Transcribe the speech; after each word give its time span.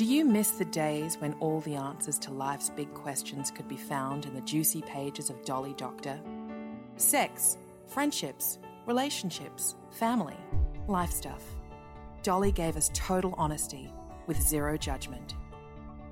Do 0.00 0.06
you 0.06 0.24
miss 0.24 0.52
the 0.52 0.64
days 0.64 1.18
when 1.18 1.34
all 1.40 1.60
the 1.60 1.74
answers 1.74 2.18
to 2.20 2.30
life's 2.30 2.70
big 2.70 2.94
questions 2.94 3.50
could 3.50 3.68
be 3.68 3.76
found 3.76 4.24
in 4.24 4.32
the 4.32 4.40
juicy 4.40 4.80
pages 4.80 5.28
of 5.28 5.44
Dolly 5.44 5.74
Doctor? 5.74 6.18
Sex, 6.96 7.58
friendships, 7.86 8.58
relationships, 8.86 9.76
family, 9.90 10.38
life 10.88 11.10
stuff. 11.10 11.42
Dolly 12.22 12.50
gave 12.50 12.78
us 12.78 12.90
total 12.94 13.34
honesty 13.36 13.92
with 14.26 14.40
zero 14.40 14.78
judgment. 14.78 15.34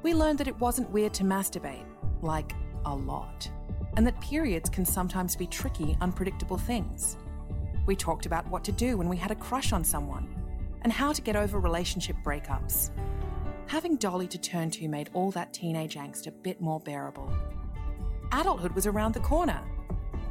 We 0.02 0.12
learned 0.12 0.36
that 0.40 0.48
it 0.48 0.60
wasn't 0.60 0.90
weird 0.90 1.14
to 1.14 1.24
masturbate, 1.24 1.86
like 2.20 2.52
a 2.84 2.94
lot, 2.94 3.50
and 3.96 4.06
that 4.06 4.20
periods 4.20 4.68
can 4.68 4.84
sometimes 4.84 5.34
be 5.34 5.46
tricky, 5.46 5.96
unpredictable 6.02 6.58
things. 6.58 7.16
We 7.86 7.96
talked 7.96 8.26
about 8.26 8.46
what 8.50 8.64
to 8.64 8.72
do 8.72 8.98
when 8.98 9.08
we 9.08 9.16
had 9.16 9.30
a 9.30 9.34
crush 9.34 9.72
on 9.72 9.82
someone 9.82 10.28
and 10.82 10.92
how 10.92 11.14
to 11.14 11.22
get 11.22 11.36
over 11.36 11.58
relationship 11.58 12.16
breakups. 12.22 12.90
Having 13.68 13.96
Dolly 13.96 14.26
to 14.28 14.38
turn 14.38 14.70
to 14.70 14.88
made 14.88 15.10
all 15.12 15.30
that 15.32 15.52
teenage 15.52 15.96
angst 15.96 16.26
a 16.26 16.30
bit 16.30 16.58
more 16.58 16.80
bearable. 16.80 17.30
Adulthood 18.32 18.72
was 18.72 18.86
around 18.86 19.12
the 19.12 19.20
corner. 19.20 19.60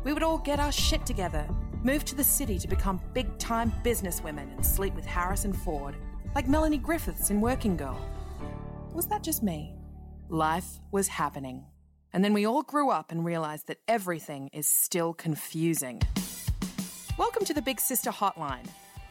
We 0.03 0.11
would 0.11 0.23
all 0.23 0.39
get 0.39 0.59
our 0.59 0.71
shit 0.71 1.05
together, 1.05 1.47
move 1.83 2.03
to 2.05 2.15
the 2.15 2.23
city 2.23 2.58
to 2.58 2.67
become 2.67 2.99
big 3.13 3.38
time 3.38 3.71
businesswomen, 3.83 4.52
and 4.55 4.65
sleep 4.65 4.95
with 4.95 5.05
Harrison 5.05 5.53
Ford, 5.53 5.95
like 6.33 6.47
Melanie 6.47 6.80
Griffiths 6.80 7.30
in 7.30 7.39
Working 7.39 7.77
Girl. 7.77 8.03
Was 8.93 9.05
that 9.05 9.21
just 9.21 9.43
me? 9.43 9.75
Life 10.30 10.80
was 10.91 11.08
happening. 11.08 11.63
And 12.13 12.23
then 12.23 12.33
we 12.33 12.47
all 12.47 12.63
grew 12.63 12.89
up 12.89 13.11
and 13.11 13.23
realized 13.23 13.67
that 13.67 13.81
everything 13.88 14.49
is 14.52 14.67
still 14.67 15.13
confusing. 15.13 16.02
Welcome 17.19 17.45
to 17.45 17.53
the 17.53 17.61
Big 17.61 17.80
Sister 17.80 18.09
Hotline. 18.09 18.65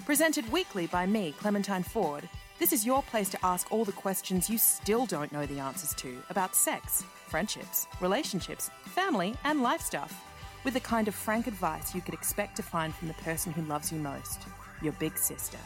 Presented 0.04 0.50
weekly 0.50 0.88
by 0.88 1.06
me, 1.06 1.32
Clementine 1.38 1.84
Ford, 1.84 2.28
this 2.59 2.73
is 2.73 2.87
your 2.87 3.03
place 3.03 3.29
to 3.29 3.45
ask 3.45 3.71
all 3.71 3.85
the 3.85 3.93
questions 3.93 4.49
you 4.49 4.57
still 4.57 5.05
don't 5.05 5.31
know 5.31 5.45
the 5.45 5.59
answers 5.59 5.95
to 5.95 6.17
about 6.31 6.57
sex, 6.57 7.05
friendships, 7.29 7.87
relationships, 8.01 8.71
family, 8.85 9.35
and 9.45 9.62
life 9.62 9.83
stuff, 9.83 10.25
with 10.65 10.75
the 10.75 10.81
kind 10.81 11.07
of 11.07 11.15
frank 11.15 11.47
advice 11.47 11.95
you 11.95 12.01
could 12.01 12.15
expect 12.15 12.57
to 12.57 12.62
find 12.62 12.95
from 12.95 13.09
the 13.09 13.15
person 13.15 13.53
who 13.53 13.62
loves 13.62 13.93
you 13.93 13.99
most, 13.99 14.41
your 14.83 14.93
big 14.95 15.19
sister. 15.19 15.59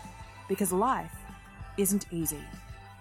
Because 0.49 0.73
life 0.73 1.15
isn't 1.79 2.07
easy, 2.11 2.43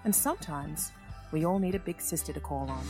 and 0.04 0.16
sometimes 0.16 0.92
we 1.32 1.45
all 1.45 1.58
need 1.58 1.76
a 1.76 1.80
big 1.80 2.00
sister 2.00 2.32
to 2.32 2.40
call 2.40 2.70
on. 2.70 2.86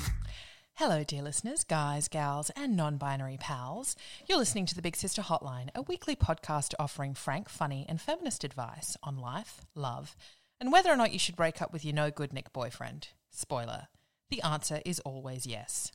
Hello, 0.75 1.03
dear 1.03 1.22
listeners, 1.22 1.66
guys, 1.66 2.08
gals, 2.08 2.52
and 2.55 2.76
non 2.77 2.98
binary 2.98 3.38
pals. 3.38 3.98
You're 4.27 4.38
listening 4.38 4.65
to 4.67 4.76
the 4.76 4.82
Big 4.82 4.95
Sister 4.95 5.21
Hotline, 5.21 5.70
a 5.76 5.82
weekly 5.82 6.15
podcast 6.15 6.73
offering 6.80 7.14
frank, 7.14 7.49
funny, 7.49 7.86
and 7.89 7.99
feminist 7.99 8.45
advice 8.45 8.95
on 9.04 9.17
life, 9.17 9.59
love, 9.76 10.15
and 10.59 10.71
whether 10.71 10.92
or 10.92 10.97
not 10.97 11.14
you 11.14 11.20
should 11.20 11.36
break 11.36 11.61
up 11.61 11.71
with 11.71 11.86
your 11.86 11.93
no 11.93 12.11
good 12.11 12.33
Nick 12.33 12.52
boyfriend. 12.53 13.09
Spoiler 13.30 13.87
the 14.30 14.42
answer 14.43 14.81
is 14.86 14.99
always 15.02 15.47
yes. 15.47 15.92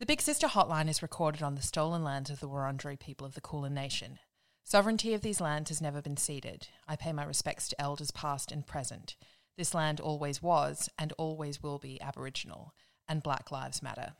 The 0.00 0.06
Big 0.06 0.20
Sister 0.20 0.48
Hotline 0.48 0.88
is 0.88 1.02
recorded 1.02 1.42
on 1.42 1.54
the 1.54 1.62
stolen 1.62 2.04
lands 2.04 2.30
of 2.30 2.40
the 2.40 2.48
Wurundjeri 2.48 2.98
people 2.98 3.26
of 3.26 3.34
the 3.34 3.40
Kulin 3.40 3.74
Nation. 3.74 4.18
Sovereignty 4.64 5.14
of 5.14 5.22
these 5.22 5.40
lands 5.40 5.70
has 5.70 5.80
never 5.80 6.02
been 6.02 6.16
ceded. 6.16 6.68
I 6.86 6.96
pay 6.96 7.12
my 7.12 7.24
respects 7.24 7.68
to 7.68 7.80
elders 7.80 8.10
past 8.10 8.52
and 8.52 8.66
present. 8.66 9.16
This 9.56 9.72
land 9.72 10.00
always 10.00 10.42
was 10.42 10.88
and 10.98 11.12
always 11.16 11.62
will 11.62 11.78
be 11.78 12.00
Aboriginal, 12.00 12.74
and 13.08 13.22
Black 13.22 13.50
Lives 13.50 13.82
Matter. 13.82 14.14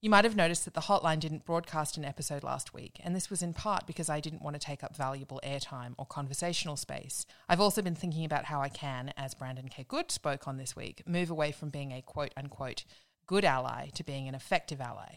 You 0.00 0.10
might 0.10 0.24
have 0.24 0.36
noticed 0.36 0.64
that 0.64 0.74
the 0.74 0.82
hotline 0.82 1.18
didn't 1.18 1.44
broadcast 1.44 1.96
an 1.96 2.04
episode 2.04 2.44
last 2.44 2.72
week, 2.72 3.00
and 3.02 3.16
this 3.16 3.30
was 3.30 3.42
in 3.42 3.52
part 3.52 3.84
because 3.84 4.08
I 4.08 4.20
didn't 4.20 4.42
want 4.42 4.54
to 4.54 4.64
take 4.64 4.84
up 4.84 4.94
valuable 4.94 5.40
airtime 5.44 5.94
or 5.98 6.06
conversational 6.06 6.76
space. 6.76 7.26
I've 7.48 7.60
also 7.60 7.82
been 7.82 7.96
thinking 7.96 8.24
about 8.24 8.44
how 8.44 8.60
I 8.60 8.68
can, 8.68 9.12
as 9.16 9.34
Brandon 9.34 9.68
K. 9.68 9.84
Good 9.88 10.12
spoke 10.12 10.46
on 10.46 10.56
this 10.56 10.76
week, 10.76 11.02
move 11.04 11.30
away 11.30 11.50
from 11.50 11.70
being 11.70 11.90
a 11.90 12.00
quote 12.00 12.32
unquote 12.36 12.84
good 13.26 13.44
ally 13.44 13.88
to 13.94 14.04
being 14.04 14.28
an 14.28 14.36
effective 14.36 14.80
ally. 14.80 15.16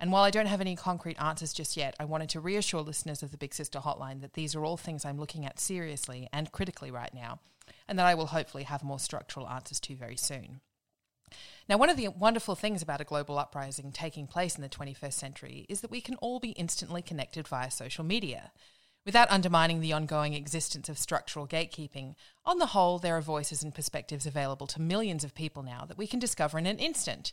And 0.00 0.10
while 0.10 0.24
I 0.24 0.30
don't 0.30 0.46
have 0.46 0.62
any 0.62 0.74
concrete 0.74 1.20
answers 1.20 1.52
just 1.52 1.76
yet, 1.76 1.94
I 2.00 2.06
wanted 2.06 2.30
to 2.30 2.40
reassure 2.40 2.80
listeners 2.80 3.22
of 3.22 3.30
the 3.30 3.36
Big 3.36 3.52
Sister 3.52 3.80
Hotline 3.80 4.22
that 4.22 4.32
these 4.32 4.54
are 4.54 4.64
all 4.64 4.78
things 4.78 5.04
I'm 5.04 5.20
looking 5.20 5.44
at 5.44 5.60
seriously 5.60 6.30
and 6.32 6.50
critically 6.50 6.90
right 6.90 7.12
now, 7.12 7.40
and 7.86 7.98
that 7.98 8.06
I 8.06 8.14
will 8.14 8.28
hopefully 8.28 8.64
have 8.64 8.82
more 8.82 8.98
structural 8.98 9.50
answers 9.50 9.80
to 9.80 9.94
very 9.94 10.16
soon. 10.16 10.62
Now, 11.68 11.78
one 11.78 11.88
of 11.88 11.96
the 11.96 12.08
wonderful 12.08 12.54
things 12.54 12.82
about 12.82 13.00
a 13.00 13.04
global 13.04 13.38
uprising 13.38 13.90
taking 13.90 14.26
place 14.26 14.56
in 14.56 14.62
the 14.62 14.68
21st 14.68 15.14
century 15.14 15.66
is 15.68 15.80
that 15.80 15.90
we 15.90 16.00
can 16.00 16.16
all 16.16 16.38
be 16.38 16.50
instantly 16.50 17.00
connected 17.00 17.48
via 17.48 17.70
social 17.70 18.04
media. 18.04 18.52
Without 19.06 19.30
undermining 19.30 19.80
the 19.80 19.92
ongoing 19.92 20.32
existence 20.32 20.88
of 20.88 20.98
structural 20.98 21.46
gatekeeping, 21.46 22.14
on 22.46 22.58
the 22.58 22.66
whole, 22.66 22.98
there 22.98 23.16
are 23.16 23.22
voices 23.22 23.62
and 23.62 23.74
perspectives 23.74 24.26
available 24.26 24.66
to 24.66 24.80
millions 24.80 25.24
of 25.24 25.34
people 25.34 25.62
now 25.62 25.84
that 25.86 25.98
we 25.98 26.06
can 26.06 26.18
discover 26.18 26.58
in 26.58 26.66
an 26.66 26.78
instant. 26.78 27.32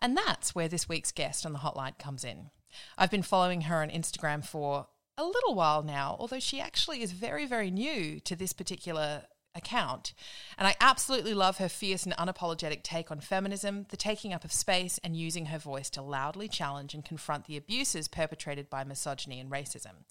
And 0.00 0.16
that's 0.16 0.54
where 0.54 0.68
this 0.68 0.88
week's 0.88 1.12
guest 1.12 1.46
on 1.46 1.52
the 1.52 1.60
hotline 1.60 1.96
comes 1.98 2.24
in. 2.24 2.50
I've 2.98 3.10
been 3.10 3.22
following 3.22 3.62
her 3.62 3.82
on 3.82 3.90
Instagram 3.90 4.44
for 4.44 4.88
a 5.16 5.24
little 5.24 5.54
while 5.54 5.82
now, 5.82 6.16
although 6.18 6.40
she 6.40 6.60
actually 6.60 7.02
is 7.02 7.12
very, 7.12 7.46
very 7.46 7.70
new 7.70 8.18
to 8.20 8.34
this 8.34 8.52
particular 8.52 9.22
account. 9.54 10.12
And 10.58 10.66
I 10.66 10.76
absolutely 10.80 11.34
love 11.34 11.58
her 11.58 11.68
fierce 11.68 12.04
and 12.04 12.16
unapologetic 12.16 12.82
take 12.82 13.10
on 13.10 13.20
feminism, 13.20 13.86
the 13.90 13.96
taking 13.96 14.32
up 14.32 14.44
of 14.44 14.52
space, 14.52 14.98
and 15.04 15.16
using 15.16 15.46
her 15.46 15.58
voice 15.58 15.90
to 15.90 16.02
loudly 16.02 16.48
challenge 16.48 16.94
and 16.94 17.04
confront 17.04 17.46
the 17.46 17.56
abuses 17.56 18.08
perpetrated 18.08 18.70
by 18.70 18.84
misogyny 18.84 19.40
and 19.40 19.50
racism. 19.50 20.04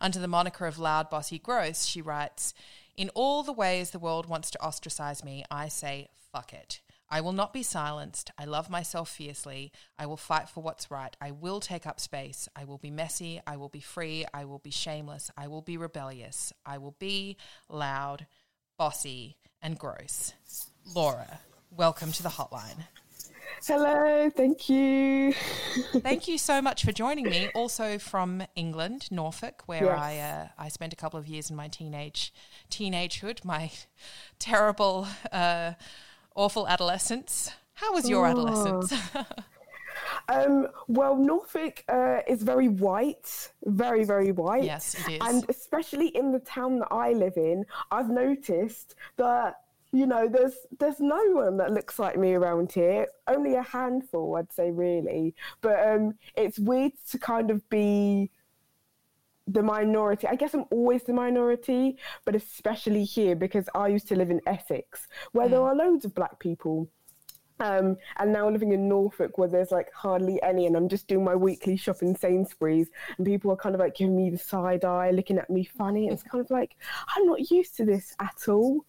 Under 0.00 0.18
the 0.18 0.28
moniker 0.28 0.66
of 0.66 0.78
Loud 0.78 1.10
Bossy 1.10 1.38
Gross, 1.38 1.84
she 1.84 2.00
writes 2.00 2.54
In 2.96 3.10
all 3.10 3.42
the 3.42 3.52
ways 3.52 3.90
the 3.90 3.98
world 3.98 4.26
wants 4.26 4.50
to 4.52 4.62
ostracize 4.62 5.24
me, 5.24 5.44
I 5.50 5.68
say, 5.68 6.08
fuck 6.32 6.52
it. 6.52 6.80
I 7.10 7.22
will 7.22 7.32
not 7.32 7.54
be 7.54 7.62
silenced. 7.62 8.30
I 8.38 8.44
love 8.44 8.68
myself 8.68 9.08
fiercely. 9.08 9.72
I 9.98 10.04
will 10.04 10.18
fight 10.18 10.48
for 10.48 10.62
what's 10.62 10.90
right. 10.90 11.16
I 11.20 11.30
will 11.30 11.58
take 11.58 11.86
up 11.86 12.00
space. 12.00 12.48
I 12.54 12.64
will 12.64 12.76
be 12.76 12.90
messy. 12.90 13.40
I 13.46 13.56
will 13.56 13.70
be 13.70 13.80
free. 13.80 14.26
I 14.34 14.44
will 14.44 14.58
be 14.58 14.70
shameless. 14.70 15.30
I 15.36 15.48
will 15.48 15.62
be 15.62 15.78
rebellious. 15.78 16.52
I 16.66 16.76
will 16.76 16.96
be 16.98 17.38
loud, 17.70 18.26
bossy, 18.78 19.36
and 19.60 19.78
gross. 19.78 20.32
Laura, 20.94 21.40
welcome 21.76 22.12
to 22.12 22.22
the 22.22 22.28
hotline. 22.30 22.86
Hello, 23.66 24.30
thank 24.30 24.68
you. 24.68 25.32
Thank 26.00 26.28
you 26.28 26.38
so 26.38 26.62
much 26.62 26.84
for 26.84 26.92
joining 26.92 27.24
me. 27.28 27.50
Also 27.54 27.98
from 27.98 28.44
England, 28.54 29.08
Norfolk, 29.10 29.64
where 29.66 29.84
Yes. 29.84 29.98
I 29.98 30.18
uh, 30.18 30.48
I 30.56 30.68
spent 30.68 30.92
a 30.92 30.96
couple 30.96 31.18
of 31.18 31.26
years 31.26 31.50
in 31.50 31.56
my 31.56 31.66
teenage 31.68 32.32
teenagehood, 32.70 33.44
my 33.44 33.72
terrible, 34.38 35.08
uh, 35.32 35.72
awful 36.36 36.68
adolescence. 36.68 37.50
How 37.74 37.92
was 37.92 38.08
your 38.08 38.26
Oh. 38.26 38.30
adolescence? 38.30 38.94
Um, 40.28 40.68
well, 40.88 41.16
Norfolk 41.16 41.84
uh, 41.88 42.20
is 42.26 42.42
very 42.42 42.68
white, 42.68 43.52
very, 43.64 44.04
very 44.04 44.32
white. 44.32 44.64
Yes, 44.64 44.94
it 44.94 45.14
is. 45.14 45.20
And 45.22 45.44
especially 45.48 46.08
in 46.08 46.32
the 46.32 46.40
town 46.40 46.80
that 46.80 46.88
I 46.90 47.12
live 47.12 47.36
in, 47.36 47.64
I've 47.90 48.10
noticed 48.10 48.94
that 49.16 49.60
you 49.90 50.06
know 50.06 50.28
there's 50.28 50.54
there's 50.78 51.00
no 51.00 51.22
one 51.30 51.56
that 51.56 51.72
looks 51.72 51.98
like 51.98 52.18
me 52.18 52.34
around 52.34 52.72
here. 52.72 53.06
Only 53.26 53.54
a 53.54 53.62
handful, 53.62 54.36
I'd 54.36 54.52
say, 54.52 54.70
really. 54.70 55.34
But 55.62 55.86
um, 55.88 56.14
it's 56.36 56.58
weird 56.58 56.92
to 57.10 57.18
kind 57.18 57.50
of 57.50 57.66
be 57.70 58.30
the 59.46 59.62
minority. 59.62 60.26
I 60.26 60.34
guess 60.34 60.52
I'm 60.52 60.66
always 60.70 61.04
the 61.04 61.14
minority, 61.14 61.96
but 62.26 62.34
especially 62.34 63.04
here 63.04 63.34
because 63.34 63.68
I 63.74 63.88
used 63.88 64.08
to 64.08 64.16
live 64.16 64.30
in 64.30 64.42
Essex, 64.46 65.08
where 65.32 65.48
there 65.48 65.62
are 65.62 65.74
loads 65.74 66.04
of 66.04 66.14
black 66.14 66.38
people. 66.38 66.90
Um, 67.60 67.96
and 68.18 68.32
now 68.32 68.48
living 68.48 68.72
in 68.72 68.88
Norfolk 68.88 69.38
where 69.38 69.48
there's 69.48 69.70
like 69.70 69.92
hardly 69.92 70.40
any, 70.42 70.66
and 70.66 70.76
I'm 70.76 70.88
just 70.88 71.08
doing 71.08 71.24
my 71.24 71.34
weekly 71.34 71.76
shop 71.76 72.02
in 72.02 72.14
Sainsbury's, 72.16 72.88
and 73.16 73.26
people 73.26 73.50
are 73.50 73.56
kind 73.56 73.74
of 73.74 73.80
like 73.80 73.96
giving 73.96 74.16
me 74.16 74.30
the 74.30 74.38
side 74.38 74.84
eye, 74.84 75.10
looking 75.10 75.38
at 75.38 75.50
me 75.50 75.64
funny. 75.64 76.08
It's 76.08 76.22
kind 76.22 76.44
of 76.44 76.50
like 76.50 76.76
I'm 77.16 77.26
not 77.26 77.50
used 77.50 77.76
to 77.76 77.84
this 77.84 78.14
at 78.20 78.48
all. 78.48 78.84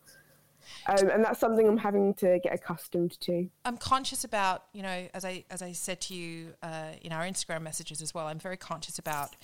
Um, 0.88 1.10
and 1.10 1.24
that's 1.24 1.39
something 1.39 1.68
I'm 1.68 1.77
having 1.77 2.13
to 2.16 2.39
get 2.44 2.54
accustomed 2.54 3.19
to. 3.21 3.50
I'm 3.66 3.77
conscious 3.77 4.24
about, 4.24 4.66
you 4.74 4.83
know, 4.83 5.07
as 5.13 5.25
I 5.25 5.45
as 5.50 5.62
I 5.62 5.71
said 5.71 6.01
to 6.01 6.13
you 6.13 6.54
uh, 6.62 6.92
in 7.01 7.12
our 7.12 7.24
Instagram 7.24 7.62
messages 7.62 8.01
as 8.01 8.13
well. 8.13 8.27
I'm 8.27 8.39
very 8.39 8.57
conscious 8.57 9.00
about 9.00 9.36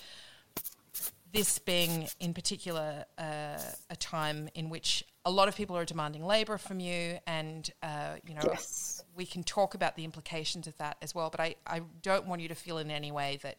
this 1.35 1.59
being, 1.59 2.07
in 2.19 2.33
particular, 2.33 3.05
uh, 3.17 3.59
a 3.89 3.95
time 3.97 4.49
in 4.55 4.69
which 4.69 5.03
a 5.25 5.31
lot 5.31 5.47
of 5.47 5.55
people 5.55 5.75
are 5.75 5.85
demanding 5.85 6.25
labour 6.25 6.57
from 6.57 6.79
you, 6.79 7.17
and 7.27 7.69
uh, 7.83 8.15
you 8.27 8.33
know, 8.33 8.41
yes. 8.43 9.03
we 9.15 9.25
can 9.25 9.43
talk 9.43 9.73
about 9.73 9.95
the 9.95 10.03
implications 10.03 10.67
of 10.67 10.77
that 10.77 10.97
as 11.01 11.13
well. 11.13 11.29
But 11.29 11.39
I, 11.41 11.55
I 11.67 11.81
don't 12.01 12.25
want 12.27 12.41
you 12.41 12.47
to 12.47 12.55
feel 12.55 12.77
in 12.77 12.89
any 12.89 13.11
way 13.11 13.39
that 13.43 13.57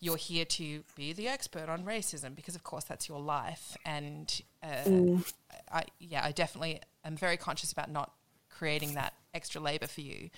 you're 0.00 0.16
here 0.16 0.44
to 0.44 0.82
be 0.96 1.12
the 1.12 1.28
expert 1.28 1.68
on 1.68 1.84
racism, 1.84 2.34
because 2.34 2.54
of 2.54 2.62
course 2.62 2.84
that's 2.84 3.08
your 3.08 3.20
life, 3.20 3.76
and 3.84 4.42
uh, 4.62 4.84
mm. 4.84 5.32
I, 5.72 5.84
yeah, 5.98 6.24
I 6.24 6.32
definitely 6.32 6.80
am 7.04 7.16
very 7.16 7.36
conscious 7.36 7.72
about 7.72 7.90
not 7.90 8.12
creating 8.50 8.94
that 8.94 9.14
extra 9.32 9.60
labour 9.60 9.86
for 9.86 10.02
you. 10.02 10.30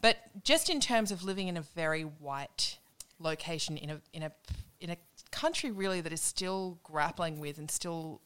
But 0.00 0.18
just 0.44 0.68
in 0.70 0.80
terms 0.80 1.10
of 1.10 1.24
living 1.24 1.48
in 1.48 1.56
a 1.56 1.62
very 1.62 2.02
white 2.02 2.78
location 3.18 3.76
in 3.76 3.90
a 3.90 4.00
in 4.12 4.22
a 4.22 4.32
in 4.80 4.90
a 4.90 4.96
country 5.30 5.70
really 5.70 6.00
that 6.00 6.12
is 6.12 6.20
still 6.20 6.78
grappling 6.82 7.40
with 7.40 7.58
and 7.58 7.70
still 7.70 8.20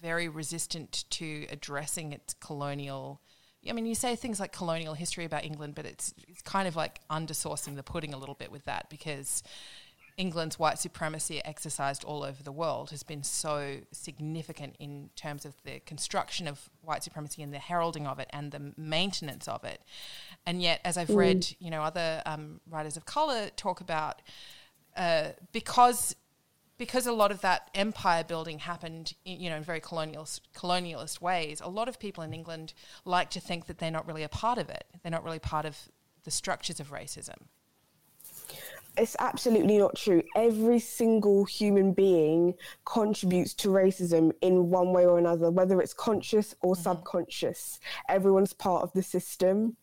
very 0.00 0.28
resistant 0.28 1.04
to 1.10 1.46
addressing 1.50 2.12
its 2.12 2.34
colonial. 2.34 3.20
I 3.68 3.72
mean, 3.72 3.86
you 3.86 3.94
say 3.94 4.14
things 4.14 4.38
like 4.38 4.52
colonial 4.52 4.94
history 4.94 5.24
about 5.24 5.44
England, 5.44 5.74
but 5.74 5.86
it's 5.86 6.14
it's 6.28 6.42
kind 6.42 6.68
of 6.68 6.76
like 6.76 7.00
undersourcing 7.08 7.74
the 7.74 7.82
pudding 7.82 8.14
a 8.14 8.18
little 8.18 8.34
bit 8.34 8.52
with 8.52 8.64
that 8.66 8.88
because 8.90 9.42
England's 10.16 10.58
white 10.58 10.78
supremacy 10.78 11.44
exercised 11.44 12.02
all 12.02 12.22
over 12.22 12.42
the 12.42 12.52
world 12.52 12.90
has 12.90 13.02
been 13.02 13.22
so 13.22 13.78
significant 13.92 14.74
in 14.78 15.10
terms 15.14 15.44
of 15.44 15.54
the 15.64 15.80
construction 15.80 16.48
of 16.48 16.70
white 16.80 17.02
supremacy 17.02 17.42
and 17.42 17.52
the 17.52 17.58
heralding 17.58 18.06
of 18.06 18.18
it 18.18 18.28
and 18.32 18.50
the 18.50 18.72
maintenance 18.78 19.46
of 19.46 19.62
it. 19.64 19.82
And 20.46 20.62
yet, 20.62 20.80
as 20.84 20.96
I've 20.96 21.08
mm. 21.08 21.16
read, 21.16 21.56
you 21.58 21.70
know, 21.70 21.82
other 21.82 22.22
um, 22.24 22.60
writers 22.68 22.96
of 22.96 23.04
color 23.04 23.50
talk 23.56 23.80
about 23.80 24.22
uh, 24.96 25.28
because 25.52 26.16
because 26.78 27.06
a 27.06 27.12
lot 27.12 27.30
of 27.30 27.40
that 27.40 27.70
empire 27.74 28.22
building 28.22 28.58
happened, 28.58 29.14
in, 29.24 29.40
you 29.40 29.50
know, 29.50 29.56
in 29.56 29.62
very 29.62 29.80
colonialist, 29.80 30.40
colonialist 30.54 31.20
ways. 31.20 31.60
A 31.64 31.68
lot 31.68 31.88
of 31.88 31.98
people 31.98 32.22
in 32.22 32.34
England 32.34 32.74
like 33.04 33.30
to 33.30 33.40
think 33.40 33.66
that 33.66 33.78
they're 33.78 33.90
not 33.90 34.06
really 34.06 34.22
a 34.22 34.28
part 34.28 34.58
of 34.58 34.68
it. 34.68 34.84
They're 35.02 35.12
not 35.12 35.24
really 35.24 35.38
part 35.38 35.64
of 35.64 35.78
the 36.24 36.30
structures 36.30 36.78
of 36.80 36.90
racism. 36.90 37.36
It's 38.98 39.16
absolutely 39.18 39.78
not 39.78 39.96
true. 39.96 40.22
Every 40.34 40.78
single 40.78 41.44
human 41.44 41.92
being 41.92 42.54
contributes 42.84 43.52
to 43.54 43.68
racism 43.68 44.32
in 44.40 44.70
one 44.70 44.92
way 44.92 45.04
or 45.04 45.18
another, 45.18 45.50
whether 45.50 45.80
it's 45.80 45.92
conscious 45.92 46.54
or 46.60 46.74
mm-hmm. 46.74 46.82
subconscious. 46.82 47.78
Everyone's 48.08 48.54
part 48.54 48.82
of 48.82 48.92
the 48.92 49.02
system. 49.02 49.76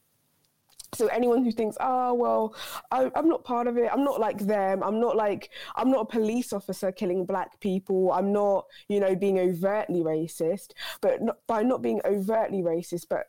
So 0.93 1.07
anyone 1.07 1.43
who 1.43 1.51
thinks, 1.51 1.77
oh 1.79 2.13
well, 2.13 2.55
I, 2.91 3.09
am 3.15 3.27
not 3.27 3.43
part 3.43 3.67
of 3.67 3.77
it. 3.77 3.89
I'm 3.91 4.03
not 4.03 4.19
like 4.19 4.39
them. 4.39 4.83
I'm 4.83 4.99
not 4.99 5.15
like 5.15 5.49
I'm 5.75 5.91
not 5.91 6.01
a 6.01 6.05
police 6.05 6.53
officer 6.53 6.91
killing 6.91 7.25
black 7.25 7.59
people. 7.59 8.11
I'm 8.11 8.31
not, 8.31 8.65
you 8.87 8.99
know, 8.99 9.15
being 9.15 9.39
overtly 9.39 10.01
racist. 10.01 10.71
But 11.01 11.21
not, 11.21 11.37
by 11.47 11.63
not 11.63 11.81
being 11.81 12.01
overtly 12.05 12.61
racist, 12.61 13.05
but 13.09 13.27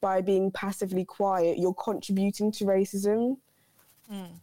by 0.00 0.20
being 0.20 0.50
passively 0.50 1.04
quiet, 1.04 1.58
you're 1.58 1.74
contributing 1.74 2.52
to 2.52 2.64
racism. 2.64 3.38
Mm. 4.12 4.40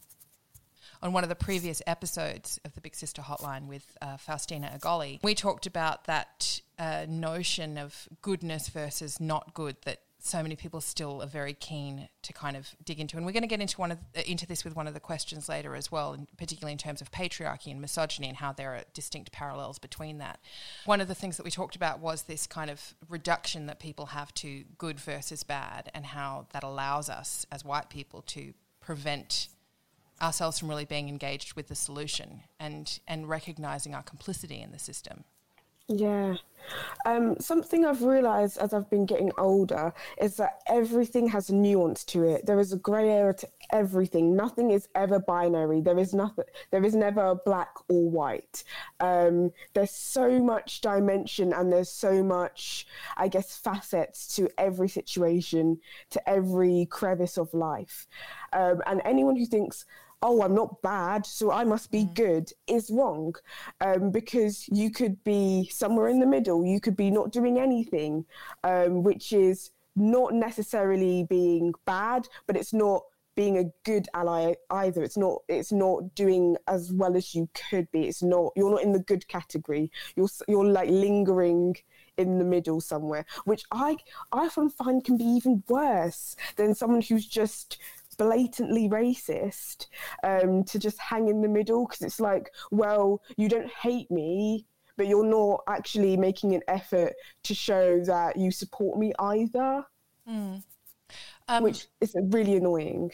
On 1.02 1.12
one 1.12 1.22
of 1.22 1.30
the 1.30 1.36
previous 1.36 1.80
episodes 1.86 2.60
of 2.64 2.74
the 2.74 2.80
Big 2.80 2.94
Sister 2.94 3.22
Hotline 3.22 3.66
with 3.66 3.96
uh, 4.02 4.16
Faustina 4.16 4.70
Agolley, 4.76 5.18
we 5.22 5.34
talked 5.34 5.66
about 5.66 6.04
that 6.04 6.60
uh, 6.78 7.06
notion 7.08 7.78
of 7.78 8.08
goodness 8.20 8.68
versus 8.68 9.18
not 9.20 9.54
good 9.54 9.76
that 9.84 10.00
so 10.22 10.42
many 10.42 10.54
people 10.54 10.80
still 10.80 11.22
are 11.22 11.26
very 11.26 11.54
keen 11.54 12.08
to 12.22 12.32
kind 12.32 12.56
of 12.56 12.68
dig 12.84 13.00
into. 13.00 13.16
And 13.16 13.24
we're 13.24 13.32
going 13.32 13.42
to 13.42 13.48
get 13.48 13.60
into 13.60 13.80
one 13.80 13.90
of 13.90 13.98
uh, 14.16 14.20
into 14.26 14.46
this 14.46 14.64
with 14.64 14.76
one 14.76 14.86
of 14.86 14.94
the 14.94 15.00
questions 15.00 15.48
later 15.48 15.74
as 15.74 15.90
well, 15.90 16.16
particularly 16.36 16.72
in 16.72 16.78
terms 16.78 17.00
of 17.00 17.10
patriarchy 17.10 17.70
and 17.70 17.80
misogyny 17.80 18.28
and 18.28 18.36
how 18.36 18.52
there 18.52 18.74
are 18.74 18.82
distinct 18.92 19.32
parallels 19.32 19.78
between 19.78 20.18
that. 20.18 20.38
One 20.84 21.00
of 21.00 21.08
the 21.08 21.14
things 21.14 21.36
that 21.36 21.44
we 21.44 21.50
talked 21.50 21.74
about 21.74 22.00
was 22.00 22.22
this 22.22 22.46
kind 22.46 22.70
of 22.70 22.94
reduction 23.08 23.66
that 23.66 23.80
people 23.80 24.06
have 24.06 24.32
to 24.34 24.64
good 24.78 25.00
versus 25.00 25.42
bad, 25.42 25.90
and 25.94 26.06
how 26.06 26.46
that 26.52 26.62
allows 26.62 27.08
us 27.08 27.46
as 27.50 27.64
white 27.64 27.88
people 27.88 28.22
to 28.22 28.52
prevent 28.80 29.48
ourselves 30.20 30.58
from 30.58 30.68
really 30.68 30.84
being 30.84 31.08
engaged 31.08 31.54
with 31.54 31.68
the 31.68 31.74
solution 31.74 32.42
and 32.58 33.00
and 33.08 33.28
recognizing 33.28 33.94
our 33.94 34.02
complicity 34.02 34.60
in 34.60 34.70
the 34.70 34.78
system. 34.78 35.24
Yeah. 35.90 36.36
Um, 37.04 37.36
something 37.40 37.84
I've 37.84 38.02
realized 38.02 38.58
as 38.58 38.72
I've 38.72 38.88
been 38.90 39.06
getting 39.06 39.32
older 39.38 39.92
is 40.20 40.36
that 40.36 40.60
everything 40.68 41.26
has 41.28 41.50
a 41.50 41.54
nuance 41.54 42.04
to 42.04 42.22
it. 42.22 42.46
There 42.46 42.60
is 42.60 42.72
a 42.72 42.76
grey 42.76 43.10
area 43.10 43.34
to 43.34 43.48
everything. 43.72 44.36
Nothing 44.36 44.70
is 44.70 44.86
ever 44.94 45.18
binary. 45.18 45.80
There 45.80 45.98
is 45.98 46.14
nothing. 46.14 46.44
There 46.70 46.84
is 46.84 46.94
never 46.94 47.34
black 47.44 47.70
or 47.88 48.08
white. 48.08 48.62
Um, 49.00 49.50
there's 49.74 49.90
so 49.90 50.38
much 50.40 50.80
dimension 50.80 51.52
and 51.52 51.72
there's 51.72 51.90
so 51.90 52.22
much, 52.22 52.86
I 53.16 53.26
guess, 53.26 53.56
facets 53.56 54.36
to 54.36 54.48
every 54.56 54.88
situation, 54.88 55.80
to 56.10 56.28
every 56.28 56.86
crevice 56.88 57.36
of 57.36 57.52
life. 57.52 58.06
Um, 58.52 58.80
and 58.86 59.02
anyone 59.04 59.34
who 59.34 59.46
thinks 59.46 59.86
oh, 60.22 60.42
I'm 60.42 60.54
not 60.54 60.82
bad, 60.82 61.24
so 61.24 61.50
I 61.50 61.64
must 61.64 61.90
be 61.90 62.04
mm. 62.04 62.14
good, 62.14 62.52
is 62.66 62.90
wrong. 62.90 63.34
Um, 63.80 64.10
because 64.10 64.68
you 64.68 64.90
could 64.90 65.22
be 65.24 65.68
somewhere 65.72 66.08
in 66.08 66.20
the 66.20 66.26
middle, 66.26 66.64
you 66.64 66.80
could 66.80 66.96
be 66.96 67.10
not 67.10 67.32
doing 67.32 67.58
anything, 67.58 68.26
um, 68.64 69.02
which 69.02 69.32
is 69.32 69.70
not 69.96 70.34
necessarily 70.34 71.24
being 71.24 71.72
bad, 71.86 72.28
but 72.46 72.56
it's 72.56 72.72
not 72.72 73.02
being 73.36 73.58
a 73.58 73.72
good 73.84 74.06
ally 74.12 74.52
either 74.70 75.02
it's 75.02 75.16
not 75.16 75.38
it's 75.48 75.72
not 75.72 76.14
doing 76.14 76.56
as 76.66 76.92
well 76.92 77.16
as 77.16 77.34
you 77.34 77.48
could 77.70 77.90
be 77.92 78.06
it's 78.06 78.22
not 78.22 78.52
you're 78.56 78.70
not 78.70 78.82
in 78.82 78.92
the 78.92 78.98
good 78.98 79.26
category 79.28 79.90
you're 80.16 80.28
you're 80.48 80.66
like 80.66 80.90
lingering 80.90 81.74
in 82.18 82.38
the 82.38 82.44
middle 82.44 82.80
somewhere 82.80 83.24
which 83.44 83.62
i 83.70 83.96
i 84.32 84.44
often 84.44 84.68
find 84.68 85.04
can 85.04 85.16
be 85.16 85.24
even 85.24 85.62
worse 85.68 86.36
than 86.56 86.74
someone 86.74 87.00
who's 87.00 87.26
just 87.26 87.78
blatantly 88.20 88.86
racist 88.86 89.86
um, 90.24 90.62
to 90.64 90.78
just 90.78 90.98
hang 90.98 91.28
in 91.28 91.40
the 91.40 91.48
middle 91.48 91.86
because 91.86 92.02
it's 92.02 92.20
like, 92.20 92.52
well, 92.70 93.22
you 93.38 93.48
don't 93.48 93.70
hate 93.70 94.10
me, 94.10 94.66
but 94.98 95.06
you're 95.06 95.24
not 95.24 95.62
actually 95.66 96.18
making 96.18 96.54
an 96.54 96.60
effort 96.68 97.14
to 97.44 97.54
show 97.54 98.04
that 98.04 98.36
you 98.36 98.50
support 98.50 98.98
me 98.98 99.14
either, 99.18 99.82
mm. 100.28 100.62
um, 101.48 101.62
which 101.62 101.86
is 102.02 102.14
really 102.24 102.56
annoying. 102.56 103.10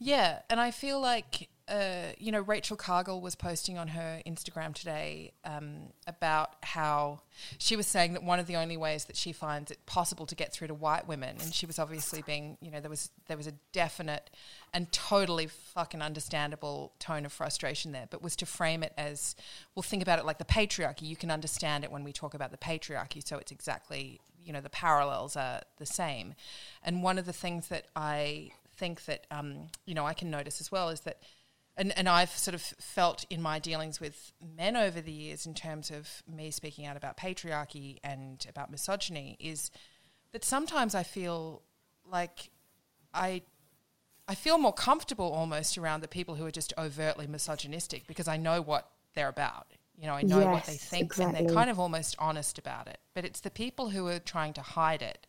Yeah, 0.00 0.40
and 0.50 0.58
I 0.58 0.72
feel 0.72 1.00
like 1.00 1.48
uh, 1.66 2.12
you 2.18 2.30
know, 2.30 2.40
Rachel 2.40 2.76
Cargle 2.76 3.22
was 3.22 3.34
posting 3.34 3.78
on 3.78 3.88
her 3.88 4.20
Instagram 4.26 4.74
today 4.74 5.32
um, 5.44 5.92
about 6.06 6.56
how 6.62 7.20
she 7.56 7.74
was 7.74 7.86
saying 7.86 8.12
that 8.12 8.22
one 8.22 8.38
of 8.38 8.46
the 8.46 8.56
only 8.56 8.76
ways 8.76 9.06
that 9.06 9.16
she 9.16 9.32
finds 9.32 9.70
it 9.70 9.78
possible 9.86 10.26
to 10.26 10.34
get 10.34 10.52
through 10.52 10.68
to 10.68 10.74
white 10.74 11.08
women, 11.08 11.36
and 11.40 11.54
she 11.54 11.64
was 11.64 11.78
obviously 11.78 12.22
being, 12.22 12.58
you 12.60 12.70
know, 12.70 12.80
there 12.80 12.90
was 12.90 13.10
there 13.28 13.36
was 13.38 13.46
a 13.46 13.54
definite 13.72 14.28
and 14.74 14.92
totally 14.92 15.46
fucking 15.46 16.02
understandable 16.02 16.92
tone 16.98 17.24
of 17.24 17.32
frustration 17.32 17.92
there, 17.92 18.08
but 18.10 18.22
was 18.22 18.36
to 18.36 18.46
frame 18.46 18.82
it 18.82 18.92
as, 18.98 19.34
well, 19.74 19.82
think 19.82 20.02
about 20.02 20.18
it 20.18 20.26
like 20.26 20.38
the 20.38 20.44
patriarchy. 20.44 21.02
You 21.02 21.16
can 21.16 21.30
understand 21.30 21.82
it 21.82 21.90
when 21.90 22.04
we 22.04 22.12
talk 22.12 22.34
about 22.34 22.50
the 22.50 22.58
patriarchy, 22.58 23.26
so 23.26 23.38
it's 23.38 23.52
exactly, 23.52 24.20
you 24.44 24.52
know, 24.52 24.60
the 24.60 24.68
parallels 24.68 25.34
are 25.34 25.62
the 25.78 25.86
same. 25.86 26.34
And 26.82 27.02
one 27.02 27.18
of 27.18 27.24
the 27.24 27.32
things 27.32 27.68
that 27.68 27.86
I 27.96 28.50
think 28.76 29.06
that, 29.06 29.26
um, 29.30 29.68
you 29.86 29.94
know, 29.94 30.04
I 30.04 30.12
can 30.12 30.30
notice 30.30 30.60
as 30.60 30.70
well 30.70 30.90
is 30.90 31.00
that 31.00 31.18
and, 31.76 31.96
and 31.98 32.08
I've 32.08 32.30
sort 32.30 32.54
of 32.54 32.62
felt 32.62 33.24
in 33.30 33.42
my 33.42 33.58
dealings 33.58 34.00
with 34.00 34.32
men 34.56 34.76
over 34.76 35.00
the 35.00 35.12
years, 35.12 35.44
in 35.44 35.54
terms 35.54 35.90
of 35.90 36.22
me 36.30 36.50
speaking 36.50 36.86
out 36.86 36.96
about 36.96 37.16
patriarchy 37.16 37.98
and 38.04 38.44
about 38.48 38.70
misogyny, 38.70 39.36
is 39.40 39.70
that 40.32 40.44
sometimes 40.44 40.94
I 40.94 41.02
feel 41.02 41.62
like 42.10 42.50
I 43.12 43.42
I 44.26 44.34
feel 44.34 44.56
more 44.56 44.72
comfortable 44.72 45.32
almost 45.32 45.76
around 45.76 46.00
the 46.00 46.08
people 46.08 46.36
who 46.36 46.46
are 46.46 46.50
just 46.50 46.72
overtly 46.78 47.26
misogynistic 47.26 48.06
because 48.06 48.28
I 48.28 48.36
know 48.36 48.62
what 48.62 48.88
they're 49.14 49.28
about. 49.28 49.66
You 49.96 50.06
know, 50.06 50.14
I 50.14 50.22
know 50.22 50.40
yes, 50.40 50.46
what 50.46 50.64
they 50.64 50.76
think 50.76 51.04
exactly. 51.04 51.38
and 51.38 51.48
they're 51.48 51.54
kind 51.54 51.70
of 51.70 51.78
almost 51.78 52.16
honest 52.18 52.58
about 52.58 52.88
it. 52.88 52.98
But 53.14 53.24
it's 53.24 53.40
the 53.40 53.50
people 53.50 53.90
who 53.90 54.08
are 54.08 54.18
trying 54.18 54.52
to 54.54 54.62
hide 54.62 55.02
it 55.02 55.26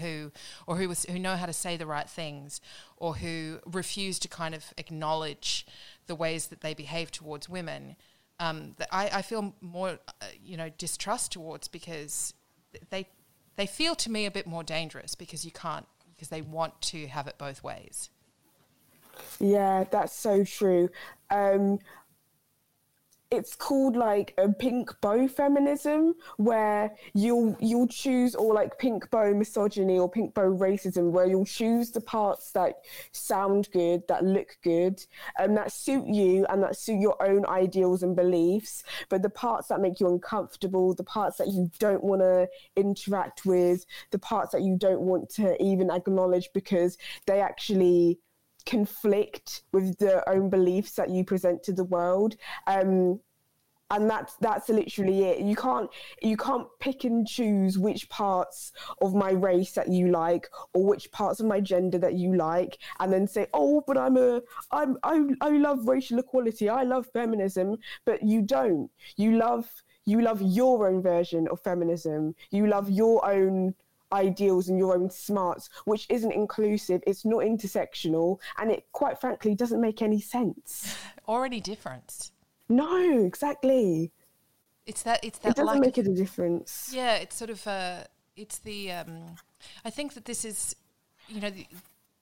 who 0.00 0.32
or 0.66 0.76
who 0.76 0.88
was 0.88 1.04
who 1.04 1.18
know 1.18 1.36
how 1.36 1.46
to 1.46 1.52
say 1.52 1.76
the 1.76 1.86
right 1.86 2.08
things 2.08 2.60
or 2.96 3.16
who 3.16 3.60
refuse 3.66 4.18
to 4.18 4.28
kind 4.28 4.54
of 4.54 4.72
acknowledge 4.78 5.66
the 6.06 6.14
ways 6.14 6.46
that 6.46 6.60
they 6.60 6.74
behave 6.74 7.10
towards 7.10 7.48
women 7.48 7.96
um, 8.40 8.74
that 8.78 8.88
I, 8.90 9.10
I 9.14 9.22
feel 9.22 9.54
more 9.60 9.98
uh, 10.08 10.26
you 10.42 10.56
know 10.56 10.70
distrust 10.78 11.32
towards 11.32 11.68
because 11.68 12.34
they 12.90 13.08
they 13.56 13.66
feel 13.66 13.94
to 13.96 14.10
me 14.10 14.26
a 14.26 14.30
bit 14.30 14.46
more 14.46 14.62
dangerous 14.62 15.14
because 15.14 15.44
you 15.44 15.50
can't 15.50 15.86
because 16.14 16.28
they 16.28 16.42
want 16.42 16.80
to 16.80 17.06
have 17.06 17.26
it 17.26 17.38
both 17.38 17.62
ways. 17.62 18.10
Yeah, 19.38 19.84
that's 19.90 20.14
so 20.14 20.44
true. 20.44 20.90
Um, 21.30 21.78
it's 23.34 23.56
called 23.56 23.96
like 23.96 24.34
a 24.38 24.48
pink 24.48 24.90
bow 25.00 25.26
feminism 25.28 26.14
where 26.36 26.94
you'll 27.14 27.56
you'll 27.60 27.88
choose 27.88 28.34
or 28.34 28.54
like 28.54 28.78
pink 28.78 29.10
bow 29.10 29.34
misogyny 29.34 29.98
or 29.98 30.08
pink 30.08 30.34
bow 30.34 30.50
racism 30.50 31.10
where 31.10 31.26
you'll 31.26 31.44
choose 31.44 31.90
the 31.90 32.00
parts 32.00 32.52
that 32.52 32.76
sound 33.12 33.68
good 33.72 34.02
that 34.08 34.24
look 34.24 34.56
good 34.62 35.04
and 35.38 35.56
that 35.56 35.72
suit 35.72 36.06
you 36.06 36.46
and 36.48 36.62
that 36.62 36.76
suit 36.76 37.00
your 37.00 37.20
own 37.22 37.44
ideals 37.46 38.02
and 38.02 38.16
beliefs. 38.16 38.84
But 39.08 39.22
the 39.22 39.30
parts 39.30 39.68
that 39.68 39.80
make 39.80 40.00
you 40.00 40.08
uncomfortable 40.08 40.94
the 40.94 41.04
parts 41.04 41.38
that 41.38 41.48
you 41.48 41.70
don't 41.78 42.04
want 42.04 42.20
to 42.20 42.48
interact 42.76 43.44
with 43.44 43.84
the 44.10 44.18
parts 44.18 44.52
that 44.52 44.62
you 44.62 44.76
don't 44.76 45.00
want 45.00 45.28
to 45.30 45.60
even 45.62 45.90
acknowledge 45.90 46.48
because 46.54 46.96
they 47.26 47.40
actually 47.40 48.18
conflict 48.66 49.62
with 49.72 49.98
the 49.98 50.28
own 50.28 50.50
beliefs 50.50 50.92
that 50.92 51.10
you 51.10 51.24
present 51.24 51.62
to 51.64 51.72
the 51.72 51.84
world. 51.84 52.36
Um, 52.66 53.20
and 53.90 54.08
that's 54.10 54.34
that's 54.36 54.68
literally 54.68 55.24
it. 55.24 55.40
You 55.40 55.54
can't 55.54 55.90
you 56.22 56.36
can't 56.36 56.66
pick 56.80 57.04
and 57.04 57.26
choose 57.26 57.78
which 57.78 58.08
parts 58.08 58.72
of 59.00 59.14
my 59.14 59.30
race 59.30 59.72
that 59.72 59.88
you 59.88 60.08
like 60.08 60.48
or 60.72 60.84
which 60.84 61.10
parts 61.12 61.40
of 61.40 61.46
my 61.46 61.60
gender 61.60 61.98
that 61.98 62.14
you 62.14 62.34
like 62.34 62.78
and 63.00 63.12
then 63.12 63.26
say 63.26 63.46
oh 63.52 63.84
but 63.86 63.98
i'm 63.98 64.16
a 64.16 64.40
i'm 64.70 64.96
i, 65.02 65.22
I 65.40 65.50
love 65.50 65.86
racial 65.86 66.18
equality. 66.18 66.68
I 66.68 66.82
love 66.82 67.06
feminism. 67.12 67.76
But 68.04 68.22
you 68.22 68.42
don't. 68.42 68.90
You 69.16 69.36
love 69.36 69.68
you 70.06 70.20
love 70.20 70.42
your 70.42 70.88
own 70.88 71.02
version 71.02 71.48
of 71.48 71.60
feminism. 71.60 72.34
You 72.50 72.66
love 72.66 72.90
your 72.90 73.24
own 73.26 73.74
ideals 74.14 74.68
and 74.68 74.78
your 74.78 74.94
own 74.94 75.10
smarts, 75.10 75.68
which 75.84 76.06
isn't 76.08 76.32
inclusive, 76.32 77.02
it's 77.06 77.24
not 77.24 77.40
intersectional, 77.40 78.38
and 78.58 78.70
it 78.70 78.86
quite 78.92 79.20
frankly 79.20 79.54
doesn't 79.54 79.80
make 79.80 80.02
any 80.02 80.20
sense. 80.20 80.96
Or 81.26 81.46
any 81.46 81.58
difference. 81.58 82.32
No, 82.68 83.24
exactly. 83.24 84.12
It's 84.84 85.02
that 85.04 85.24
it's 85.24 85.38
that 85.38 85.52
It 85.52 85.56
doesn't 85.56 85.66
lack 85.66 85.80
make 85.80 85.96
it 85.96 86.06
a 86.06 86.14
difference. 86.14 86.90
Yeah, 86.92 87.16
it's 87.16 87.34
sort 87.34 87.48
of 87.48 87.66
uh, 87.66 88.04
it's 88.36 88.58
the 88.58 88.92
um, 88.92 89.36
I 89.86 89.90
think 89.90 90.12
that 90.12 90.26
this 90.26 90.44
is 90.44 90.76
you 91.28 91.40
know 91.40 91.48
the, 91.48 91.66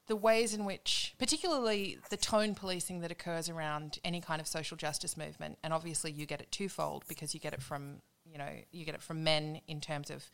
the 0.07 0.17
ways 0.17 0.55
in 0.55 0.65
which 0.65 1.15
particularly 1.19 1.99
the 2.11 2.17
tone 2.17 2.55
policing 2.55 3.01
that 3.01 3.11
occurs 3.11 3.49
around 3.49 3.99
any 4.05 4.21
kind 4.21 4.41
of 4.41 4.47
social 4.47 4.77
justice 4.77 5.17
movement 5.17 5.59
and 5.63 5.73
obviously 5.73 6.13
you 6.13 6.27
get 6.27 6.41
it 6.41 6.53
twofold 6.53 7.05
because 7.09 7.35
you 7.35 7.41
get 7.41 7.53
it 7.53 7.63
from 7.63 8.01
you 8.33 8.39
know 8.39 8.49
you 8.71 8.85
get 8.85 8.95
it 8.95 9.03
from 9.03 9.23
men 9.23 9.61
in 9.69 9.81
terms 9.81 10.11
of 10.11 10.31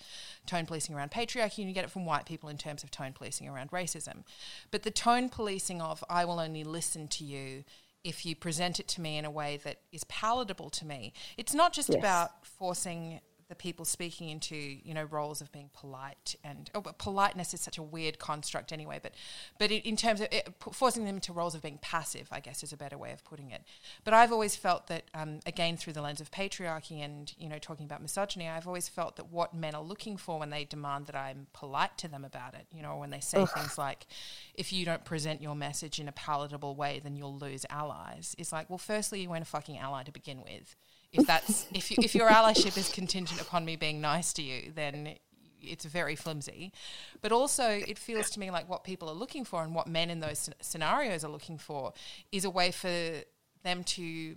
tone 0.47 0.65
policing 0.67 0.95
around 0.95 1.11
patriarchy 1.11 1.59
and 1.59 1.69
you 1.69 1.75
get 1.75 1.85
it 1.85 1.91
from 1.91 2.07
white 2.07 2.27
people 2.27 2.49
in 2.49 2.57
terms 2.57 2.85
of 2.85 2.91
tone 2.91 3.13
policing 3.13 3.49
around 3.49 3.71
racism 3.71 4.23
but 4.71 4.83
the 4.85 4.91
tone 4.91 5.29
policing 5.29 5.83
of 5.83 6.05
i 6.09 6.25
will 6.25 6.39
only 6.39 6.63
listen 6.65 7.09
to 7.09 7.25
you 7.25 7.65
if 8.05 8.25
you 8.25 8.37
present 8.37 8.79
it 8.79 8.87
to 8.87 9.01
me 9.01 9.19
in 9.19 9.25
a 9.25 9.31
way 9.31 9.59
that 9.65 9.81
is 9.91 10.05
palatable 10.05 10.71
to 10.71 10.87
me 10.87 11.13
it's 11.37 11.55
not 11.55 11.73
just 11.73 11.89
Yes. 11.89 11.99
about 11.99 12.47
forcing 12.47 13.21
the 13.49 13.55
people 13.55 13.85
speaking 13.85 14.29
into 14.29 14.57
you 14.57 14.93
know 14.93 15.05
roles 15.05 15.41
of 15.41 15.51
being 15.53 15.71
polite 15.73 16.37
and 16.45 16.71
oh, 16.75 16.81
but 16.81 16.99
politeness 16.99 17.55
is 17.55 17.61
such 17.61 17.79
a 17.79 17.83
weird 17.83 18.19
construct 18.19 18.73
anyway 18.73 19.01
but 19.03 19.13
but 19.59 19.71
in, 19.71 19.97
terms 19.97 20.21
of 20.21 20.29
it, 20.31 20.49
forcing 20.73 21.05
them 21.05 21.17
into 21.17 21.33
roles 21.33 21.55
of 21.55 21.63
being 21.63 21.79
passive 21.81 22.29
I 22.31 22.41
guess 22.41 22.63
is 22.63 22.73
a 22.73 22.77
better 22.77 22.99
way 22.99 23.13
of 23.13 23.25
putting 23.25 23.51
it. 23.51 23.63
But 24.05 24.15
I've 24.15 24.33
always 24.33 24.55
felt 24.55 24.87
that 24.89 25.05
um, 25.15 25.41
again 25.47 25.77
through 25.77 25.95
the 25.95 26.03
lens 26.03 26.21
of 26.21 26.31
patriarchy 26.31 27.03
and 27.03 27.33
you 27.39 27.49
know 27.49 27.59
talking 27.59 27.87
about 27.87 28.03
misogyny 28.03 28.49
I've 28.49 28.67
always 28.67 28.89
felt 28.89 29.17
that 29.17 29.31
what 29.31 29.55
men 29.55 29.75
are 29.75 29.83
looking 29.83 30.17
for 30.17 30.39
when 30.39 30.51
they 30.51 30.65
demand 30.65 31.07
that 31.07 31.17
I'm 31.17 31.47
polite 31.53 31.97
to 31.99 32.09
them 32.09 32.25
about 32.25 32.55
it 32.55 32.67
you 32.75 32.83
know 32.83 32.97
when 32.97 33.11
they 33.11 33.21
say 33.21 33.47
things 33.47 33.79
like 33.79 34.07
if 34.55 34.73
you 34.73 34.85
don't 34.85 35.05
present 35.05 35.41
your 35.41 35.55
message 35.55 35.99
in 35.99 36.09
a 36.09 36.13
palatable 36.13 36.75
way 36.75 37.01
then 37.03 37.17
you'll 37.17 37.37
lose 37.37 37.65
allies 37.71 38.35
it's 38.39 38.53
like 38.53 38.69
well 38.69 38.79
firstly 38.79 39.23
you 39.23 39.31
weren't 39.31 39.43
a 39.43 39.47
fucking 39.47 39.79
ally 39.79 40.03
to 40.03 40.13
begin 40.13 40.43
with 40.43 40.77
if 41.13 41.27
that's 41.27 41.67
if 41.73 41.91
you, 41.91 41.97
if 42.03 42.15
your 42.15 42.29
allyship 42.29 42.77
is 42.77 42.91
contingent 42.91 43.41
upon 43.41 43.65
me 43.65 43.77
being 43.77 44.01
nice 44.01 44.33
to 44.35 44.43
you, 44.43 44.73
then 44.75 45.17
it's 45.61 45.85
very 45.85 46.17
flimsy. 46.17 46.73
But 47.21 47.33
also, 47.33 47.69
it 47.69 47.99
feels 47.99 48.31
to 48.31 48.41
me 48.41 48.51
like 48.51 48.69
what 48.69 48.85
people 48.85 49.09
are 49.09 49.15
looking 49.15 49.45
for 49.45 49.63
and 49.63 49.75
what 49.75 49.87
men 49.87 50.11
in 50.11 50.21
those 50.21 50.51
scenarios 50.61 51.25
are 51.25 51.31
looking 51.31 51.59
for 51.59 51.93
is 52.31 52.45
a 52.45 52.51
way 52.51 52.71
for 52.71 53.23
them 53.65 53.85
to 53.85 54.37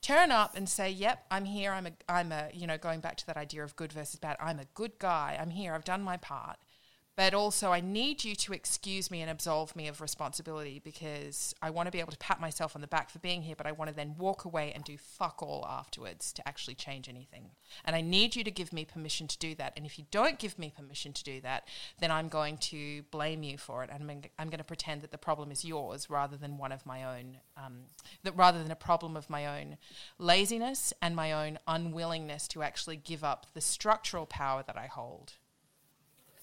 turn 0.00 0.30
up 0.30 0.56
and 0.56 0.68
say, 0.68 0.90
"Yep, 0.90 1.26
I'm 1.30 1.44
here. 1.44 1.72
I'm 1.72 1.86
a 1.86 1.92
I'm 2.08 2.32
a 2.32 2.48
you 2.52 2.66
know 2.66 2.78
going 2.78 3.00
back 3.00 3.16
to 3.18 3.26
that 3.26 3.36
idea 3.36 3.62
of 3.62 3.76
good 3.76 3.92
versus 3.92 4.18
bad. 4.18 4.36
I'm 4.40 4.58
a 4.58 4.66
good 4.74 4.98
guy. 4.98 5.38
I'm 5.40 5.50
here. 5.50 5.74
I've 5.74 5.84
done 5.84 6.02
my 6.02 6.16
part." 6.16 6.58
But 7.14 7.34
also, 7.34 7.72
I 7.72 7.80
need 7.80 8.24
you 8.24 8.34
to 8.36 8.54
excuse 8.54 9.10
me 9.10 9.20
and 9.20 9.30
absolve 9.30 9.76
me 9.76 9.86
of 9.86 10.00
responsibility 10.00 10.80
because 10.82 11.54
I 11.60 11.68
want 11.68 11.86
to 11.86 11.90
be 11.90 12.00
able 12.00 12.12
to 12.12 12.18
pat 12.18 12.40
myself 12.40 12.74
on 12.74 12.80
the 12.80 12.86
back 12.86 13.10
for 13.10 13.18
being 13.18 13.42
here, 13.42 13.54
but 13.54 13.66
I 13.66 13.72
want 13.72 13.90
to 13.90 13.94
then 13.94 14.14
walk 14.16 14.46
away 14.46 14.72
and 14.74 14.82
do 14.82 14.96
fuck 14.96 15.42
all 15.42 15.66
afterwards 15.68 16.32
to 16.32 16.48
actually 16.48 16.74
change 16.74 17.10
anything. 17.10 17.50
And 17.84 17.94
I 17.94 18.00
need 18.00 18.34
you 18.34 18.42
to 18.44 18.50
give 18.50 18.72
me 18.72 18.86
permission 18.86 19.26
to 19.28 19.38
do 19.38 19.54
that. 19.56 19.74
And 19.76 19.84
if 19.84 19.98
you 19.98 20.06
don't 20.10 20.38
give 20.38 20.58
me 20.58 20.72
permission 20.74 21.12
to 21.12 21.22
do 21.22 21.42
that, 21.42 21.68
then 22.00 22.10
I'm 22.10 22.28
going 22.28 22.56
to 22.58 23.02
blame 23.10 23.42
you 23.42 23.58
for 23.58 23.84
it. 23.84 23.90
And 23.92 24.10
I'm, 24.38 24.48
going 24.48 24.58
to 24.58 24.64
pretend 24.64 25.02
that 25.02 25.10
the 25.10 25.18
problem 25.18 25.50
is 25.50 25.66
yours 25.66 26.08
rather 26.08 26.38
than 26.38 26.56
one 26.56 26.72
of 26.72 26.86
my 26.86 27.04
own, 27.04 27.38
um, 27.58 27.80
that 28.22 28.36
rather 28.36 28.62
than 28.62 28.72
a 28.72 28.76
problem 28.76 29.18
of 29.18 29.28
my 29.28 29.60
own 29.60 29.76
laziness 30.18 30.94
and 31.02 31.14
my 31.14 31.32
own 31.32 31.58
unwillingness 31.66 32.48
to 32.48 32.62
actually 32.62 32.96
give 32.96 33.22
up 33.22 33.48
the 33.52 33.60
structural 33.60 34.24
power 34.24 34.62
that 34.66 34.78
I 34.78 34.86
hold. 34.86 35.34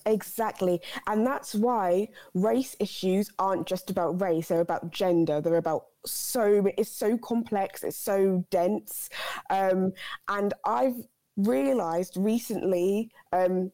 Exactly. 0.10 0.82
And 1.06 1.26
that's 1.26 1.54
why 1.54 2.08
race 2.34 2.76
issues 2.80 3.32
aren't 3.38 3.68
just 3.68 3.92
about 3.92 4.20
race, 4.20 4.48
they're 4.48 4.60
about 4.60 4.92
gender. 4.92 5.40
They're 5.40 5.58
about 5.58 5.86
so, 6.04 6.66
it's 6.78 6.90
so 6.92 7.16
complex, 7.18 7.84
it's 7.84 7.96
so 7.98 8.44
dense. 8.50 9.10
Um, 9.52 9.94
and 10.28 10.54
I've 10.66 10.96
realized 11.38 12.18
recently, 12.18 13.12
um, 13.32 13.72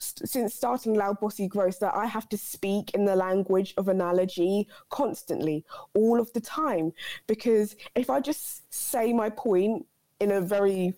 since 0.00 0.52
starting 0.52 0.94
Loud 0.94 1.20
Bossy 1.20 1.46
Gross, 1.46 1.78
that 1.78 1.94
I 1.94 2.06
have 2.06 2.28
to 2.30 2.36
speak 2.36 2.90
in 2.92 3.04
the 3.04 3.14
language 3.14 3.72
of 3.76 3.86
analogy 3.86 4.66
constantly, 4.90 5.64
all 5.94 6.18
of 6.20 6.32
the 6.32 6.40
time. 6.40 6.92
Because 7.28 7.76
if 7.94 8.10
I 8.10 8.18
just 8.18 8.74
say 8.74 9.12
my 9.12 9.30
point 9.30 9.86
in 10.18 10.32
a 10.32 10.40
very 10.40 10.94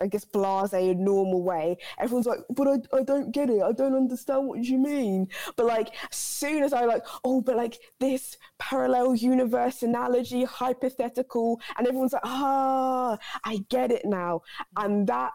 I 0.00 0.06
guess 0.06 0.24
blase 0.24 0.72
and 0.72 1.00
normal 1.00 1.42
way. 1.42 1.78
Everyone's 1.98 2.26
like, 2.26 2.40
but 2.50 2.66
I, 2.66 2.96
I 2.96 3.02
don't 3.02 3.32
get 3.32 3.50
it. 3.50 3.62
I 3.62 3.72
don't 3.72 3.94
understand 3.94 4.46
what 4.46 4.64
you 4.64 4.78
mean. 4.78 5.28
But 5.56 5.66
like, 5.66 5.88
as 6.10 6.16
soon 6.16 6.62
as 6.62 6.72
I 6.72 6.84
like, 6.84 7.04
oh, 7.24 7.40
but 7.40 7.56
like 7.56 7.78
this 8.00 8.36
parallel 8.58 9.14
universe 9.14 9.82
analogy, 9.82 10.44
hypothetical, 10.44 11.60
and 11.76 11.86
everyone's 11.86 12.12
like, 12.12 12.22
ah, 12.24 13.18
I 13.44 13.64
get 13.68 13.92
it 13.92 14.04
now. 14.04 14.42
And 14.76 15.06
that 15.06 15.32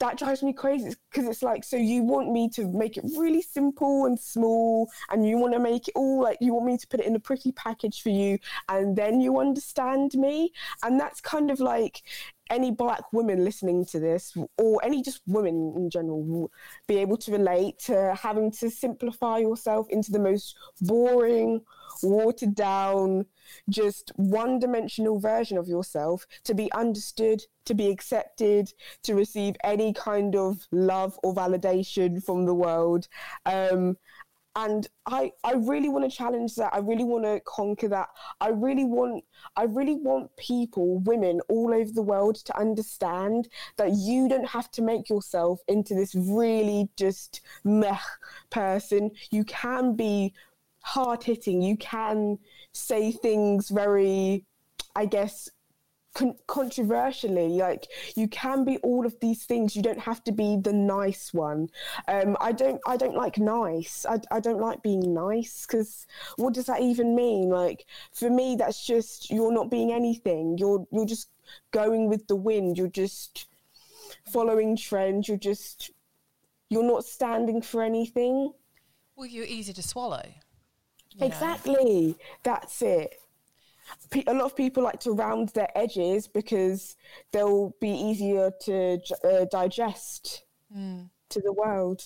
that 0.00 0.18
drives 0.18 0.42
me 0.42 0.52
crazy 0.52 0.94
because 1.10 1.28
it's 1.28 1.42
like, 1.42 1.64
so 1.64 1.76
you 1.76 2.02
want 2.02 2.30
me 2.30 2.48
to 2.50 2.68
make 2.68 2.96
it 2.96 3.04
really 3.16 3.42
simple 3.42 4.06
and 4.06 4.18
small, 4.18 4.88
and 5.10 5.26
you 5.26 5.38
want 5.38 5.52
to 5.54 5.58
make 5.58 5.88
it 5.88 5.94
all 5.96 6.22
like 6.22 6.38
you 6.40 6.54
want 6.54 6.66
me 6.66 6.78
to 6.78 6.86
put 6.86 7.00
it 7.00 7.06
in 7.06 7.16
a 7.16 7.20
pretty 7.20 7.52
package 7.52 8.02
for 8.02 8.10
you, 8.10 8.38
and 8.68 8.96
then 8.96 9.20
you 9.20 9.38
understand 9.38 10.14
me. 10.14 10.52
And 10.82 11.00
that's 11.00 11.20
kind 11.20 11.50
of 11.50 11.60
like 11.60 12.02
any 12.50 12.70
black 12.70 13.12
woman 13.12 13.44
listening 13.44 13.84
to 13.86 14.00
this, 14.00 14.36
or 14.56 14.82
any 14.84 15.02
just 15.02 15.20
women 15.26 15.74
in 15.76 15.90
general, 15.90 16.22
will 16.22 16.50
be 16.86 16.96
able 16.96 17.16
to 17.18 17.32
relate 17.32 17.78
to 17.80 18.14
having 18.14 18.50
to 18.52 18.70
simplify 18.70 19.38
yourself 19.38 19.86
into 19.90 20.12
the 20.12 20.18
most 20.18 20.56
boring, 20.80 21.60
watered 22.02 22.54
down, 22.54 23.26
just 23.68 24.12
one 24.16 24.58
dimensional 24.58 25.18
version 25.18 25.58
of 25.58 25.68
yourself 25.68 26.26
to 26.44 26.54
be 26.54 26.70
understood, 26.72 27.42
to 27.64 27.74
be 27.74 27.90
accepted, 27.90 28.72
to 29.02 29.14
receive 29.14 29.56
any 29.64 29.92
kind 29.92 30.34
of 30.36 30.66
love 30.70 31.18
or 31.22 31.34
validation 31.34 32.22
from 32.22 32.46
the 32.46 32.54
world. 32.54 33.08
Um, 33.46 33.96
and 34.58 34.88
I, 35.06 35.30
I 35.44 35.52
really 35.52 35.88
want 35.88 36.10
to 36.10 36.16
challenge 36.16 36.56
that. 36.56 36.74
I 36.74 36.78
really 36.78 37.04
want 37.04 37.22
to 37.24 37.40
conquer 37.46 37.86
that. 37.88 38.08
I 38.40 38.48
really 38.48 38.84
want 38.84 39.24
I 39.56 39.64
really 39.64 39.94
want 39.94 40.34
people, 40.36 40.98
women 40.98 41.40
all 41.48 41.72
over 41.72 41.92
the 41.92 42.02
world 42.02 42.36
to 42.46 42.58
understand 42.58 43.48
that 43.76 43.92
you 43.92 44.28
don't 44.28 44.48
have 44.48 44.68
to 44.72 44.82
make 44.82 45.08
yourself 45.08 45.60
into 45.68 45.94
this 45.94 46.12
really 46.16 46.88
just 46.96 47.40
meh 47.62 47.98
person. 48.50 49.12
You 49.30 49.44
can 49.44 49.94
be 49.94 50.34
hard 50.82 51.22
hitting. 51.22 51.62
You 51.62 51.76
can 51.76 52.38
say 52.78 53.12
things 53.12 53.68
very, 53.68 54.44
I 54.94 55.06
guess, 55.06 55.48
con- 56.14 56.36
controversially. 56.46 57.48
Like 57.48 57.86
you 58.16 58.28
can 58.28 58.64
be 58.64 58.78
all 58.78 59.06
of 59.06 59.18
these 59.20 59.44
things. 59.44 59.76
You 59.76 59.82
don't 59.82 59.98
have 59.98 60.22
to 60.24 60.32
be 60.32 60.58
the 60.60 60.72
nice 60.72 61.32
one. 61.32 61.68
Um, 62.08 62.36
I 62.40 62.52
don't. 62.52 62.80
I 62.86 62.96
don't 62.96 63.14
like 63.14 63.38
nice. 63.38 64.04
I, 64.08 64.18
I 64.30 64.40
don't 64.40 64.60
like 64.60 64.82
being 64.82 65.14
nice 65.14 65.66
because 65.66 66.06
what 66.36 66.54
does 66.54 66.66
that 66.66 66.80
even 66.80 67.14
mean? 67.14 67.48
Like 67.48 67.86
for 68.12 68.30
me, 68.30 68.56
that's 68.56 68.84
just 68.84 69.30
you're 69.30 69.52
not 69.52 69.70
being 69.70 69.92
anything. 69.92 70.58
You're 70.58 70.86
you're 70.90 71.06
just 71.06 71.30
going 71.70 72.08
with 72.08 72.26
the 72.26 72.36
wind. 72.36 72.76
You're 72.78 72.88
just 72.88 73.46
following 74.32 74.76
trends. 74.76 75.28
You're 75.28 75.36
just 75.36 75.90
you're 76.70 76.82
not 76.82 77.04
standing 77.04 77.62
for 77.62 77.82
anything. 77.82 78.52
Well, 79.16 79.26
you're 79.26 79.46
easy 79.46 79.72
to 79.72 79.82
swallow. 79.82 80.22
Exactly. 81.20 82.16
That's 82.42 82.82
it. 82.82 83.14
A 84.26 84.34
lot 84.34 84.44
of 84.44 84.56
people 84.56 84.82
like 84.82 85.00
to 85.00 85.12
round 85.12 85.50
their 85.50 85.70
edges 85.74 86.28
because 86.28 86.96
they'll 87.32 87.74
be 87.80 87.90
easier 87.90 88.50
to 88.62 89.00
uh, 89.24 89.46
digest 89.50 90.44
mm. 90.74 91.08
to 91.30 91.40
the 91.40 91.52
world. 91.52 92.02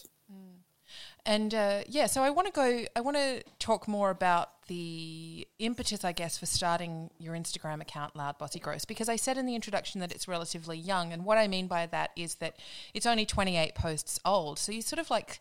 And 1.25 1.55
uh, 1.55 1.83
yeah, 1.87 2.07
so 2.07 2.23
I 2.23 2.31
want 2.31 2.49
to 2.49 2.53
go, 2.53 2.85
I 2.97 3.01
want 3.01 3.17
to 3.17 3.45
talk 3.61 3.87
more 3.87 4.11
about 4.11 4.67
the 4.67 5.47
impetus, 5.61 6.05
I 6.05 6.11
guess, 6.13 6.37
for 6.37 6.47
starting 6.47 7.11
your 7.19 7.35
Instagram 7.35 7.81
account, 7.81 8.17
Loud 8.17 8.39
Bossy 8.39 8.59
Gross, 8.59 8.85
because 8.85 9.09
I 9.09 9.17
said 9.17 9.39
in 9.39 9.47
the 9.47 9.55
introduction 9.55 10.01
that 10.01 10.11
it's 10.11 10.27
relatively 10.27 10.77
young. 10.77 11.13
And 11.13 11.25
what 11.25 11.39
I 11.39 11.47
mean 11.47 11.69
by 11.69 11.87
that 11.87 12.11
is 12.17 12.37
that 12.37 12.57
it's 12.93 13.07
only 13.07 13.25
28 13.25 13.75
posts 13.77 14.19
old. 14.25 14.59
So 14.59 14.73
you 14.73 14.83
sort 14.83 14.99
of 14.99 15.11
like 15.11 15.41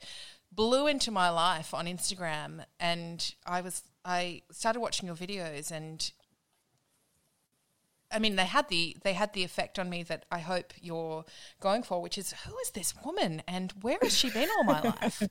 blew 0.51 0.87
into 0.87 1.11
my 1.11 1.29
life 1.29 1.73
on 1.73 1.85
Instagram. 1.85 2.65
And 2.79 3.33
I 3.45 3.61
was, 3.61 3.83
I 4.03 4.41
started 4.51 4.79
watching 4.79 5.07
your 5.07 5.15
videos 5.15 5.71
and 5.71 6.11
I 8.11 8.19
mean, 8.19 8.35
they 8.35 8.45
had 8.45 8.67
the 8.67 8.97
they 9.03 9.13
had 9.13 9.33
the 9.33 9.43
effect 9.43 9.79
on 9.79 9.89
me 9.89 10.03
that 10.03 10.25
I 10.31 10.39
hope 10.39 10.73
you're 10.81 11.23
going 11.59 11.81
for, 11.83 12.01
which 12.01 12.17
is 12.17 12.33
who 12.45 12.57
is 12.59 12.71
this 12.71 12.93
woman 13.05 13.41
and 13.47 13.73
where 13.81 13.97
has 14.01 14.17
she 14.17 14.29
been 14.29 14.49
all 14.57 14.63
my 14.63 14.81
life? 15.01 15.23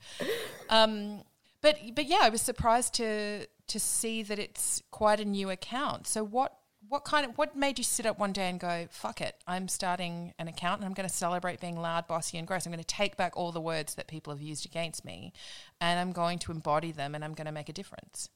Um, 0.71 1.23
but 1.61 1.77
but 1.95 2.07
yeah, 2.07 2.21
I 2.23 2.31
was 2.31 2.41
surprised 2.41 2.95
to 2.95 3.47
to 3.67 3.79
see 3.79 4.23
that 4.23 4.39
it's 4.39 4.83
quite 4.91 5.21
a 5.21 5.25
new 5.25 5.51
account. 5.51 6.07
So 6.07 6.25
what 6.25 6.60
what 6.91 7.05
kind 7.05 7.25
of 7.25 7.39
what 7.39 7.55
made 7.57 7.79
you 7.79 7.85
sit 7.85 8.05
up 8.05 8.19
one 8.19 8.33
day 8.33 8.51
and 8.51 8.59
go, 8.59 8.89
"Fuck 8.91 9.21
it, 9.21 9.37
I'm 9.47 9.69
starting 9.69 10.35
an 10.41 10.49
account 10.49 10.81
and 10.81 10.87
I'm 10.87 10.93
going 10.93 11.09
to 11.09 11.15
celebrate 11.15 11.61
being 11.61 11.81
loud, 11.81 12.09
bossy, 12.09 12.37
and 12.37 12.47
gross. 12.47 12.67
I'm 12.67 12.73
going 12.73 12.83
to 12.83 12.85
take 12.85 13.17
back 13.17 13.37
all 13.37 13.53
the 13.53 13.61
words 13.61 13.95
that 13.95 14.09
people 14.09 14.33
have 14.33 14.43
used 14.43 14.67
against 14.67 15.05
me, 15.05 15.33
and 15.81 16.01
I'm 16.01 16.11
going 16.11 16.41
to 16.41 16.53
embody 16.53 16.91
them, 16.91 17.15
and 17.15 17.25
I'm 17.25 17.35
going 17.35 17.47
to 17.47 17.53
make 17.53 17.69
a 17.69 17.73
difference." 17.73 18.29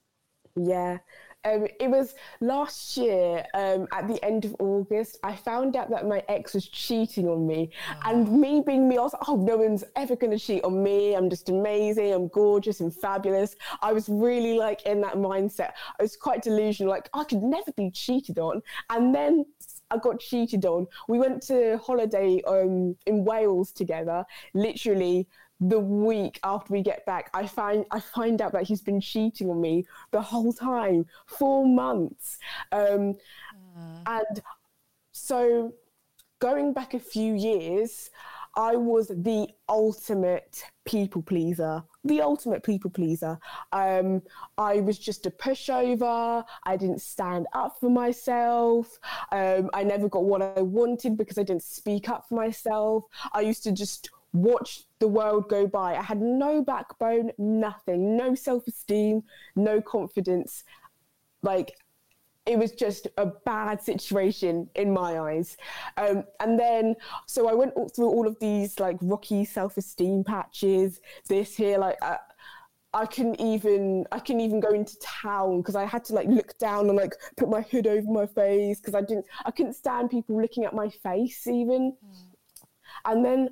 Yeah, 0.54 0.99
um, 1.44 1.66
it 1.80 1.88
was 1.88 2.14
last 2.40 2.96
year 2.96 3.44
um, 3.54 3.86
at 3.92 4.08
the 4.08 4.22
end 4.24 4.44
of 4.44 4.56
August. 4.58 5.18
I 5.22 5.36
found 5.36 5.76
out 5.76 5.90
that 5.90 6.06
my 6.06 6.22
ex 6.28 6.54
was 6.54 6.68
cheating 6.68 7.28
on 7.28 7.46
me, 7.46 7.70
oh. 7.90 8.10
and 8.10 8.40
me 8.40 8.62
being 8.66 8.88
me, 8.88 8.98
I 8.98 9.02
was 9.02 9.12
like, 9.12 9.28
"Oh, 9.28 9.36
no 9.36 9.56
one's 9.56 9.84
ever 9.96 10.16
going 10.16 10.30
to 10.30 10.38
cheat 10.38 10.64
on 10.64 10.82
me. 10.82 11.14
I'm 11.14 11.30
just 11.30 11.48
amazing. 11.48 12.12
I'm 12.12 12.28
gorgeous 12.28 12.80
and 12.80 12.94
fabulous." 12.94 13.56
I 13.82 13.92
was 13.92 14.08
really 14.08 14.58
like 14.58 14.82
in 14.82 15.00
that 15.02 15.14
mindset. 15.14 15.72
I 15.98 16.02
was 16.02 16.16
quite 16.16 16.42
delusional, 16.42 16.90
like 16.90 17.08
I 17.12 17.24
could 17.24 17.42
never 17.42 17.72
be 17.72 17.90
cheated 17.90 18.38
on. 18.38 18.62
And 18.90 19.14
then 19.14 19.44
I 19.90 19.98
got 19.98 20.20
cheated 20.20 20.64
on. 20.64 20.86
We 21.08 21.18
went 21.18 21.42
to 21.44 21.78
holiday 21.78 22.40
um, 22.46 22.96
in 23.06 23.24
Wales 23.24 23.72
together. 23.72 24.24
Literally 24.54 25.28
the 25.61 25.78
week 25.78 26.40
after 26.42 26.73
we 26.73 26.82
get 26.82 27.06
back, 27.06 27.30
I 27.32 27.46
find 27.46 27.84
I 27.90 28.00
find 28.00 28.40
out 28.42 28.52
that 28.52 28.64
he's 28.64 28.82
been 28.82 29.00
cheating 29.00 29.50
on 29.50 29.61
me 29.61 29.87
the 30.11 30.20
whole 30.23 30.52
time, 30.52 31.06
four 31.26 31.66
months, 31.66 32.38
um, 32.73 33.14
mm. 33.78 34.02
and 34.06 34.42
so 35.12 35.73
going 36.40 36.73
back 36.73 36.94
a 36.94 36.99
few 36.99 37.34
years, 37.34 38.11
I 38.56 38.76
was 38.76 39.08
the 39.08 39.49
ultimate 39.68 40.64
people 40.84 41.23
pleaser. 41.23 41.82
The 42.04 42.20
ultimate 42.20 42.62
people 42.62 42.90
pleaser. 42.90 43.38
Um, 43.73 44.23
I 44.58 44.80
was 44.80 44.99
just 44.99 45.26
a 45.26 45.30
pushover. 45.30 46.44
I 46.64 46.76
didn't 46.76 47.00
stand 47.00 47.46
up 47.52 47.78
for 47.80 47.90
myself. 47.90 48.99
Um, 49.32 49.70
I 49.75 49.82
never 49.82 50.08
got 50.08 50.25
what 50.25 50.42
I 50.42 50.61
wanted 50.61 51.16
because 51.16 51.38
I 51.38 51.42
didn't 51.42 51.62
speak 51.62 52.08
up 52.08 52.28
for 52.28 52.34
myself. 52.34 53.04
I 53.32 53.40
used 53.40 53.64
to 53.64 53.73
just 53.73 54.11
watch 54.34 54.82
the 54.98 55.08
world 55.08 55.48
go 55.48 55.66
by. 55.66 55.96
I 55.96 56.02
had 56.02 56.20
no 56.20 56.62
backbone, 56.62 57.30
nothing, 57.38 58.16
no 58.16 58.34
self 58.34 58.66
esteem, 58.66 59.22
no 59.56 59.80
confidence. 59.80 60.64
Like, 61.42 61.76
it 62.44 62.58
was 62.58 62.72
just 62.72 63.08
a 63.16 63.26
bad 63.46 63.82
situation 63.82 64.68
in 64.74 64.92
my 64.92 65.18
eyes. 65.18 65.56
Um, 65.96 66.24
and 66.40 66.58
then, 66.58 66.94
so 67.26 67.48
I 67.48 67.54
went 67.54 67.72
through 67.94 68.08
all 68.08 68.26
of 68.26 68.38
these 68.38 68.78
like 68.78 68.98
rocky 69.00 69.46
self 69.46 69.78
esteem 69.78 70.24
patches, 70.24 71.00
this 71.28 71.56
here, 71.56 71.78
like, 71.78 71.96
uh, 72.02 72.16
I 72.92 73.06
couldn't 73.06 73.40
even 73.40 74.06
I 74.12 74.20
couldn't 74.20 74.42
even 74.42 74.61
go 74.61 74.70
into 74.70 74.96
town 75.00 75.59
because 75.59 75.74
I 75.74 75.85
had 75.85 76.04
to 76.04 76.14
like 76.14 76.28
look 76.28 76.56
down 76.59 76.88
and 76.88 76.96
like 76.96 77.14
put 77.37 77.48
my 77.48 77.62
hood 77.62 77.88
over 77.88 78.09
my 78.09 78.24
face 78.24 78.78
because 78.78 78.94
I 78.94 79.00
didn't 79.00 79.26
I 79.44 79.50
couldn't 79.50 79.72
stand 79.72 80.11
people 80.11 80.40
looking 80.40 80.64
at 80.64 80.74
my 80.74 80.88
face 80.88 81.48
even. 81.48 81.92
Mm. 81.92 82.14
And 83.06 83.24
then 83.24 83.48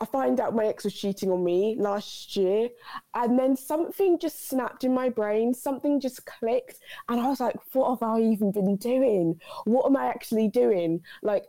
I 0.00 0.06
find 0.06 0.40
out 0.40 0.54
my 0.54 0.66
ex 0.66 0.84
was 0.84 0.94
cheating 0.94 1.30
on 1.30 1.44
me 1.44 1.76
last 1.78 2.36
year, 2.36 2.68
and 3.14 3.38
then 3.38 3.56
something 3.56 4.18
just 4.18 4.48
snapped 4.48 4.84
in 4.84 4.92
my 4.92 5.08
brain. 5.08 5.54
Something 5.54 6.00
just 6.00 6.26
clicked, 6.26 6.80
and 7.08 7.20
I 7.20 7.28
was 7.28 7.40
like, 7.40 7.56
"What 7.72 7.90
have 7.90 8.02
I 8.02 8.20
even 8.20 8.50
been 8.52 8.76
doing? 8.76 9.40
What 9.64 9.86
am 9.86 9.96
I 9.96 10.06
actually 10.06 10.48
doing?" 10.48 11.02
Like, 11.22 11.46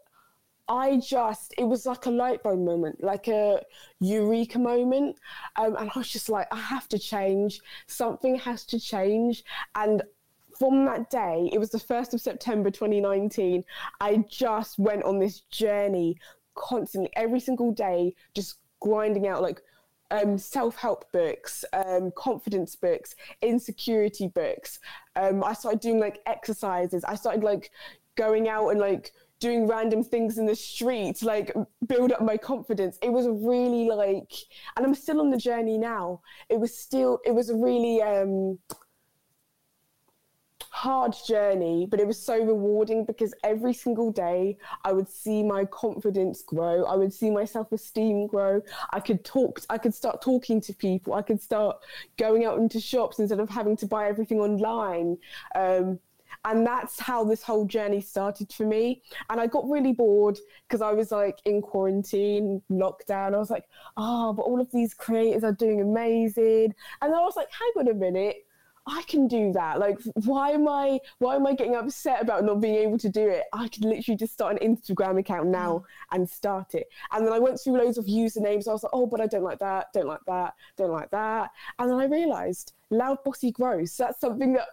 I 0.68 0.98
just, 0.98 1.54
it 1.58 1.64
was 1.64 1.86
like 1.86 2.06
a 2.06 2.12
light 2.12 2.42
bulb 2.44 2.60
moment, 2.60 3.04
like 3.04 3.28
a 3.28 3.62
eureka 4.00 4.60
moment. 4.60 5.18
Um, 5.58 5.76
and 5.78 5.92
I 5.94 6.00
was 6.00 6.10
just 6.10 6.30
like, 6.30 6.48
I 6.52 6.60
have 6.60 6.88
to 6.90 7.00
change. 7.00 7.62
Something 7.88 8.36
has 8.36 8.66
to 8.66 8.80
change. 8.80 9.44
And 9.76 10.02
from 10.58 10.86
that 10.86 11.10
day, 11.10 11.50
it 11.54 11.60
was 11.60 11.70
the 11.70 11.78
1st 11.78 12.14
of 12.14 12.22
September 12.22 12.72
2019, 12.72 13.64
I 14.00 14.24
just 14.28 14.80
went 14.80 15.04
on 15.04 15.20
this 15.20 15.42
journey 15.52 16.18
constantly 16.56 17.12
every 17.16 17.40
single 17.40 17.72
day 17.72 18.16
just 18.34 18.58
grinding 18.80 19.28
out 19.28 19.42
like 19.42 19.62
um, 20.12 20.38
self-help 20.38 21.12
books, 21.12 21.66
um, 21.74 22.12
confidence 22.16 22.76
books, 22.76 23.16
insecurity 23.42 24.28
books. 24.28 24.80
Um, 25.16 25.44
I 25.44 25.54
started 25.54 25.80
doing 25.80 26.00
like 26.00 26.20
exercises. 26.26 27.04
I 27.04 27.16
started 27.16 27.44
like 27.44 27.72
going 28.16 28.48
out 28.48 28.70
and 28.70 28.80
like 28.80 29.12
doing 29.40 29.68
random 29.68 30.04
things 30.04 30.38
in 30.38 30.46
the 30.46 30.56
street 30.56 31.18
to 31.18 31.26
like 31.26 31.54
build 31.88 32.12
up 32.12 32.22
my 32.22 32.38
confidence. 32.38 32.98
It 33.02 33.12
was 33.12 33.28
really 33.28 33.90
like, 33.90 34.32
and 34.78 34.86
I'm 34.86 34.96
still 34.96 35.20
on 35.20 35.30
the 35.30 35.38
journey 35.38 35.78
now. 35.78 36.22
It 36.50 36.60
was 36.60 36.78
still, 36.78 37.20
it 37.26 37.32
was 37.32 37.50
a 37.50 37.56
really 37.56 38.02
um, 38.02 38.60
hard 40.76 41.16
journey, 41.26 41.88
but 41.90 42.02
it 42.02 42.06
was 42.06 42.22
so 42.22 42.38
rewarding 42.38 43.06
because 43.06 43.34
every 43.46 43.74
single 43.74 44.12
day 44.12 44.58
I 44.84 44.92
would 44.92 45.08
see 45.08 45.42
my 45.42 45.64
confidence 45.64 46.42
grow. 46.42 46.84
I 46.84 46.96
would 46.98 47.14
see 47.14 47.32
my 47.32 47.46
self 47.46 47.72
esteem 47.72 48.28
grow. 48.28 48.62
I 48.92 49.00
could 49.00 49.24
talk, 49.24 49.62
I 49.70 49.78
could 49.78 49.94
start 49.94 50.22
talking 50.22 50.60
to 50.60 50.74
people. 50.74 51.14
I 51.14 51.22
could 51.22 51.42
start 51.42 51.78
going 52.18 52.44
out 52.44 52.58
into 52.58 52.82
shops 52.82 53.20
instead 53.20 53.40
of 53.40 53.50
having 53.50 53.78
to 53.78 53.88
buy 53.88 54.10
everything 54.10 54.42
online. 54.42 55.18
Um, 55.56 56.00
and 56.44 56.68
that's 56.68 57.00
how 57.00 57.24
this 57.24 57.42
whole 57.42 57.66
journey 57.66 58.02
started 58.02 58.52
for 58.52 58.66
me. 58.66 59.02
And 59.30 59.40
I 59.40 59.48
got 59.48 59.70
really 59.70 59.94
bored 59.94 60.38
because 60.68 60.82
I 60.82 60.92
was 60.92 61.10
like 61.10 61.40
in 61.46 61.62
quarantine, 61.62 62.62
lockdown. 62.70 63.34
I 63.34 63.38
was 63.38 63.50
like, 63.50 63.64
oh, 63.96 64.34
but 64.34 64.44
all 64.44 64.60
of 64.60 64.70
these 64.74 64.94
creators 64.94 65.46
are 65.46 65.54
doing 65.54 65.80
amazing. 65.80 66.76
And 67.02 67.16
I 67.16 67.22
was 67.22 67.38
like, 67.38 67.48
hang 67.50 67.72
on 67.78 67.88
a 67.88 67.94
minute 67.94 68.45
I 68.88 69.02
can 69.08 69.28
do 69.28 69.52
that. 69.54 69.80
Like, 69.80 70.00
why 70.26 70.52
am 70.52 70.68
I 70.68 71.00
why 71.18 71.36
am 71.36 71.48
I 71.48 71.54
getting 71.54 71.76
upset 71.76 72.22
about 72.22 72.44
not 72.44 72.62
being 72.62 72.76
able 72.76 72.98
to 73.00 73.10
do 73.10 73.28
it? 73.28 73.44
I 73.52 73.68
could 73.68 73.84
literally 73.84 74.18
just 74.18 74.34
start 74.34 74.62
an 74.62 74.76
Instagram 74.76 75.20
account 75.20 75.48
now 75.48 75.80
mm. 75.80 75.84
and 76.12 76.30
start 76.30 76.76
it. 76.76 76.88
And 77.12 77.26
then 77.26 77.34
I 77.34 77.40
went 77.40 77.60
through 77.60 77.78
loads 77.78 77.98
of 77.98 78.06
usernames. 78.06 78.68
I 78.68 78.74
was 78.74 78.84
like, 78.84 78.94
oh, 78.94 79.08
but 79.08 79.22
I 79.22 79.28
don't 79.28 79.44
like 79.44 79.60
that, 79.60 79.88
don't 79.94 80.08
like 80.08 80.26
that, 80.28 80.54
don't 80.78 80.92
like 80.92 81.10
that. 81.12 81.50
And 81.80 81.90
then 81.90 81.98
I 81.98 82.06
realized 82.06 82.74
loud 82.92 83.24
bossy 83.24 83.52
gross. 83.52 83.98
That's 83.98 84.20
something 84.22 84.54
that 84.54 84.68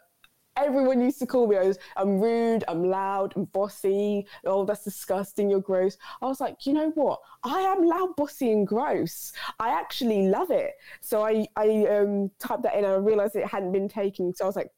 everyone 0.56 1.00
used 1.00 1.18
to 1.20 1.26
call 1.26 1.46
me. 1.46 1.56
I 1.56 1.64
was, 1.64 1.78
I'm 1.96 2.20
rude, 2.20 2.64
I'm 2.68 2.84
loud, 2.84 3.32
I'm 3.36 3.44
bossy. 3.46 4.26
Oh, 4.44 4.64
that's 4.64 4.84
disgusting. 4.84 5.50
You're 5.50 5.60
gross. 5.60 5.96
I 6.20 6.26
was 6.26 6.40
like, 6.40 6.66
you 6.66 6.72
know 6.72 6.90
what? 6.90 7.20
I 7.42 7.60
am 7.60 7.84
loud, 7.84 8.16
bossy, 8.16 8.52
and 8.52 8.66
gross. 8.66 9.32
I 9.58 9.70
actually 9.70 10.28
love 10.28 10.50
it. 10.50 10.72
So 11.00 11.24
I 11.24 11.46
I 11.56 11.86
um, 11.86 12.30
typed 12.38 12.62
that 12.64 12.74
in 12.74 12.84
and 12.84 12.94
I 12.94 12.96
realized 12.96 13.36
it 13.36 13.46
hadn't 13.46 13.72
been 13.72 13.88
taken. 13.88 14.34
So 14.34 14.44
I 14.44 14.46
was 14.46 14.56
like, 14.56 14.70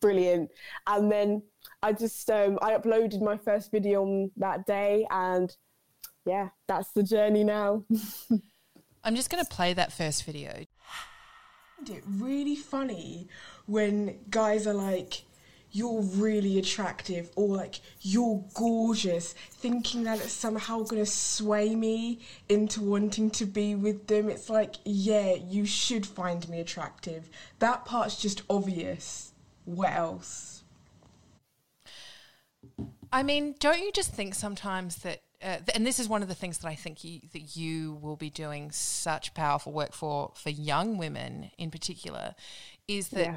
brilliant. 0.00 0.50
And 0.86 1.10
then 1.10 1.42
I 1.82 1.92
just 1.92 2.28
um, 2.30 2.58
I 2.62 2.72
uploaded 2.72 3.22
my 3.22 3.36
first 3.36 3.70
video 3.70 4.02
on 4.02 4.30
that 4.36 4.66
day, 4.66 5.06
and 5.10 5.54
yeah, 6.26 6.48
that's 6.66 6.92
the 6.92 7.02
journey 7.02 7.44
now. 7.44 7.84
I'm 9.04 9.14
just 9.14 9.30
going 9.30 9.42
to 9.42 9.48
play 9.48 9.72
that 9.74 9.92
first 9.92 10.24
video. 10.24 10.64
It 11.88 12.02
really 12.06 12.56
funny 12.56 13.28
when 13.68 14.18
guys 14.30 14.66
are 14.66 14.74
like, 14.74 15.22
you're 15.70 16.00
really 16.00 16.58
attractive 16.58 17.30
or 17.36 17.54
like 17.56 17.80
you're 18.00 18.42
gorgeous, 18.54 19.34
thinking 19.34 20.04
that 20.04 20.18
it's 20.18 20.32
somehow 20.32 20.82
gonna 20.82 21.04
sway 21.06 21.74
me 21.74 22.18
into 22.48 22.80
wanting 22.80 23.30
to 23.30 23.44
be 23.44 23.74
with 23.74 24.06
them. 24.06 24.30
It's 24.30 24.48
like, 24.48 24.76
yeah, 24.84 25.34
you 25.34 25.66
should 25.66 26.06
find 26.06 26.48
me 26.48 26.60
attractive. 26.60 27.28
That 27.58 27.84
part's 27.84 28.20
just 28.20 28.42
obvious. 28.48 29.32
What 29.66 29.92
else? 29.92 30.62
I 33.12 33.22
mean, 33.22 33.54
don't 33.58 33.80
you 33.80 33.92
just 33.92 34.12
think 34.12 34.34
sometimes 34.34 34.96
that 34.96 35.20
uh, 35.40 35.56
th- 35.56 35.70
and 35.74 35.86
this 35.86 36.00
is 36.00 36.08
one 36.08 36.22
of 36.22 36.28
the 36.28 36.34
things 36.34 36.58
that 36.58 36.68
I 36.68 36.74
think 36.74 37.04
you, 37.04 37.20
that 37.32 37.56
you 37.56 37.98
will 38.02 38.16
be 38.16 38.30
doing 38.30 38.72
such 38.72 39.34
powerful 39.34 39.72
work 39.72 39.92
for 39.92 40.32
for 40.34 40.50
young 40.50 40.98
women 40.98 41.50
in 41.58 41.70
particular, 41.70 42.34
is 42.88 43.10
that 43.10 43.26
Yeah. 43.26 43.36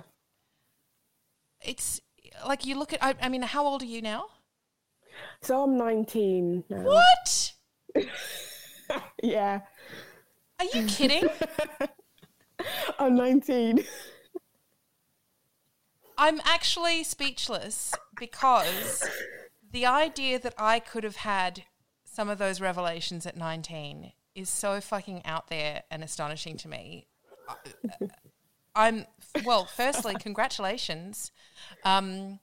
It's 1.63 2.01
like 2.45 2.65
you 2.65 2.77
look 2.77 2.93
at. 2.93 3.03
I, 3.03 3.15
I 3.21 3.29
mean, 3.29 3.41
how 3.41 3.65
old 3.65 3.81
are 3.81 3.85
you 3.85 4.01
now? 4.01 4.25
So 5.41 5.63
I'm 5.63 5.77
19 5.77 6.63
now. 6.69 6.77
What? 6.81 7.53
Yeah, 9.23 9.61
Are 10.59 10.65
you 10.73 10.85
kidding? 10.85 11.23
I'm 12.99 13.15
19. 13.15 13.85
I'm 16.17 16.41
actually 16.43 17.03
speechless 17.03 17.93
because 18.19 19.07
the 19.71 19.85
idea 19.85 20.39
that 20.39 20.55
I 20.57 20.79
could 20.79 21.03
have 21.03 21.17
had 21.17 21.63
some 22.03 22.29
of 22.29 22.37
those 22.37 22.59
revelations 22.59 23.25
at 23.25 23.37
19 23.37 24.11
is 24.35 24.49
so 24.49 24.81
fucking 24.81 25.25
out 25.25 25.47
there 25.47 25.83
and 25.89 26.03
astonishing 26.03 26.57
to 26.57 26.67
me. 26.67 27.07
I'm, 28.75 29.05
well, 29.45 29.65
firstly, 29.65 30.15
congratulations. 30.19 31.31
Um, 31.83 32.39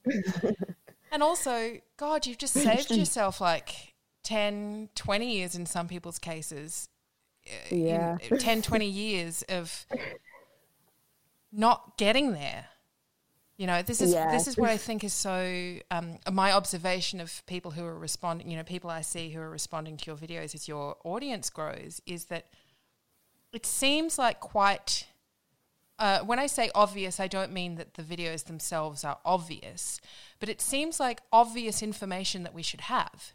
and 1.12 1.22
also, 1.22 1.78
God, 1.96 2.26
you've 2.26 2.38
just 2.38 2.54
saved 2.54 2.90
yourself 2.90 3.40
like 3.40 3.94
10, 4.24 4.90
20 4.94 5.32
years 5.36 5.54
in 5.54 5.66
some 5.66 5.88
people's 5.88 6.18
cases. 6.18 6.88
uh, 7.46 7.74
in- 7.74 7.86
Yeah. 7.86 8.16
10, 8.38 8.62
20 8.62 8.86
years 8.86 9.42
of 9.48 9.86
not 11.52 11.96
getting 11.96 12.32
there. 12.32 12.66
You 13.56 13.66
know, 13.66 13.82
this 13.82 14.00
is 14.00 14.12
Yeah. 14.12 14.30
this 14.30 14.46
is 14.46 14.56
what 14.56 14.70
I 14.70 14.76
think 14.76 15.02
is 15.02 15.12
so. 15.12 15.78
Um, 15.90 16.18
my 16.30 16.52
observation 16.52 17.20
of 17.20 17.44
people 17.46 17.72
who 17.72 17.84
are 17.84 17.98
responding, 17.98 18.48
you 18.48 18.56
know, 18.56 18.62
people 18.62 18.88
I 18.88 19.00
see 19.00 19.30
who 19.30 19.40
are 19.40 19.50
responding 19.50 19.96
to 19.96 20.06
your 20.06 20.16
videos 20.16 20.54
as 20.54 20.68
your 20.68 20.96
audience 21.02 21.50
grows, 21.50 22.00
is 22.06 22.26
that 22.26 22.46
it 23.52 23.66
seems 23.66 24.16
like 24.18 24.38
quite. 24.38 25.07
Uh, 25.98 26.20
when 26.20 26.38
I 26.38 26.46
say 26.46 26.70
obvious, 26.74 27.18
I 27.18 27.26
don't 27.26 27.52
mean 27.52 27.74
that 27.74 27.94
the 27.94 28.02
videos 28.02 28.44
themselves 28.44 29.04
are 29.04 29.18
obvious, 29.24 30.00
but 30.38 30.48
it 30.48 30.60
seems 30.60 31.00
like 31.00 31.20
obvious 31.32 31.82
information 31.82 32.44
that 32.44 32.54
we 32.54 32.62
should 32.62 32.82
have. 32.82 33.32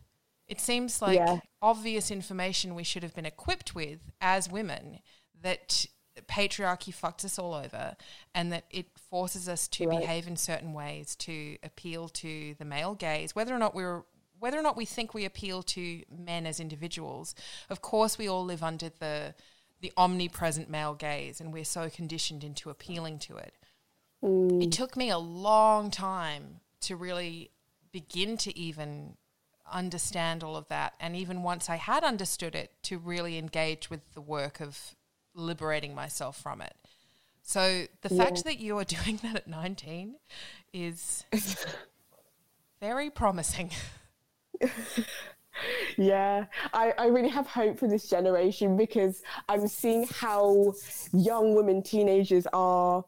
It 0.47 0.61
seems 0.61 1.01
like 1.01 1.17
Yeah. 1.17 1.39
obvious 1.61 2.09
information 2.11 2.75
we 2.75 2.83
should 2.83 3.03
have 3.03 3.13
been 3.15 3.25
equipped 3.25 3.75
with 3.75 4.11
as 4.21 4.49
women 4.49 4.99
that 5.41 5.85
patriarchy 6.27 6.93
fucked 6.93 7.25
us 7.25 7.39
all 7.39 7.53
over 7.53 7.97
and 8.35 8.51
that 8.53 8.65
it 8.69 8.87
forces 9.09 9.49
us 9.49 9.67
to 9.67 9.87
Right. 9.87 9.99
behave 9.99 10.27
in 10.27 10.37
certain 10.37 10.71
ways 10.73 11.15
to 11.17 11.57
appeal 11.63 12.07
to 12.09 12.53
the 12.59 12.65
male 12.65 12.93
gaze 12.93 13.33
whether 13.35 13.53
or 13.53 13.57
not 13.57 13.73
we're 13.73 14.03
whether 14.37 14.59
or 14.59 14.61
not 14.61 14.77
we 14.77 14.85
think 14.85 15.13
we 15.15 15.25
appeal 15.25 15.63
to 15.63 16.03
men 16.11 16.45
as 16.45 16.59
individuals 16.59 17.33
of 17.67 17.81
course 17.81 18.19
we 18.19 18.27
all 18.27 18.45
live 18.45 18.61
under 18.61 18.89
the 18.89 19.33
the 19.83 19.93
omnipresent 19.95 20.67
male 20.67 20.95
gaze 20.95 21.39
and 21.39 21.53
we're 21.53 21.63
so 21.63 21.89
conditioned 21.89 22.43
into 22.43 22.71
appealing 22.71 23.19
to 23.19 23.37
it 23.37 23.53
mm. 24.23 24.63
it 24.63 24.71
took 24.71 24.97
me 24.97 25.11
a 25.11 25.19
long 25.19 25.91
time 25.91 26.61
to 26.81 26.95
really 26.95 27.51
begin 27.91 28.35
to 28.37 28.57
even 28.57 29.15
understand 29.71 30.43
all 30.43 30.55
of 30.55 30.67
that. 30.67 30.93
And 30.99 31.15
even 31.15 31.43
once 31.43 31.69
I 31.69 31.75
had 31.75 32.03
understood 32.03 32.55
it, 32.55 32.71
to 32.83 32.97
really 32.97 33.37
engage 33.37 33.89
with 33.89 34.01
the 34.13 34.21
work 34.21 34.59
of 34.59 34.95
liberating 35.33 35.95
myself 35.95 36.39
from 36.39 36.61
it. 36.61 36.75
So 37.41 37.85
the 38.01 38.09
fact 38.09 38.43
that 38.45 38.59
you 38.59 38.77
are 38.77 38.83
doing 39.03 39.19
that 39.23 39.35
at 39.35 39.47
19 39.47 40.15
is 40.73 41.25
very 42.79 43.09
promising. 43.09 43.71
Yeah, 45.97 46.45
I, 46.73 46.93
I 46.97 47.05
really 47.07 47.29
have 47.29 47.47
hope 47.47 47.79
for 47.79 47.87
this 47.87 48.09
generation 48.09 48.75
because 48.75 49.21
I'm 49.47 49.67
seeing 49.67 50.07
how 50.07 50.73
young 51.13 51.55
women, 51.55 51.83
teenagers 51.83 52.47
are 52.53 53.05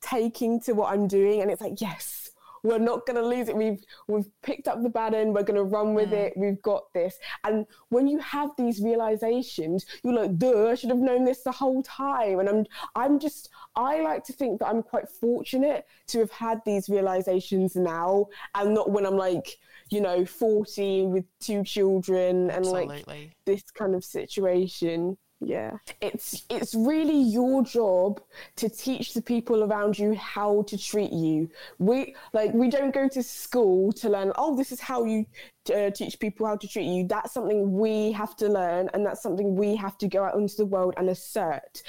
taking 0.00 0.60
to 0.62 0.72
what 0.72 0.92
I'm 0.92 1.06
doing, 1.08 1.40
and 1.42 1.50
it's 1.50 1.60
like, 1.60 1.80
yes, 1.80 2.27
we're 2.62 2.78
not 2.78 3.06
gonna 3.06 3.22
lose 3.22 3.48
it. 3.48 3.56
We've 3.56 3.82
we've 4.06 4.28
picked 4.42 4.68
up 4.68 4.82
the 4.82 4.88
baton. 4.88 5.32
We're 5.32 5.42
gonna 5.42 5.64
run 5.64 5.94
with 5.94 6.10
mm. 6.10 6.26
it. 6.26 6.32
We've 6.36 6.60
got 6.62 6.92
this. 6.92 7.18
And 7.44 7.66
when 7.88 8.06
you 8.06 8.18
have 8.18 8.50
these 8.56 8.80
realizations, 8.80 9.86
you're 10.02 10.14
like, 10.14 10.38
duh, 10.38 10.70
I 10.70 10.74
should 10.74 10.90
have 10.90 10.98
known 10.98 11.24
this 11.24 11.42
the 11.42 11.52
whole 11.52 11.82
time. 11.82 12.40
And 12.40 12.48
I'm 12.48 12.66
I'm 12.94 13.18
just 13.18 13.50
I 13.76 14.00
like 14.00 14.24
to 14.24 14.32
think 14.32 14.60
that 14.60 14.68
I'm 14.68 14.82
quite 14.82 15.08
fortunate 15.08 15.86
to 16.08 16.18
have 16.20 16.30
had 16.30 16.60
these 16.64 16.88
realizations 16.88 17.76
now, 17.76 18.26
and 18.54 18.74
not 18.74 18.90
when 18.90 19.06
I'm 19.06 19.16
like 19.16 19.58
you 19.90 20.00
know 20.00 20.24
40 20.24 21.06
with 21.06 21.24
two 21.40 21.64
children 21.64 22.50
and 22.50 22.66
like 22.66 23.06
this 23.46 23.62
kind 23.70 23.94
of 23.94 24.04
situation 24.04 25.16
yeah. 25.40 25.76
It's 26.00 26.44
it's 26.50 26.74
really 26.74 27.16
your 27.20 27.62
job 27.62 28.20
to 28.56 28.68
teach 28.68 29.14
the 29.14 29.22
people 29.22 29.62
around 29.62 29.96
you 29.96 30.14
how 30.16 30.62
to 30.62 30.76
treat 30.76 31.12
you. 31.12 31.48
We 31.78 32.16
like 32.32 32.52
we 32.54 32.68
don't 32.68 32.92
go 32.92 33.08
to 33.08 33.22
school 33.22 33.92
to 33.92 34.08
learn 34.08 34.32
oh 34.36 34.56
this 34.56 34.72
is 34.72 34.80
how 34.80 35.04
you 35.04 35.26
uh, 35.74 35.90
teach 35.90 36.18
people 36.18 36.46
how 36.46 36.56
to 36.56 36.66
treat 36.66 36.86
you. 36.86 37.06
That's 37.06 37.32
something 37.32 37.72
we 37.72 38.10
have 38.12 38.34
to 38.36 38.48
learn 38.48 38.90
and 38.94 39.06
that's 39.06 39.22
something 39.22 39.54
we 39.54 39.76
have 39.76 39.96
to 39.98 40.08
go 40.08 40.24
out 40.24 40.34
into 40.34 40.56
the 40.56 40.66
world 40.66 40.94
and 40.96 41.08
assert. 41.08 41.82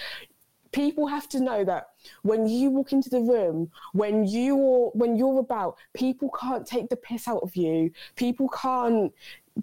People 0.72 1.08
have 1.08 1.28
to 1.30 1.40
know 1.40 1.66
that 1.66 1.88
when 2.22 2.46
you 2.46 2.70
walk 2.70 2.92
into 2.92 3.10
the 3.10 3.22
room 3.22 3.72
when 3.94 4.26
you're 4.26 4.92
when 4.94 5.16
you're 5.16 5.40
about 5.40 5.76
people 5.96 6.30
can't 6.40 6.68
take 6.68 6.90
the 6.90 6.96
piss 6.98 7.28
out 7.28 7.42
of 7.42 7.56
you. 7.56 7.90
People 8.16 8.48
can't 8.50 9.12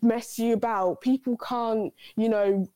mess 0.03 0.41
you 0.41 0.55
about. 0.55 1.01
People 1.01 1.37
can't 1.37 1.95
you 2.17 2.29
know 2.29 2.67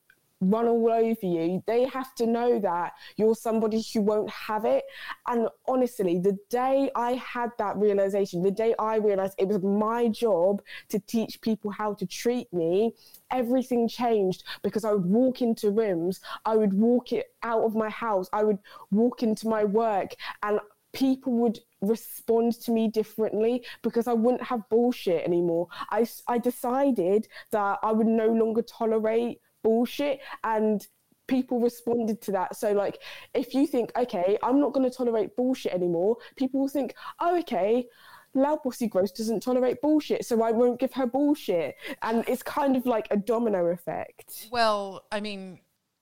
run 0.41 0.67
all 0.67 0.91
over 0.91 1.25
you 1.25 1.63
they 1.67 1.85
have 1.85 2.13
to 2.15 2.25
know 2.25 2.59
that 2.59 2.93
you're 3.15 3.35
somebody 3.35 3.83
who 3.93 4.01
won't 4.01 4.29
have 4.29 4.65
it 4.65 4.83
and 5.27 5.47
honestly 5.67 6.19
the 6.19 6.37
day 6.49 6.89
i 6.95 7.13
had 7.13 7.51
that 7.57 7.77
realization 7.77 8.41
the 8.41 8.51
day 8.51 8.73
i 8.79 8.95
realized 8.95 9.35
it 9.37 9.47
was 9.47 9.61
my 9.61 10.07
job 10.07 10.61
to 10.89 10.99
teach 10.99 11.39
people 11.41 11.71
how 11.71 11.93
to 11.93 12.05
treat 12.05 12.51
me 12.51 12.93
everything 13.31 13.87
changed 13.87 14.43
because 14.61 14.85
I 14.85 14.91
would 14.91 15.05
walk 15.05 15.41
into 15.41 15.71
rooms, 15.71 16.19
I 16.45 16.55
would 16.55 16.73
walk 16.73 17.13
it 17.13 17.33
out 17.43 17.63
of 17.63 17.75
my 17.75 17.89
house, 17.89 18.29
I 18.33 18.43
would 18.43 18.59
walk 18.91 19.23
into 19.23 19.47
my 19.47 19.63
work, 19.63 20.15
and 20.43 20.59
people 20.93 21.33
would 21.33 21.59
respond 21.81 22.53
to 22.61 22.71
me 22.71 22.87
differently 22.87 23.65
because 23.81 24.07
I 24.07 24.13
wouldn't 24.13 24.43
have 24.43 24.67
bullshit 24.69 25.25
anymore. 25.25 25.67
I, 25.89 26.05
I 26.27 26.37
decided 26.37 27.27
that 27.51 27.79
I 27.81 27.91
would 27.91 28.07
no 28.07 28.27
longer 28.27 28.61
tolerate 28.61 29.39
bullshit 29.63 30.19
and 30.43 30.87
people 31.27 31.59
responded 31.59 32.21
to 32.21 32.31
that. 32.33 32.55
So 32.55 32.73
like 32.73 33.01
if 33.33 33.53
you 33.53 33.65
think 33.67 33.91
okay 33.97 34.37
i'm 34.43 34.59
not 34.59 34.73
going 34.73 34.89
to 34.89 34.95
tolerate 34.95 35.35
bullshit 35.35 35.73
anymore 35.73 36.17
people 36.35 36.59
will 36.59 36.67
think 36.67 36.93
oh 37.19 37.37
okay 37.39 37.87
loud 38.33 38.59
bossy 38.63 38.87
gross 38.87 39.11
doesn't 39.11 39.41
tolerate 39.41 39.81
bullshit 39.81 40.25
so 40.25 40.41
i 40.41 40.51
won't 40.51 40.79
give 40.79 40.93
her 40.93 41.05
bullshit. 41.05 41.75
And 42.01 42.23
it's 42.27 42.43
kind 42.43 42.75
of 42.75 42.85
like 42.85 43.07
a 43.11 43.17
domino 43.17 43.67
effect. 43.67 44.47
Well, 44.51 45.05
I 45.11 45.19
mean, 45.19 45.59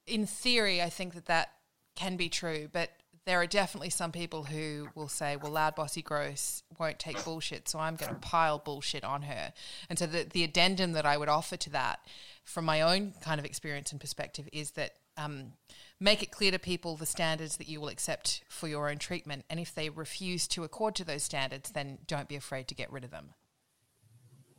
in 0.08 0.26
theory, 0.26 0.82
I 0.82 0.90
think 0.90 1.14
that 1.14 1.26
that 1.26 1.50
can 1.96 2.16
be 2.18 2.30
true, 2.30 2.70
but 2.72 2.90
there 3.30 3.40
are 3.40 3.46
definitely 3.46 3.92
some 3.92 4.12
people 4.12 4.46
who 4.46 4.90
will 4.96 5.08
say, 5.08 5.36
well, 5.36 5.52
loud, 5.52 5.76
bossy, 5.76 6.02
gross 6.02 6.64
won't 6.80 6.98
take 6.98 7.24
bullshit, 7.24 7.70
so 7.70 7.78
I'm 7.78 7.96
going 7.96 8.12
to 8.12 8.20
pile 8.20 8.58
bullshit 8.58 9.04
on 9.04 9.22
her. 9.22 9.54
And 9.88 10.00
so 10.00 10.08
the, 10.08 10.24
the 10.24 10.44
addendum 10.44 10.94
that 10.94 11.06
I 11.06 11.16
would 11.16 11.30
offer 11.30 11.56
to 11.56 11.70
that 11.70 12.00
from 12.44 12.66
my 12.66 12.82
own 12.82 13.14
kind 13.22 13.38
of 13.38 13.46
experience 13.46 13.92
and 13.92 14.02
perspective 14.02 14.50
is 14.52 14.72
that 14.72 14.94
um, 15.16 15.52
make 16.00 16.24
it 16.24 16.32
clear 16.32 16.50
to 16.50 16.58
people 16.58 16.96
the 16.96 17.06
standards 17.06 17.58
that 17.58 17.70
you 17.70 17.80
will 17.80 17.90
accept 17.90 18.44
for 18.50 18.68
your 18.68 18.90
own 18.90 18.98
treatment. 18.98 19.46
And 19.48 19.60
if 19.60 19.76
they 19.76 19.92
refuse 19.92 20.48
to 20.48 20.64
accord 20.64 20.96
to 20.96 21.04
those 21.04 21.22
standards, 21.22 21.70
then 21.70 22.00
don't 22.08 22.28
be 22.28 22.36
afraid 22.36 22.68
to 22.70 22.74
get 22.74 22.92
rid 22.92 23.04
of 23.04 23.12
them. 23.12 23.36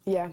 Yeah, 0.07 0.29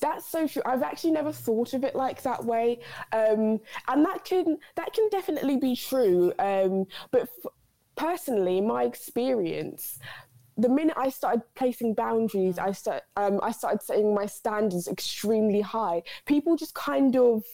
that's 0.00 0.30
so 0.30 0.46
true. 0.46 0.62
I've 0.64 0.82
actually 0.82 1.12
never 1.12 1.32
thought 1.32 1.74
of 1.74 1.84
it 1.84 1.94
like 1.94 2.22
that 2.22 2.44
way, 2.44 2.80
um, 3.12 3.60
and 3.88 4.04
that 4.04 4.24
can 4.24 4.58
that 4.76 4.92
can 4.92 5.08
definitely 5.10 5.56
be 5.56 5.74
true. 5.74 6.32
Um, 6.38 6.86
but 7.10 7.22
f- 7.22 7.52
personally, 7.98 8.60
my 8.60 8.84
experience, 8.84 9.98
the 10.56 10.68
minute 10.68 10.96
I 10.96 11.10
started 11.10 11.42
placing 11.54 11.94
boundaries, 11.94 12.58
I 12.58 12.72
start 12.72 13.02
um, 13.16 13.38
I 13.42 13.52
started 13.52 13.82
setting 13.82 14.14
my 14.14 14.26
standards 14.26 14.88
extremely 14.88 15.60
high. 15.60 16.02
People 16.24 16.56
just 16.56 16.74
kind 16.74 17.14
of 17.16 17.44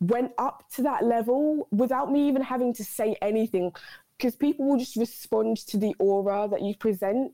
went 0.00 0.32
up 0.38 0.64
to 0.74 0.82
that 0.82 1.04
level 1.04 1.68
without 1.70 2.10
me 2.10 2.28
even 2.28 2.42
having 2.42 2.72
to 2.74 2.84
say 2.84 3.16
anything, 3.20 3.72
because 4.16 4.34
people 4.34 4.66
will 4.66 4.78
just 4.78 4.96
respond 4.96 5.58
to 5.58 5.76
the 5.76 5.94
aura 5.98 6.48
that 6.50 6.62
you 6.62 6.74
present 6.76 7.32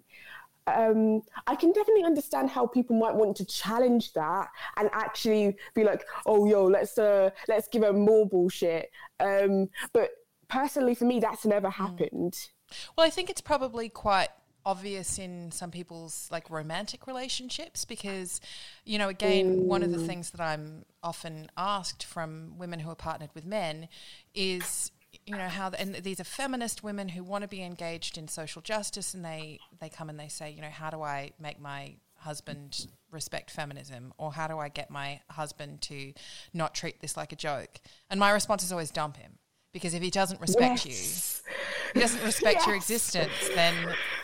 um, 0.66 1.22
I 1.46 1.56
can 1.56 1.72
definitely 1.72 2.04
understand 2.04 2.50
how 2.50 2.66
people 2.66 2.96
might 2.96 3.14
want 3.14 3.36
to 3.36 3.44
challenge 3.44 4.12
that 4.14 4.48
and 4.76 4.88
actually 4.92 5.56
be 5.74 5.84
like, 5.84 6.04
"Oh, 6.24 6.46
yo, 6.46 6.64
let's 6.64 6.96
uh, 6.96 7.30
let's 7.48 7.68
give 7.68 7.82
her 7.82 7.92
more 7.92 8.26
bullshit." 8.26 8.90
Um, 9.20 9.68
but 9.92 10.10
personally, 10.48 10.94
for 10.94 11.04
me, 11.04 11.20
that's 11.20 11.44
never 11.44 11.68
happened. 11.68 12.48
Well, 12.96 13.06
I 13.06 13.10
think 13.10 13.30
it's 13.30 13.40
probably 13.40 13.88
quite 13.88 14.28
obvious 14.66 15.18
in 15.18 15.50
some 15.50 15.70
people's 15.70 16.28
like 16.32 16.48
romantic 16.48 17.06
relationships 17.06 17.84
because 17.84 18.40
you 18.84 18.98
know 18.98 19.08
again 19.08 19.66
one 19.66 19.82
of 19.82 19.92
the 19.92 19.98
things 19.98 20.30
that 20.30 20.40
I'm 20.40 20.84
often 21.02 21.50
asked 21.56 22.04
from 22.04 22.54
women 22.56 22.78
who 22.80 22.90
are 22.90 22.94
partnered 22.94 23.30
with 23.34 23.44
men 23.44 23.88
is 24.34 24.90
you 25.26 25.36
know 25.36 25.48
how 25.48 25.70
and 25.78 25.96
these 25.96 26.18
are 26.18 26.24
feminist 26.24 26.82
women 26.82 27.10
who 27.10 27.22
want 27.22 27.42
to 27.42 27.48
be 27.48 27.62
engaged 27.62 28.16
in 28.16 28.26
social 28.26 28.62
justice 28.62 29.12
and 29.12 29.24
they 29.24 29.60
they 29.80 29.88
come 29.88 30.08
and 30.08 30.18
they 30.18 30.28
say 30.28 30.50
you 30.50 30.62
know 30.62 30.70
how 30.70 30.90
do 30.90 31.02
I 31.02 31.32
make 31.38 31.60
my 31.60 31.96
husband 32.16 32.86
respect 33.10 33.50
feminism? 33.50 34.14
or 34.16 34.32
how 34.32 34.48
do 34.48 34.58
I 34.58 34.70
get 34.70 34.90
my 34.90 35.20
husband 35.30 35.82
to 35.82 36.14
not 36.54 36.74
treat 36.74 37.00
this 37.00 37.18
like 37.18 37.32
a 37.32 37.36
joke? 37.36 37.80
And 38.08 38.18
my 38.18 38.30
response 38.30 38.64
is 38.64 38.72
always 38.72 38.90
dump 38.90 39.18
him 39.18 39.38
because 39.74 39.92
if 39.92 40.02
he 40.02 40.08
doesn't 40.10 40.40
respect 40.40 40.86
Yes. 40.86 41.42
you 41.44 41.52
he 41.92 42.00
doesn't 42.00 42.24
respect 42.24 42.66
your 42.66 42.74
existence 42.74 43.30
then 43.54 43.74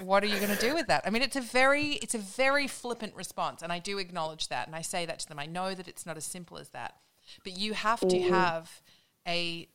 what 0.01 0.25
are 0.25 0.27
you 0.27 0.39
going 0.39 0.57
to 0.57 0.61
do 0.61 0.75
with 0.75 0.87
that? 0.87 1.03
I 1.05 1.11
mean 1.11 1.21
it's 1.21 1.37
a 1.37 1.43
very 1.43 1.91
it's 2.05 2.15
a 2.15 2.19
very 2.19 2.67
flippant 2.67 3.15
response 3.15 3.61
and 3.61 3.71
i 3.71 3.79
do 3.79 3.99
acknowledge 3.99 4.49
that 4.49 4.67
and 4.67 4.75
i 4.75 4.81
say 4.81 5.05
that 5.05 5.19
to 5.19 5.29
them. 5.29 5.39
I 5.39 5.47
know 5.47 5.75
that 5.75 5.87
it's 5.87 6.07
not 6.07 6.17
as 6.17 6.25
simple 6.25 6.57
as 6.57 6.71
that. 6.71 6.95
But 7.45 7.59
you 7.59 7.75
have 7.75 8.01
to 8.01 8.17
mm. 8.17 8.29
have 8.31 8.83
a 9.27 9.69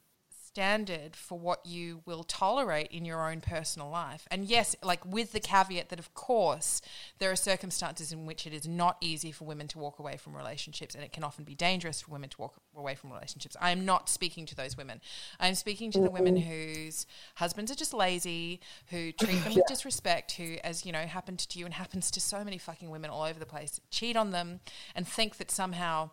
standard 0.55 1.17
for 1.17 1.37
what 1.37 1.65
you 1.65 2.01
will 2.05 2.23
tolerate 2.23 2.87
in 2.87 3.03
your 3.03 3.29
own 3.29 3.41
personal 3.41 3.89
life. 3.89 4.25
And 4.31 4.45
yes, 4.45 4.73
like 4.81 5.05
with 5.05 5.33
the 5.33 5.41
caveat 5.41 5.89
that, 5.89 5.99
of 5.99 6.13
course, 6.13 6.81
there 7.19 7.29
are 7.29 7.35
circumstances 7.35 8.13
in 8.13 8.25
which 8.25 8.47
it 8.47 8.53
is 8.53 8.65
not 8.65 8.95
easy 9.01 9.33
for 9.33 9.43
women 9.43 9.67
to 9.67 9.77
walk 9.77 9.99
away 9.99 10.15
from 10.15 10.33
relationships 10.33 10.95
and 10.95 11.03
it 11.03 11.11
can 11.11 11.25
often 11.25 11.43
be 11.43 11.55
dangerous 11.55 11.99
for 11.99 12.11
women 12.11 12.29
to 12.29 12.37
walk 12.39 12.55
away 12.73 12.95
from 12.95 13.11
relationships. 13.11 13.57
I 13.59 13.71
am 13.71 13.83
not 13.83 14.07
speaking 14.07 14.45
to 14.45 14.55
those 14.55 14.77
women. 14.77 15.01
I 15.41 15.49
am 15.49 15.55
speaking 15.55 15.91
to 15.91 15.99
the 15.99 16.05
mm-hmm. 16.05 16.13
women 16.13 16.37
whose 16.37 17.05
husbands 17.35 17.69
are 17.69 17.75
just 17.75 17.93
lazy, 17.93 18.61
who 18.91 19.11
treat 19.11 19.43
them 19.43 19.55
with 19.55 19.65
disrespect, 19.67 20.31
who, 20.37 20.55
as 20.63 20.85
you 20.85 20.93
know, 20.93 20.99
happened 20.99 21.39
to 21.39 21.59
you 21.59 21.65
and 21.65 21.73
happens 21.73 22.09
to 22.11 22.21
so 22.21 22.45
many 22.45 22.57
fucking 22.57 22.89
women 22.89 23.09
all 23.09 23.23
over 23.23 23.39
the 23.39 23.45
place, 23.45 23.81
cheat 23.91 24.15
on 24.15 24.31
them 24.31 24.61
and 24.95 25.05
think 25.05 25.35
that 25.35 25.51
somehow 25.51 26.11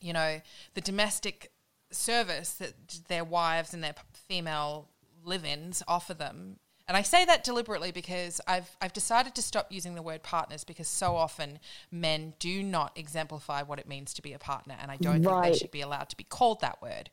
you 0.00 0.12
know, 0.12 0.40
the 0.74 0.80
domestic 0.80 1.50
service 1.90 2.52
that 2.52 2.74
their 3.08 3.24
wives 3.24 3.74
and 3.74 3.82
their 3.82 3.94
female 4.12 4.88
live-ins 5.24 5.82
offer 5.88 6.14
them. 6.14 6.58
And 6.86 6.96
I 6.96 7.02
say 7.02 7.26
that 7.26 7.44
deliberately 7.44 7.92
because 7.92 8.40
I've 8.46 8.74
I've 8.80 8.94
decided 8.94 9.34
to 9.34 9.42
stop 9.42 9.70
using 9.70 9.94
the 9.94 10.00
word 10.00 10.22
partners 10.22 10.64
because 10.64 10.88
so 10.88 11.16
often 11.16 11.58
men 11.90 12.32
do 12.38 12.62
not 12.62 12.96
exemplify 12.96 13.62
what 13.62 13.78
it 13.78 13.86
means 13.86 14.14
to 14.14 14.22
be 14.22 14.32
a 14.32 14.38
partner, 14.38 14.74
and 14.80 14.90
I 14.90 14.96
don't 14.96 15.22
think 15.22 15.42
they 15.42 15.54
should 15.54 15.70
be 15.70 15.82
allowed 15.82 16.08
to 16.08 16.16
be 16.16 16.24
called 16.24 16.62
that 16.62 16.80
word. 16.80 17.10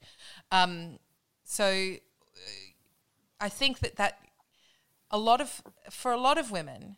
Um, 0.49 0.99
so 1.43 1.65
uh, 1.65 2.39
I 3.41 3.49
think 3.49 3.79
that 3.79 3.97
that 3.97 4.19
a 5.11 5.17
lot 5.17 5.41
of 5.41 5.61
for 5.89 6.13
a 6.13 6.17
lot 6.17 6.37
of 6.37 6.51
women, 6.51 6.95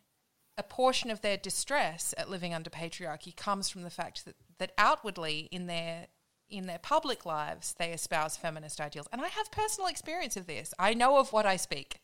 a 0.55 0.61
portion 0.61 1.09
of 1.09 1.21
their 1.21 1.37
distress 1.37 2.13
at 2.15 2.29
living 2.29 2.53
under 2.53 2.69
patriarchy 2.69 3.35
comes 3.35 3.69
from 3.69 3.81
the 3.81 3.89
fact 3.89 4.23
that, 4.25 4.35
that 4.59 4.71
outwardly 4.77 5.49
in 5.51 5.65
their 5.65 6.07
in 6.49 6.65
their 6.67 6.79
public 6.79 7.25
lives 7.25 7.75
they 7.77 7.91
espouse 7.91 8.37
feminist 8.37 8.79
ideals. 8.79 9.07
And 9.11 9.21
i 9.21 9.27
have 9.27 9.51
personal 9.51 9.87
experience 9.87 10.37
of 10.37 10.47
this. 10.47 10.73
I 10.79 10.93
know 10.93 11.17
of 11.17 11.33
what 11.33 11.45
i 11.45 11.55
speak. 11.55 12.01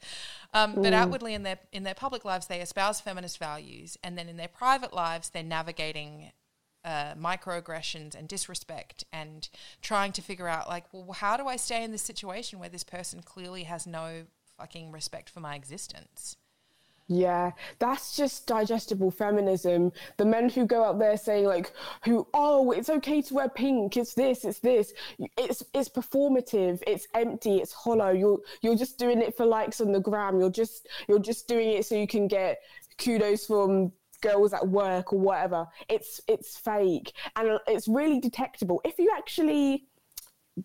Um, 0.53 0.75
but 0.75 0.93
outwardly 0.93 1.33
in 1.33 1.43
their 1.43 1.59
in 1.71 1.83
their 1.83 1.95
public 1.95 2.25
lives 2.25 2.47
they 2.47 2.61
espouse 2.61 3.01
feminist 3.01 3.37
values. 3.37 3.97
And 4.03 4.17
then 4.17 4.29
in 4.29 4.37
their 4.37 4.47
private 4.47 4.93
lives 4.93 5.29
they're 5.29 5.43
navigating 5.43 6.31
uh, 6.85 7.13
microaggressions 7.15 8.13
and 8.13 8.27
disrespect 8.27 9.05
and 9.13 9.47
trying 9.81 10.11
to 10.11 10.21
figure 10.21 10.47
out 10.47 10.67
like 10.67 10.83
well 10.91 11.13
how 11.13 11.37
do 11.37 11.47
i 11.47 11.55
stay 11.55 11.81
in 11.81 11.93
this 11.93 12.01
situation 12.01 12.59
where 12.59 12.67
this 12.67 12.83
person 12.83 13.21
clearly 13.21 13.63
has 13.63 13.87
no 13.87 14.23
fucking 14.57 14.91
respect 14.91 15.29
for 15.29 15.39
my 15.39 15.55
existence 15.55 16.35
Yeah, 17.13 17.51
that's 17.77 18.15
just 18.15 18.47
digestible 18.47 19.11
feminism. 19.11 19.91
The 20.17 20.25
men 20.25 20.49
who 20.49 20.65
go 20.65 20.83
out 20.83 20.97
there 20.97 21.15
saying 21.15 21.45
like, 21.45 21.71
"Who? 22.05 22.27
Oh, 22.33 22.71
it's 22.71 22.89
okay 22.89 23.21
to 23.21 23.33
wear 23.35 23.49
pink. 23.49 23.97
It's 23.97 24.15
this. 24.15 24.43
It's 24.43 24.59
this. 24.59 24.93
It's 25.37 25.61
it's 25.73 25.89
performative. 25.89 26.81
It's 26.87 27.07
empty. 27.13 27.57
It's 27.57 27.71
hollow. 27.71 28.09
You're 28.11 28.39
you're 28.61 28.75
just 28.75 28.97
doing 28.97 29.21
it 29.21 29.37
for 29.37 29.45
likes 29.45 29.79
on 29.79 29.91
the 29.91 29.99
gram. 29.99 30.39
You're 30.39 30.49
just 30.49 30.87
you're 31.07 31.19
just 31.19 31.47
doing 31.47 31.69
it 31.69 31.85
so 31.85 31.95
you 31.95 32.07
can 32.07 32.27
get 32.27 32.59
kudos 32.97 33.45
from 33.45 33.91
girls 34.21 34.53
at 34.53 34.67
work 34.67 35.13
or 35.13 35.19
whatever. 35.19 35.67
It's 35.89 36.19
it's 36.27 36.57
fake 36.57 37.13
and 37.35 37.49
uh, 37.49 37.59
it's 37.67 37.87
really 37.87 38.19
detectable 38.19 38.81
if 38.83 38.97
you 38.97 39.11
actually 39.15 39.85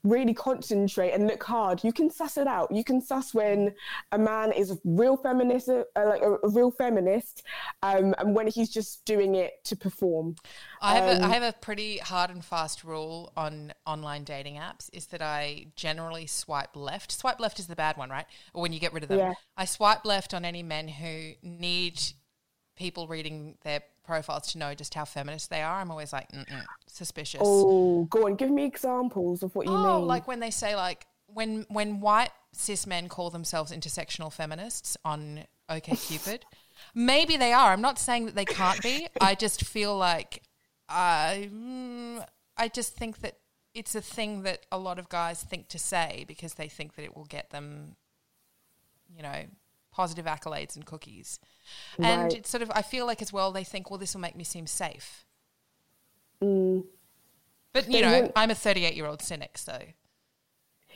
really 0.05 0.35
concentrate 0.35 1.13
and 1.13 1.27
look 1.27 1.43
hard, 1.43 1.83
you 1.83 1.93
can 1.93 2.11
suss 2.11 2.37
it 2.37 2.47
out. 2.47 2.71
You 2.71 2.85
can 2.85 3.01
suss 3.01 3.33
when 3.33 3.75
a 4.13 4.19
man 4.19 4.53
is 4.53 4.71
a 4.71 4.79
real 4.85 5.17
feminist, 5.17 5.69
uh, 5.69 5.85
like 5.97 6.23
a, 6.23 6.35
a 6.45 6.49
real 6.51 6.71
feminist, 6.71 7.43
um, 7.83 8.15
and 8.19 8.35
when 8.35 8.49
he's 8.49 8.69
just 8.69 9.05
doing 9.05 9.35
it 9.35 9.65
to 9.65 9.77
perform. 9.77 10.37
I 10.83 10.97
have, 10.97 11.17
Um, 11.17 11.23
a, 11.23 11.27
I 11.27 11.35
have 11.35 11.43
a 11.43 11.53
pretty 11.59 11.99
hard 11.99 12.31
and 12.31 12.45
fast 12.45 12.85
rule 12.85 13.33
on 13.37 13.73
online 13.87 14.25
dating 14.25 14.57
apps 14.57 14.91
is 14.93 15.07
that 15.07 15.23
I 15.23 15.67
generally 15.75 16.27
swipe 16.27 16.77
left. 16.77 17.13
Swipe 17.13 17.41
left 17.41 17.59
is 17.59 17.67
the 17.67 17.77
bad 17.77 17.97
one, 17.97 18.11
right? 18.11 18.27
Or 18.53 18.63
when 18.63 18.73
you 18.73 18.81
get 18.81 18.93
rid 18.93 19.03
of 19.03 19.09
them. 19.09 19.19
Yeah. 19.19 19.35
I 19.57 19.65
swipe 19.65 20.05
left 20.05 20.35
on 20.35 20.45
any 20.45 20.63
men 20.63 20.89
who 20.89 21.33
need 21.43 22.01
people 22.79 23.07
reading 23.09 23.57
their 23.63 23.83
profiles 24.05 24.53
to 24.53 24.59
know 24.59 24.75
just 24.75 24.95
how 24.95 25.05
feminist 25.05 25.51
they 25.51 25.61
are. 25.61 25.81
I'm 25.81 25.91
always 25.91 26.13
like, 26.13 26.29
suspicious. 26.87 27.41
Oh, 27.45 28.05
go 28.05 28.27
on, 28.27 28.37
give 28.37 28.51
me 28.51 28.65
examples 28.65 29.43
of 29.43 29.55
what 29.55 29.67
you 29.67 29.73
Oh, 29.73 29.99
mean. 29.99 30.07
like 30.07 30.27
when 30.27 30.41
they 30.41 30.51
say 30.51 30.75
like 30.77 31.07
when 31.27 31.67
when 31.69 32.01
white 32.01 32.31
cis 32.53 32.87
men 32.87 33.09
call 33.09 33.29
themselves 33.31 33.71
intersectional 33.73 34.33
feminists 34.33 34.97
on 35.05 35.45
OkCupid, 35.69 36.43
maybe 36.95 37.37
they 37.37 37.53
are. 37.53 37.73
I'm 37.73 37.83
not 37.83 37.99
saying 37.99 38.27
that 38.27 38.35
they 38.35 38.47
can't 38.47 38.83
be. 38.83 39.09
I 39.21 39.35
just 39.35 39.65
feel 39.67 39.97
like 39.97 40.43
I 40.89 41.51
mm, 41.53 42.25
I 42.57 42.69
just 42.69 42.95
think 42.97 43.21
that 43.21 43.37
it's 43.75 43.95
a 43.95 44.01
thing 44.01 44.43
that 44.45 44.65
a 44.73 44.79
lot 44.79 44.99
of 44.99 45.09
guys 45.11 45.43
think 45.43 45.69
to 45.69 45.79
say 45.79 46.25
because 46.27 46.55
they 46.55 46.69
think 46.69 46.95
that 46.97 47.05
it 47.05 47.15
will 47.15 47.27
get 47.27 47.51
them, 47.51 47.97
you 49.15 49.23
know, 49.23 49.45
positive 49.99 50.27
accolades 50.27 50.77
and 50.77 50.87
cookies. 50.87 51.41
And 51.99 52.33
it's 52.33 52.49
sort 52.49 52.63
of 52.63 52.71
I 52.73 52.83
feel 52.83 53.05
like 53.05 53.21
as 53.21 53.33
well 53.33 53.51
they 53.51 53.65
think, 53.65 53.91
well, 53.91 53.99
this 53.99 54.15
will 54.15 54.21
make 54.21 54.37
me 54.37 54.45
seem 54.45 54.69
safe. 54.69 55.27
Mm. 56.41 56.85
But 57.73 57.93
you 57.93 58.01
know, 58.01 58.31
I'm 58.37 58.51
a 58.51 58.55
38 58.55 58.95
year 58.95 59.07
old 59.07 59.21
cynic, 59.21 59.59
so 59.59 59.77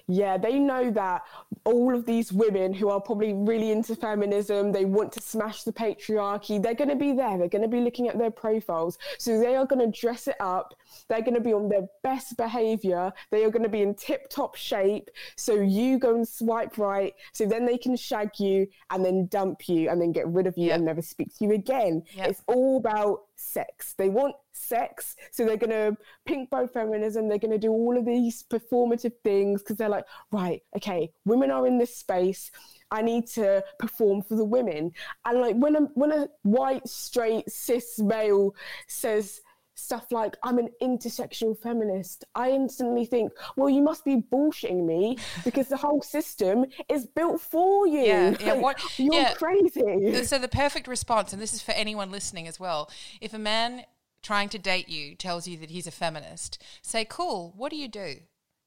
Yeah, 0.09 0.37
they 0.37 0.59
know 0.59 0.91
that 0.91 1.23
all 1.65 1.95
of 1.95 2.07
these 2.07 2.33
women 2.33 2.73
who 2.73 2.89
are 2.89 3.01
probably 3.01 3.33
really 3.33 3.71
into 3.71 3.95
feminism, 3.95 4.73
they 4.73 4.85
want 4.85 5.13
to 5.13 5.21
smash 5.21 5.63
the 5.63 5.73
patriarchy, 5.73 6.63
they're 6.63 6.75
going 6.75 6.91
to 6.91 6.97
be 6.97 7.13
there. 7.13 7.39
They're 7.39 7.49
going 7.49 7.63
to 7.63 7.69
be 7.69 7.81
looking 7.81 8.09
at 8.09 8.19
their 8.19 8.31
profiles. 8.31 8.99
So 9.19 9.39
they 9.39 9.55
are 9.57 9.67
going 9.67 9.81
to 9.91 10.01
dress 10.01 10.29
it 10.29 10.37
up. 10.41 10.75
They're 11.09 11.23
going 11.23 11.35
to 11.35 11.41
be 11.41 11.53
on 11.53 11.69
their 11.69 11.87
best 12.03 12.37
behavior. 12.37 13.13
They 13.31 13.45
are 13.45 13.51
going 13.51 13.63
to 13.63 13.69
be 13.69 13.83
in 13.83 13.95
tip 13.95 14.29
top 14.29 14.57
shape. 14.57 15.11
So 15.37 15.55
you 15.55 15.99
go 15.99 16.15
and 16.15 16.27
swipe 16.27 16.79
right. 16.79 17.15
So 17.33 17.47
then 17.47 17.65
they 17.67 17.79
can 17.79 17.97
shag 17.97 18.39
you 18.39 18.67
and 18.91 19.05
then 19.05 19.27
dump 19.27 19.69
you 19.69 19.89
and 19.89 20.01
then 20.01 20.13
get 20.13 20.27
rid 20.29 20.47
of 20.47 20.57
you 20.59 20.67
Yep. 20.69 20.77
and 20.77 20.85
never 20.85 21.03
speak 21.03 21.37
to 21.39 21.45
you 21.45 21.53
again. 21.53 22.03
Yep. 22.15 22.29
It's 22.31 22.43
all 22.47 22.77
about 22.77 23.23
sex. 23.43 23.95
They 23.99 24.09
want 24.09 24.35
sex, 24.53 25.17
so 25.31 25.45
they're 25.45 25.57
gonna 25.57 25.97
pink 26.25 26.51
bow 26.51 26.67
feminism. 26.67 27.29
They're 27.29 27.39
gonna 27.39 27.59
do 27.59 27.73
all 27.73 27.99
of 27.99 28.05
these 28.05 28.45
performative 28.45 29.13
things 29.25 29.63
because 29.63 29.77
they're 29.77 29.89
like, 29.89 30.07
right, 30.31 30.63
okay, 30.77 31.13
women 31.25 31.51
are 31.51 31.67
in 31.67 31.79
this 31.79 31.97
space. 31.97 32.51
I 32.91 33.03
need 33.03 33.27
to 33.29 33.65
perform 33.79 34.23
for 34.23 34.37
the 34.37 34.45
women. 34.45 34.93
And 35.25 35.41
like 35.41 35.57
when 35.57 35.77
a 35.77 35.81
when 35.95 36.13
a 36.13 36.29
white 36.43 36.87
straight 36.87 37.51
cis 37.51 37.99
male 37.99 38.55
says 38.87 39.41
stuff 39.75 40.13
like 40.13 40.37
I'm 40.43 40.59
an 40.59 40.69
intersectional 40.83 41.59
feminist, 41.59 42.25
I 42.35 42.51
instantly 42.51 43.05
think, 43.05 43.33
well, 43.57 43.71
you 43.71 43.83
must 43.83 44.05
be 44.05 44.17
bullshitting 44.17 44.85
me 44.85 45.19
because 45.45 45.69
the 45.69 45.77
whole 45.77 46.03
system 46.03 46.67
is 46.89 47.07
built 47.07 47.41
for 47.41 47.87
you. 47.87 48.03
Yeah, 48.05 48.37
yeah, 48.41 48.53
what- 48.61 48.81
you're 48.99 49.15
yeah. 49.15 49.35
crazy. 49.35 50.25
So 50.25 50.39
the 50.39 50.49
perfect 50.49 50.87
response, 50.89 51.33
and 51.33 51.41
this 51.41 51.53
is 51.55 51.63
for 51.63 51.73
anyone 51.73 52.11
listening 52.11 52.47
as 52.49 52.61
well, 52.61 52.91
if 53.21 53.33
a 53.35 53.39
man 53.39 53.85
trying 54.23 54.49
to 54.51 54.59
date 54.59 54.89
you 54.89 55.15
tells 55.15 55.49
you 55.49 55.57
that 55.59 55.71
he's 55.71 55.87
a 55.87 55.91
feminist, 55.91 56.63
say, 56.83 57.05
"Cool. 57.05 57.53
What 57.57 57.71
do 57.71 57.77
you 57.77 57.89
do? 57.89 58.17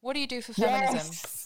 What 0.02 0.14
do 0.14 0.20
you 0.20 0.28
do 0.28 0.42
for 0.42 0.54
feminism?" 0.54 0.98
Yes. 0.98 1.44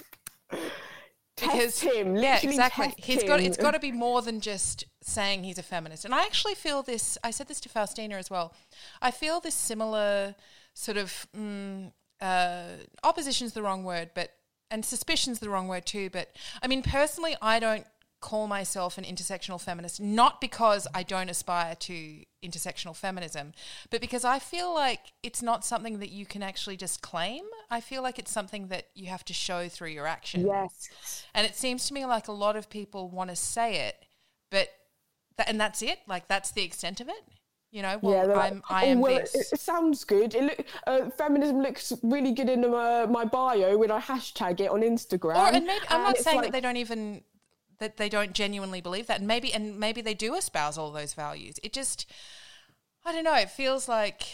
Because 1.40 1.80
Test 1.80 1.84
him. 1.84 2.16
yeah, 2.16 2.40
exactly. 2.42 2.94
He's 2.98 3.24
got 3.24 3.40
it's 3.40 3.58
got 3.58 3.72
to 3.72 3.80
be 3.80 3.92
more 3.92 4.22
than 4.22 4.42
just 4.42 4.86
saying 5.02 5.44
he's 5.44 5.58
a 5.58 5.64
feminist. 5.64 6.06
And 6.06 6.14
I 6.14 6.24
actually 6.24 6.56
feel 6.56 6.84
this. 6.84 7.18
I 7.24 7.32
said 7.32 7.48
this 7.48 7.60
to 7.62 7.70
Faustina 7.70 8.16
as 8.16 8.30
well. 8.30 8.54
I 9.02 9.12
feel 9.12 9.40
this 9.40 9.56
similar 9.56 10.36
sort 10.74 10.98
of 10.98 11.28
mm, 11.36 11.92
uh, 12.22 12.64
opposition's 13.04 13.54
the 13.54 13.62
wrong 13.62 13.84
word, 13.84 14.12
but 14.14 14.32
and 14.72 14.86
suspicion's 14.86 15.40
the 15.40 15.50
wrong 15.50 15.68
word 15.68 15.86
too. 15.86 16.10
But 16.10 16.30
I 16.62 16.68
mean, 16.68 16.84
personally, 16.84 17.36
I 17.42 17.60
don't 17.60 17.86
call 18.22 18.48
myself 18.48 18.98
an 18.98 19.06
intersectional 19.06 19.62
feminist, 19.62 20.02
not 20.02 20.42
because 20.42 20.88
I 20.94 21.04
don't 21.04 21.30
aspire 21.30 21.76
to 21.76 22.24
intersectional 22.44 22.96
feminism, 22.96 23.54
but 23.90 24.02
because 24.02 24.26
I 24.26 24.40
feel 24.40 24.74
like 24.74 25.00
it's 25.24 25.42
not 25.42 25.64
something 25.64 26.00
that 26.00 26.10
you 26.10 26.26
can 26.26 26.44
actually 26.44 26.78
just 26.78 27.02
claim. 27.02 27.44
I 27.70 27.80
feel 27.80 28.02
like 28.02 28.20
it's 28.20 28.32
something 28.32 28.68
that 28.68 28.88
you 28.94 29.08
have 29.08 29.24
to 29.26 29.34
show 29.34 29.70
through 29.70 29.90
your 29.90 30.06
actions. 30.06 30.46
Yes. 30.46 31.26
And 31.34 31.46
it 31.46 31.56
seems 31.56 31.88
to 31.88 31.94
me 31.94 32.06
like 32.06 32.28
a 32.28 32.34
lot 32.34 32.56
of 32.56 32.70
people 32.70 33.10
want 33.10 33.30
to 33.30 33.36
say 33.36 33.88
it, 33.88 33.96
but 34.52 34.70
that, 35.38 35.50
and 35.50 35.60
that's 35.60 35.82
it. 35.82 36.00
Like 36.08 36.28
that's 36.28 36.52
the 36.52 36.64
extent 36.64 37.00
of 37.00 37.08
it. 37.08 37.24
You 37.72 37.84
know, 37.84 38.00
well, 38.02 38.14
yeah, 38.16 38.34
I'm, 38.34 38.56
like, 38.56 38.64
I 38.68 38.86
oh, 38.86 38.90
am 38.90 39.00
well, 39.00 39.20
this. 39.20 39.36
It, 39.36 39.48
it 39.54 39.60
sounds 39.60 40.04
good. 40.04 40.34
It 40.34 40.44
look, 40.44 40.66
uh, 40.88 41.10
feminism 41.12 41.62
looks 41.62 41.94
really 42.02 42.32
good 42.32 42.50
in 42.50 42.62
my, 42.70 43.06
my 43.06 43.26
bio 43.26 43.78
when 43.78 43.92
I 43.92 44.00
hashtag 44.00 44.60
it 44.60 44.72
on 44.72 44.82
Instagram. 44.82 45.36
Or, 45.36 45.56
and 45.56 45.68
maybe, 45.68 45.86
I'm 45.88 45.98
And 45.98 46.04
not 46.06 46.18
saying 46.18 46.38
like- 46.38 46.46
that 46.48 46.52
they 46.52 46.62
don't 46.62 46.78
even 46.78 47.22
that 47.80 47.98
they 47.98 48.10
don't 48.10 48.34
genuinely 48.34 48.82
believe 48.82 49.08
that, 49.08 49.20
and 49.20 49.28
maybe 49.28 49.54
and 49.54 49.80
maybe 49.80 50.02
they 50.02 50.14
do 50.14 50.36
espouse 50.36 50.78
all 50.78 50.92
those 50.92 51.14
values. 51.14 51.56
It 51.64 51.74
just, 51.74 52.06
I 53.06 53.14
don't 53.14 53.24
know. 53.24 53.36
It 53.36 53.50
feels 53.50 53.88
like 53.88 54.28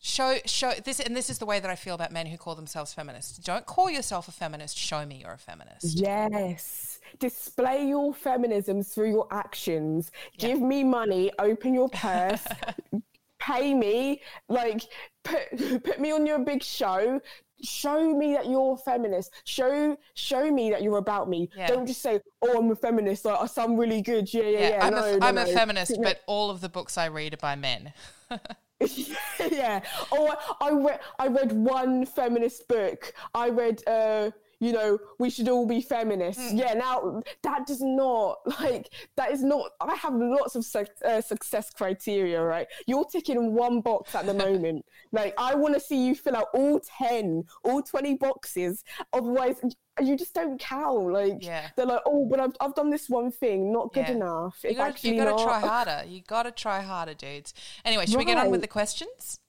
show 0.00 0.38
show 0.46 0.72
this, 0.84 0.98
and 0.98 1.14
this 1.14 1.30
is 1.30 1.38
the 1.38 1.46
way 1.46 1.60
that 1.60 1.70
I 1.70 1.76
feel 1.76 1.94
about 1.94 2.10
men 2.10 2.26
who 2.26 2.36
call 2.36 2.54
themselves 2.54 2.92
feminists. 2.92 3.38
Don't 3.38 3.66
call 3.66 3.90
yourself 3.90 4.28
a 4.28 4.32
feminist. 4.32 4.76
Show 4.76 5.06
me 5.06 5.20
you're 5.22 5.32
a 5.32 5.38
feminist. 5.38 5.98
Yes. 5.98 6.98
Display 7.18 7.88
your 7.88 8.14
feminism 8.14 8.82
through 8.82 9.10
your 9.10 9.28
actions. 9.30 10.10
Give 10.38 10.60
me 10.60 10.84
money, 10.84 11.30
open 11.38 11.74
your 11.74 11.88
purse, 11.88 12.46
pay 13.38 13.74
me, 13.74 14.22
like 14.48 14.82
put 15.22 15.50
put 15.84 16.00
me 16.00 16.10
on 16.12 16.26
your 16.26 16.38
big 16.38 16.62
show. 16.62 17.20
Show 17.62 18.16
me 18.16 18.32
that 18.34 18.48
you're 18.48 18.76
feminist. 18.76 19.32
Show 19.44 19.96
show 20.14 20.50
me 20.50 20.70
that 20.70 20.82
you're 20.82 20.98
about 20.98 21.28
me. 21.28 21.50
Yeah. 21.56 21.68
Don't 21.68 21.86
just 21.86 22.02
say, 22.02 22.20
"Oh, 22.42 22.58
I'm 22.58 22.70
a 22.70 22.76
feminist. 22.76 23.24
Like, 23.24 23.40
I 23.40 23.46
sound 23.46 23.78
really 23.78 24.02
good." 24.02 24.32
Yeah, 24.32 24.42
yeah, 24.44 24.68
Yeah. 24.70 24.86
I'm, 24.86 24.94
no, 24.94 25.04
a, 25.04 25.18
no, 25.18 25.26
I'm 25.26 25.38
a 25.38 25.46
feminist, 25.46 25.98
but 26.02 26.20
all 26.26 26.50
of 26.50 26.60
the 26.60 26.68
books 26.68 26.96
I 26.98 27.06
read 27.08 27.34
are 27.34 27.38
by 27.38 27.56
men. 27.56 27.92
yeah. 29.50 29.80
Oh, 30.10 30.34
I, 30.60 30.68
I 30.68 30.70
read 30.72 31.00
I 31.18 31.26
read 31.26 31.52
one 31.52 32.06
feminist 32.06 32.66
book. 32.66 33.12
I 33.34 33.50
read, 33.50 33.82
uh, 33.86 34.30
you 34.60 34.72
know, 34.72 34.98
we 35.18 35.30
should 35.30 35.48
all 35.48 35.66
be 35.66 35.80
feminists. 35.80 36.52
Yeah. 36.52 36.74
Now 36.74 37.22
that 37.42 37.66
does 37.66 37.80
not 37.80 38.38
like 38.60 38.88
that 39.16 39.32
is 39.32 39.42
not. 39.42 39.70
I 39.80 39.94
have 39.96 40.14
lots 40.14 40.54
of 40.54 40.64
suc 40.64 40.86
uh, 41.04 41.20
success 41.20 41.70
criteria. 41.70 42.42
Right. 42.42 42.66
You're 42.86 43.04
ticking 43.06 43.54
one 43.54 43.80
box 43.80 44.14
at 44.14 44.26
the 44.26 44.34
moment. 44.46 44.84
like 45.12 45.34
I 45.38 45.54
want 45.54 45.74
to 45.74 45.80
see 45.80 46.06
you 46.06 46.14
fill 46.14 46.36
out 46.36 46.48
all 46.54 46.80
ten, 46.98 47.44
all 47.64 47.82
twenty 47.82 48.14
boxes. 48.14 48.84
Otherwise. 49.12 49.56
You 50.00 50.16
just 50.16 50.32
don't 50.32 50.58
count. 50.58 51.12
Like 51.12 51.38
Yeah. 51.44 51.68
they're 51.76 51.84
like, 51.84 52.00
oh, 52.06 52.24
but 52.24 52.40
I've, 52.40 52.54
I've 52.58 52.74
done 52.74 52.88
this 52.88 53.10
one 53.10 53.30
thing, 53.30 53.70
not 53.70 53.92
good 53.92 54.06
Yeah. 54.08 54.12
enough. 54.12 54.56
You 54.64 54.74
gotta, 54.74 55.06
you 55.06 55.14
gotta 55.16 55.30
not. 55.32 55.42
try 55.42 55.60
harder. 55.68 56.04
You 56.08 56.22
gotta 56.26 56.52
try 56.52 56.80
harder, 56.80 57.12
dudes. 57.12 57.52
Anyway, 57.84 58.06
should 58.06 58.16
we 58.16 58.24
get 58.24 58.38
on 58.38 58.50
with 58.50 58.62
the 58.62 58.66
questions? 58.68 59.40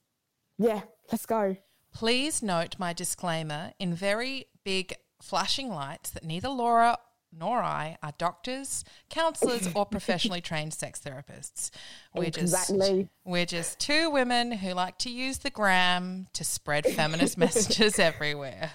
Yeah, 0.58 0.82
let's 1.10 1.26
go. 1.26 1.56
Please 1.94 2.44
note 2.44 2.76
my 2.80 2.92
disclaimer 2.92 3.72
in 3.80 3.94
very 3.94 4.48
big 4.64 4.94
flashing 5.22 5.70
lights 5.70 6.10
that 6.12 6.24
neither 6.24 6.50
Laura 6.50 6.98
nor 7.34 7.60
I 7.64 7.98
are 8.04 8.12
doctors, 8.18 8.84
counselors, 9.10 9.70
or 9.74 9.86
professionally 9.98 10.42
trained 10.42 10.74
sex 10.74 11.00
therapists. 11.00 11.70
We're 12.14 12.26
Exactly. 12.26 13.04
just 13.04 13.10
we're 13.24 13.46
just 13.46 13.80
two 13.80 14.10
women 14.10 14.52
who 14.52 14.74
like 14.74 14.98
to 15.00 15.10
use 15.10 15.38
the 15.40 15.50
gram 15.50 16.28
to 16.34 16.44
spread 16.44 16.86
feminist 16.86 17.38
messages 17.38 18.00
everywhere. 18.00 18.72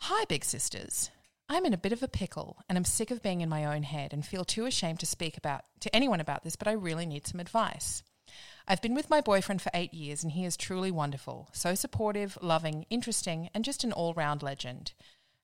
Hi, 0.00 0.24
big 0.26 0.44
sisters. 0.44 1.10
I'm 1.48 1.64
in 1.64 1.72
a 1.72 1.78
bit 1.78 1.92
of 1.92 2.02
a 2.02 2.08
pickle 2.08 2.58
and 2.68 2.76
I'm 2.76 2.84
sick 2.84 3.12
of 3.12 3.22
being 3.22 3.40
in 3.40 3.48
my 3.48 3.64
own 3.64 3.84
head 3.84 4.12
and 4.12 4.26
feel 4.26 4.44
too 4.44 4.66
ashamed 4.66 4.98
to 5.00 5.06
speak 5.06 5.36
about 5.36 5.64
to 5.80 5.94
anyone 5.94 6.20
about 6.20 6.42
this, 6.42 6.56
but 6.56 6.66
I 6.66 6.72
really 6.72 7.06
need 7.06 7.26
some 7.26 7.38
advice. 7.38 8.02
I've 8.66 8.82
been 8.82 8.94
with 8.94 9.08
my 9.08 9.20
boyfriend 9.20 9.62
for 9.62 9.70
8 9.72 9.94
years 9.94 10.24
and 10.24 10.32
he 10.32 10.44
is 10.44 10.56
truly 10.56 10.90
wonderful, 10.90 11.48
so 11.52 11.76
supportive, 11.76 12.36
loving, 12.42 12.84
interesting, 12.90 13.48
and 13.54 13.64
just 13.64 13.84
an 13.84 13.92
all-round 13.92 14.42
legend. 14.42 14.92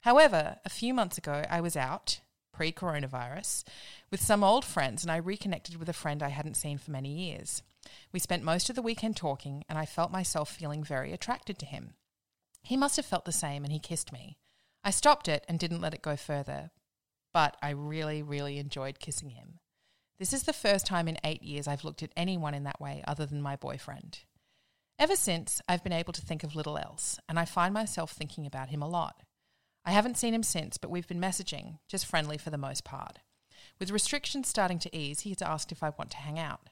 However, 0.01 0.57
a 0.65 0.71
few 0.71 0.93
months 0.93 1.19
ago 1.19 1.45
I 1.49 1.61
was 1.61 1.77
out 1.77 2.21
pre-coronavirus 2.53 3.63
with 4.11 4.21
some 4.21 4.43
old 4.43 4.65
friends 4.65 5.05
and 5.05 5.13
I 5.13 5.19
reconnected 5.19 5.77
with 5.77 5.89
a 5.89 5.95
friend 5.95 6.21
I 6.21 6.31
hadn't 6.31 6.57
seen 6.57 6.79
for 6.79 6.91
many 6.91 7.11
years. 7.11 7.63
We 8.11 8.19
spent 8.19 8.43
most 8.43 8.69
of 8.69 8.75
the 8.75 8.83
weekend 8.83 9.17
talking 9.17 9.65
and 9.69 9.79
I 9.79 9.87
felt 9.87 10.11
myself 10.11 10.51
feeling 10.51 10.83
very 10.83 11.13
attracted 11.13 11.61
to 11.61 11.67
him. 11.67 11.95
He 12.65 12.77
must 12.77 12.97
have 12.97 13.07
felt 13.07 13.25
the 13.25 13.33
same 13.33 13.63
and 13.63 13.73
he 13.73 13.79
kissed 13.79 14.13
me. 14.13 14.37
I 14.85 14.91
stopped 14.91 15.29
it 15.29 15.45
and 15.49 15.59
didn't 15.59 15.81
let 15.81 15.95
it 15.95 16.03
go 16.03 16.17
further, 16.17 16.71
but 17.33 17.57
I 17.63 17.71
really, 17.71 18.23
really 18.23 18.59
enjoyed 18.59 18.99
kissing 18.99 19.31
him. 19.31 19.61
This 20.19 20.33
is 20.33 20.43
the 20.43 20.53
first 20.53 20.87
time 20.87 21.09
in 21.09 21.19
eight 21.25 21.43
years 21.43 21.67
I've 21.67 21.85
looked 21.85 22.03
at 22.03 22.13
anyone 22.17 22.55
in 22.55 22.65
that 22.65 22.81
way 22.81 23.03
other 23.07 23.27
than 23.27 23.43
my 23.43 23.57
boyfriend. 23.57 24.21
Ever 24.99 25.17
since, 25.17 25.61
I've 25.69 25.83
been 25.83 25.93
able 25.93 26.13
to 26.13 26.21
think 26.21 26.45
of 26.45 26.55
little 26.55 26.79
else, 26.79 27.19
and 27.29 27.39
I 27.39 27.45
find 27.45 27.73
myself 27.75 28.13
thinking 28.13 28.47
about 28.47 28.69
him 28.69 28.83
a 28.83 28.89
lot. 28.89 29.23
I 29.85 29.91
haven't 29.91 30.17
seen 30.17 30.35
him 30.35 30.45
since, 30.45 30.79
but 30.79 30.91
we've 30.91 31.09
been 31.09 31.21
messaging, 31.21 31.79
just 31.89 32.07
friendly 32.07 32.39
for 32.39 32.51
the 32.51 32.59
most 32.59 32.85
part. 32.85 33.19
With 33.81 33.91
restrictions 33.91 34.49
starting 34.49 34.79
to 34.81 34.97
ease, 34.97 35.21
he 35.21 35.31
has 35.31 35.43
asked 35.43 35.73
if 35.73 35.83
I 35.83 35.91
want 35.91 36.11
to 36.13 36.19
hang 36.19 36.39
out. 36.39 36.69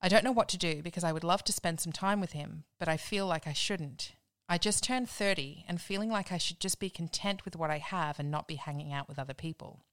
I 0.00 0.08
don't 0.08 0.24
know 0.24 0.32
what 0.32 0.48
to 0.50 0.58
do 0.58 0.82
because 0.82 1.04
I 1.04 1.12
would 1.12 1.24
love 1.24 1.44
to 1.44 1.52
spend 1.52 1.80
some 1.80 1.92
time 1.92 2.20
with 2.20 2.32
him, 2.32 2.64
but 2.78 2.88
I 2.88 2.96
feel 2.96 3.26
like 3.26 3.46
I 3.46 3.52
shouldn't. 3.52 4.12
I 4.48 4.56
just 4.56 4.82
turned 4.82 5.10
30 5.10 5.64
and 5.68 5.80
feeling 5.80 6.10
like 6.10 6.32
I 6.32 6.38
should 6.38 6.58
just 6.58 6.80
be 6.80 6.88
content 6.88 7.44
with 7.44 7.54
what 7.54 7.70
I 7.70 7.78
have 7.78 8.18
and 8.18 8.30
not 8.30 8.48
be 8.48 8.54
hanging 8.54 8.92
out 8.92 9.08
with 9.08 9.18
other 9.18 9.34
people. 9.34 9.84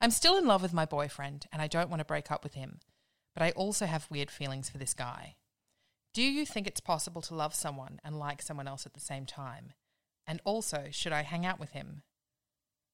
I'm 0.00 0.10
still 0.10 0.36
in 0.36 0.46
love 0.46 0.62
with 0.62 0.72
my 0.72 0.84
boyfriend 0.84 1.46
and 1.52 1.62
I 1.62 1.68
don't 1.68 1.88
want 1.88 2.00
to 2.00 2.04
break 2.04 2.30
up 2.32 2.42
with 2.42 2.54
him, 2.54 2.80
but 3.34 3.42
I 3.44 3.52
also 3.52 3.86
have 3.86 4.10
weird 4.10 4.32
feelings 4.32 4.68
for 4.68 4.78
this 4.78 4.94
guy. 4.94 5.36
Do 6.12 6.22
you 6.22 6.44
think 6.44 6.66
it's 6.66 6.80
possible 6.80 7.22
to 7.22 7.36
love 7.36 7.54
someone 7.54 8.00
and 8.04 8.18
like 8.18 8.42
someone 8.42 8.66
else 8.66 8.84
at 8.84 8.94
the 8.94 9.00
same 9.00 9.26
time? 9.26 9.74
And 10.26 10.40
also, 10.44 10.88
should 10.90 11.12
I 11.12 11.22
hang 11.22 11.46
out 11.46 11.60
with 11.60 11.70
him? 11.70 12.02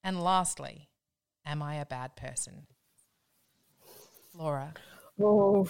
And 0.04 0.22
lastly, 0.22 0.90
am 1.46 1.62
I 1.62 1.76
a 1.76 1.86
bad 1.86 2.14
person? 2.14 2.66
Laura. 4.34 4.74
Oh, 5.20 5.68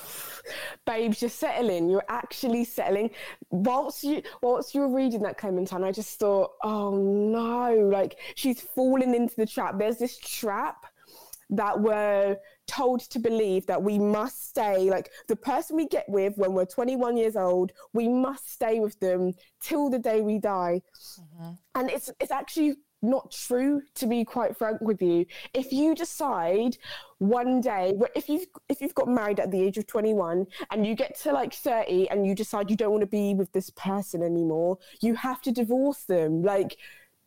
babes, 0.85 1.23
you're 1.23 1.31
settling. 1.31 1.89
You're 1.89 2.05
actually 2.09 2.65
settling. 2.65 3.11
Whilst 3.51 4.05
you, 4.05 4.23
whilst 4.43 4.75
you 4.75 4.83
were 4.83 4.95
reading 4.95 5.23
that, 5.23 5.39
Clementine, 5.39 5.85
I 5.85 5.93
just 5.93 6.19
thought, 6.19 6.51
oh 6.63 6.97
no, 6.97 7.89
like 7.91 8.19
she's 8.35 8.61
fallen 8.61 9.15
into 9.15 9.37
the 9.37 9.47
trap. 9.47 9.79
There's 9.79 9.99
this 9.99 10.19
trap 10.19 10.87
that 11.51 11.81
we're 11.81 12.37
told 12.67 13.01
to 13.01 13.19
believe 13.19 13.67
that 13.67 13.83
we 13.83 13.99
must 13.99 14.51
stay, 14.51 14.91
like 14.91 15.11
the 15.27 15.37
person 15.37 15.77
we 15.77 15.87
get 15.87 16.05
with 16.09 16.37
when 16.37 16.53
we're 16.53 16.67
21 16.67 17.17
years 17.17 17.37
old, 17.37 17.73
we 17.95 18.09
must 18.09 18.53
stay 18.53 18.79
with 18.81 18.99
them 19.01 19.33
till 19.61 19.89
the 19.89 19.99
day 19.99 20.21
we 20.21 20.39
die. 20.39 20.83
Mm-hmm. 21.19 21.53
And 21.75 21.91
it's 21.91 22.11
it's 22.21 22.31
actually 22.31 22.77
not 23.03 23.31
true 23.31 23.83
to 23.95 24.07
be 24.07 24.25
quite 24.25 24.57
frank 24.57 24.81
with 24.81 25.01
you. 25.01 25.27
If 25.55 25.73
you 25.73 25.95
decide 25.95 26.77
one 27.19 27.61
day 27.61 27.93
if 28.15 28.29
you've 28.29 28.47
if 28.69 28.81
you've 28.81 28.95
got 28.95 29.09
married 29.09 29.41
at 29.41 29.51
the 29.51 29.61
age 29.61 29.77
of 29.77 29.87
21 29.89 30.47
and 30.71 30.87
you 30.87 30.95
get 30.95 31.19
to 31.19 31.33
like 31.33 31.53
30 31.53 32.09
and 32.11 32.25
you 32.25 32.33
decide 32.33 32.71
you 32.71 32.77
don't 32.77 32.93
want 32.93 33.01
to 33.01 33.09
be 33.09 33.35
with 33.35 33.51
this 33.53 33.71
person 33.71 34.23
anymore 34.23 34.79
you 35.01 35.17
have 35.17 35.41
to 35.43 35.51
divorce 35.51 36.05
them. 36.05 36.43
Like 36.43 36.77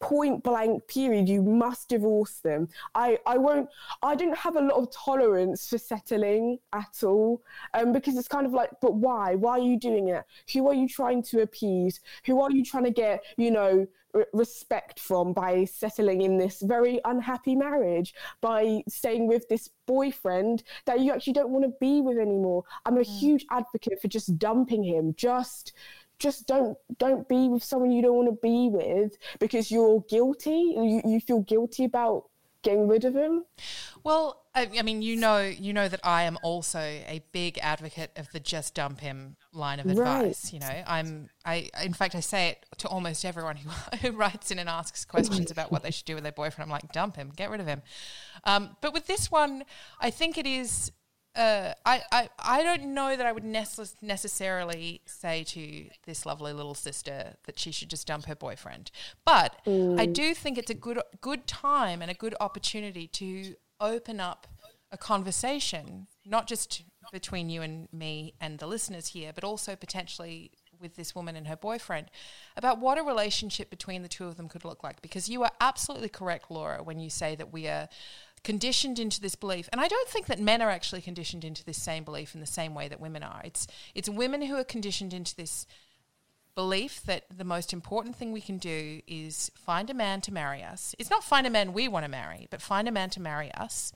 point 0.02 0.44
blank 0.44 0.88
period 0.88 1.30
you 1.30 1.42
must 1.42 1.90
divorce 1.90 2.40
them. 2.40 2.68
I 2.96 3.20
i 3.26 3.38
won't 3.38 3.70
i 4.04 4.16
don't 4.16 4.38
have 4.38 4.56
a 4.56 4.62
lot 4.62 4.78
of 4.78 4.92
tolerance 4.92 5.68
for 5.70 5.78
settling 5.78 6.58
at 6.74 7.04
all 7.04 7.42
um 7.74 7.94
because 7.94 8.18
it's 8.18 8.28
kind 8.28 8.46
of 8.46 8.54
like 8.54 8.72
but 8.82 8.96
why? 8.96 9.36
Why 9.36 9.52
are 9.52 9.60
you 9.60 9.80
doing 9.80 10.10
it? 10.10 10.24
Who 10.54 10.68
are 10.68 10.74
you 10.74 10.88
trying 10.88 11.24
to 11.24 11.42
appease? 11.42 12.00
Who 12.26 12.42
are 12.42 12.52
you 12.52 12.64
trying 12.64 12.86
to 12.86 12.92
get 12.92 13.24
you 13.38 13.52
know 13.52 13.88
r- 14.14 14.28
respect 14.34 15.00
from 15.00 15.34
by 15.34 15.66
settling 15.66 16.22
in 16.22 16.38
this 16.38 16.62
very 16.62 17.00
unhappy 17.06 17.56
marriage? 17.56 18.14
By 18.42 18.84
staying 18.88 19.28
with 19.28 19.48
this 19.50 19.70
boyfriend 19.86 20.64
that 20.86 21.00
you 21.02 21.12
actually 21.14 21.34
don't 21.34 21.50
want 21.52 21.66
to 21.66 21.74
be 21.80 22.02
with 22.02 22.18
anymore? 22.18 22.64
I'm 22.86 22.98
a 22.98 23.04
huge 23.04 23.46
advocate 23.52 24.02
for 24.02 24.08
just 24.08 24.38
dumping 24.38 24.84
him 24.84 25.14
just 25.16 25.74
just 26.22 26.48
don't 26.48 26.78
don't 26.98 27.28
be 27.28 27.48
with 27.50 27.64
someone 27.64 27.92
you 27.92 28.02
don't 28.02 28.16
want 28.16 28.30
to 28.30 28.40
be 28.42 28.70
with 28.72 29.18
because 29.40 29.72
you're 29.72 30.04
guilty 30.10 30.74
you, 30.78 31.02
you 31.04 31.20
feel 31.20 31.42
guilty 31.42 31.84
about 31.84 32.26
getting 32.64 32.88
rid 32.88 33.04
of 33.06 33.16
him 33.16 33.44
Well, 34.04 34.44
I, 34.54 34.70
I 34.78 34.82
mean, 34.82 35.02
you 35.02 35.16
know, 35.16 35.40
you 35.42 35.74
know 35.74 35.88
that 35.88 36.00
I 36.04 36.24
am 36.24 36.38
also 36.44 36.80
a 36.80 37.24
big 37.32 37.58
advocate 37.60 38.12
of 38.18 38.32
the 38.32 38.40
just 38.40 38.76
dump 38.76 39.00
him 39.00 39.38
line 39.54 39.80
of 39.80 39.86
Right. 39.86 39.98
advice. 39.98 40.52
You 40.54 40.60
know, 40.60 40.84
I'm, 40.88 41.30
I, 41.46 41.70
in 41.84 41.94
fact, 41.94 42.16
I 42.16 42.20
say 42.20 42.50
it 42.50 42.66
to 42.80 42.88
almost 42.88 43.24
everyone 43.26 43.58
who, 43.58 43.70
who 44.02 44.12
writes 44.12 44.52
in 44.52 44.60
and 44.60 44.68
asks 44.70 45.06
questions 45.06 45.52
about 45.52 45.72
what 45.72 45.84
they 45.84 45.92
should 45.92 46.06
do 46.06 46.16
with 46.16 46.24
their 46.24 46.32
boyfriend. 46.34 46.70
I'm 46.70 46.72
like, 46.72 46.92
dump 46.92 47.16
him, 47.16 47.32
get 47.36 47.50
rid 47.50 47.62
of 47.62 47.68
him. 47.68 47.82
Um, 48.44 48.76
but 48.82 48.94
with 48.94 49.08
this 49.08 49.32
one, 49.32 49.64
I 50.00 50.10
think 50.10 50.38
it 50.38 50.46
is. 50.46 50.92
Uh, 51.34 51.74
I, 51.86 52.02
I, 52.12 52.30
I 52.40 52.64
don't 52.64 52.94
know 52.94 53.16
that 53.16 53.26
I 53.26 53.32
would 53.32 53.46
necess- 53.46 53.96
necessarily 54.02 55.02
say 55.06 55.46
to 55.46 55.86
this 56.06 56.26
lovely 56.26 56.52
little 56.52 56.76
sister 56.76 57.36
that 57.46 57.58
she 57.58 57.72
should 57.72 57.90
just 57.90 58.06
dump 58.06 58.26
her 58.26 58.36
boyfriend, 58.36 58.92
but 59.26 59.56
I 59.66 60.06
do 60.08 60.34
think 60.34 60.58
it's 60.58 60.72
a 60.72 60.76
good 60.76 61.00
good 61.22 61.48
time 61.48 62.02
and 62.02 62.12
a 62.12 62.14
good 62.14 62.36
opportunity 62.42 63.08
to 63.08 63.56
open 63.80 64.20
up 64.20 64.46
a 64.92 64.98
conversation, 64.98 66.08
not 66.26 66.48
just 66.48 66.84
between 67.14 67.50
you 67.50 67.62
and 67.62 67.88
me 67.94 68.34
and 68.42 68.60
the 68.60 68.68
listeners 68.68 69.08
here, 69.08 69.32
but 69.34 69.44
also 69.44 69.76
potentially 69.76 70.52
with 70.82 70.96
this 70.96 71.14
woman 71.16 71.36
and 71.36 71.48
her 71.48 71.56
boyfriend 71.56 72.10
about 72.58 72.80
what 72.80 72.98
a 72.98 73.04
relationship 73.04 73.70
between 73.70 74.02
the 74.02 74.08
two 74.10 74.26
of 74.26 74.36
them 74.36 74.50
could 74.50 74.66
look 74.66 74.84
like. 74.84 75.02
Because 75.02 75.30
you 75.30 75.44
are 75.44 75.52
absolutely 75.62 76.10
correct, 76.10 76.50
Laura, 76.50 76.84
when 76.84 77.00
you 77.00 77.10
say 77.10 77.36
that 77.36 77.54
we 77.54 77.68
are 77.68 77.88
conditioned 78.44 78.98
into 78.98 79.22
this 79.22 79.36
belief 79.36 79.70
and 79.72 79.80
i 79.80 79.88
don't 79.88 80.10
think 80.10 80.26
that 80.26 80.40
men 80.40 80.62
are 80.62 80.70
actually 80.72 81.02
conditioned 81.02 81.44
into 81.44 81.64
this 81.64 81.82
same 81.82 82.04
belief 82.04 82.34
in 82.34 82.42
the 82.42 82.48
same 82.48 82.74
way 82.74 82.88
that 82.88 83.00
women 83.00 83.24
are. 83.24 83.42
It's 83.44 83.68
it's 83.96 84.10
women 84.10 84.44
who 84.44 84.56
are 84.56 84.64
conditioned 84.64 85.14
into 85.14 85.36
this 85.36 85.66
belief 86.54 87.02
that 87.04 87.24
the 87.36 87.46
most 87.46 87.72
important 87.72 88.16
thing 88.16 88.32
we 88.32 88.42
can 88.42 88.58
do 88.58 89.02
is 89.08 89.50
find 89.56 89.90
a 89.90 89.94
man 89.94 90.20
to 90.22 90.34
marry 90.34 90.62
us. 90.62 90.94
It's 91.00 91.10
not 91.10 91.24
find 91.24 91.48
a 91.48 91.50
man 91.50 91.74
we 91.74 91.88
want 91.88 92.06
to 92.06 92.12
marry 92.12 92.48
but 92.52 92.62
find 92.62 92.88
a 92.88 92.92
man 92.92 93.10
to 93.12 93.22
marry 93.22 93.52
us 93.54 93.92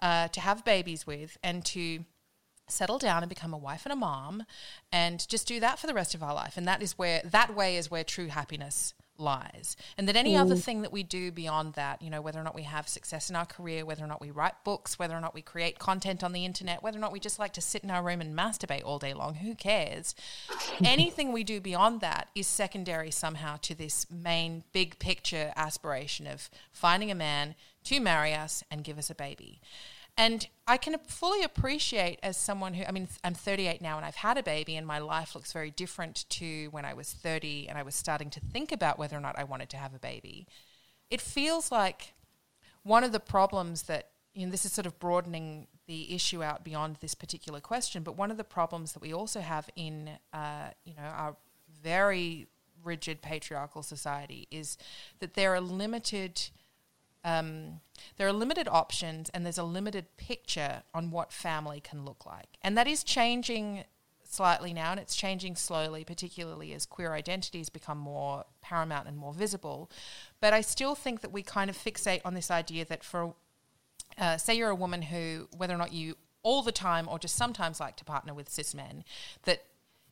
uh, 0.00 0.28
to 0.28 0.40
have 0.40 0.64
babies 0.64 1.06
with 1.06 1.36
and 1.42 1.64
to 1.66 2.04
settle 2.66 2.98
down 2.98 3.22
and 3.22 3.28
become 3.28 3.54
a 3.54 3.58
wife 3.58 3.86
and 3.86 3.92
a 3.92 3.96
mom 3.96 4.44
and 4.92 5.26
just 5.28 5.48
do 5.48 5.58
that 5.60 5.78
for 5.78 5.86
the 5.86 5.94
rest 5.94 6.14
of 6.14 6.22
our 6.22 6.34
life. 6.34 6.56
And 6.56 6.66
that 6.66 6.82
is 6.82 6.98
where 6.98 7.22
that 7.24 7.54
way 7.54 7.76
is 7.76 7.90
where 7.90 8.04
true 8.04 8.28
happiness 8.28 8.94
lies. 9.18 9.76
And 9.96 10.08
that 10.08 10.16
any 10.16 10.34
mm. 10.34 10.40
other 10.40 10.56
thing 10.56 10.82
that 10.82 10.92
we 10.92 11.02
do 11.02 11.30
beyond 11.30 11.74
that 11.74 12.00
you 12.02 12.10
know 12.10 12.20
whether 12.20 12.40
or 12.40 12.42
not 12.42 12.54
we 12.54 12.62
have 12.62 12.88
success 12.88 13.30
in 13.30 13.36
our 13.36 13.46
career 13.46 13.84
whether 13.84 14.04
or 14.04 14.06
not 14.06 14.20
we 14.20 14.30
write 14.30 14.64
books 14.64 14.98
whether 14.98 15.14
or 15.14 15.20
not 15.20 15.34
we 15.34 15.42
create 15.42 15.78
content 15.78 16.22
on 16.22 16.32
the 16.32 16.44
internet 16.44 16.82
whether 16.82 16.98
or 16.98 17.00
not 17.00 17.12
we 17.12 17.20
just 17.20 17.38
like 17.38 17.52
to 17.52 17.60
sit 17.60 17.82
in 17.82 17.90
our 17.90 18.02
room 18.02 18.20
and 18.20 18.36
masturbate 18.36 18.82
all 18.84 18.98
day 18.98 19.14
long 19.14 19.34
who 19.34 19.54
cares? 19.54 20.14
Anything 20.84 21.32
we 21.32 21.44
do 21.44 21.60
beyond 21.60 22.00
that 22.00 22.28
is 22.34 22.46
secondary 22.46 23.10
somehow 23.10 23.56
to 23.62 23.74
this 23.74 24.06
main 24.10 24.64
big 24.72 24.98
picture 24.98 25.52
aspiration 25.56 26.26
of 26.26 26.50
finding 26.72 27.10
a 27.10 27.14
man 27.14 27.54
to 27.84 28.00
marry 28.00 28.34
us 28.34 28.62
and 28.70 28.84
give 28.84 28.98
us 28.98 29.10
a 29.10 29.14
baby 29.14 29.60
and 30.18 30.48
I 30.66 30.76
can 30.76 30.98
fully 31.06 31.44
appreciate 31.44 32.18
as 32.24 32.36
someone 32.36 32.74
who, 32.74 32.84
I 32.84 32.90
mean, 32.90 33.06
I'm 33.22 33.34
38 33.34 33.80
now 33.80 33.96
and 33.96 34.04
I've 34.04 34.16
had 34.16 34.36
a 34.36 34.42
baby, 34.42 34.74
and 34.74 34.84
my 34.84 34.98
life 34.98 35.36
looks 35.36 35.52
very 35.52 35.70
different 35.70 36.28
to 36.30 36.66
when 36.72 36.84
I 36.84 36.92
was 36.92 37.12
30 37.12 37.68
and 37.68 37.78
I 37.78 37.84
was 37.84 37.94
starting 37.94 38.28
to 38.30 38.40
think 38.40 38.72
about 38.72 38.98
whether 38.98 39.16
or 39.16 39.20
not 39.20 39.38
I 39.38 39.44
wanted 39.44 39.70
to 39.70 39.76
have 39.76 39.94
a 39.94 39.98
baby. 40.00 40.48
It 41.08 41.20
feels 41.20 41.70
like 41.70 42.14
one 42.82 43.04
of 43.04 43.12
the 43.12 43.20
problems 43.20 43.84
that, 43.84 44.10
you 44.34 44.44
know, 44.44 44.50
this 44.50 44.64
is 44.64 44.72
sort 44.72 44.86
of 44.86 44.98
broadening 44.98 45.68
the 45.86 46.12
issue 46.12 46.42
out 46.42 46.64
beyond 46.64 46.96
this 46.96 47.14
particular 47.14 47.60
question, 47.60 48.02
but 48.02 48.16
one 48.16 48.32
of 48.32 48.36
the 48.36 48.44
problems 48.44 48.94
that 48.94 49.00
we 49.00 49.14
also 49.14 49.40
have 49.40 49.70
in, 49.76 50.10
uh, 50.32 50.70
you 50.84 50.94
know, 50.96 51.02
our 51.02 51.36
very 51.82 52.48
rigid 52.82 53.22
patriarchal 53.22 53.84
society 53.84 54.48
is 54.50 54.76
that 55.20 55.34
there 55.34 55.54
are 55.54 55.60
limited 55.60 56.50
um, 57.24 57.80
there 58.16 58.26
are 58.26 58.32
limited 58.32 58.68
options 58.68 59.30
and 59.30 59.44
there's 59.44 59.58
a 59.58 59.64
limited 59.64 60.16
picture 60.16 60.82
on 60.94 61.10
what 61.10 61.32
family 61.32 61.80
can 61.80 62.04
look 62.04 62.24
like. 62.26 62.56
And 62.62 62.76
that 62.76 62.86
is 62.86 63.02
changing 63.02 63.84
slightly 64.30 64.74
now 64.74 64.90
and 64.90 65.00
it's 65.00 65.16
changing 65.16 65.56
slowly, 65.56 66.04
particularly 66.04 66.72
as 66.74 66.86
queer 66.86 67.12
identities 67.14 67.68
become 67.68 67.98
more 67.98 68.44
paramount 68.60 69.08
and 69.08 69.16
more 69.16 69.32
visible. 69.32 69.90
But 70.40 70.52
I 70.52 70.60
still 70.60 70.94
think 70.94 71.20
that 71.22 71.32
we 71.32 71.42
kind 71.42 71.70
of 71.70 71.76
fixate 71.76 72.20
on 72.24 72.34
this 72.34 72.50
idea 72.50 72.84
that 72.84 73.02
for, 73.02 73.34
uh, 74.18 74.36
say, 74.36 74.54
you're 74.54 74.70
a 74.70 74.74
woman 74.74 75.02
who, 75.02 75.48
whether 75.56 75.74
or 75.74 75.78
not 75.78 75.92
you 75.92 76.16
all 76.42 76.62
the 76.62 76.72
time 76.72 77.08
or 77.08 77.18
just 77.18 77.34
sometimes 77.34 77.80
like 77.80 77.96
to 77.96 78.04
partner 78.04 78.34
with 78.34 78.48
cis 78.48 78.74
men, 78.74 79.04
that 79.44 79.64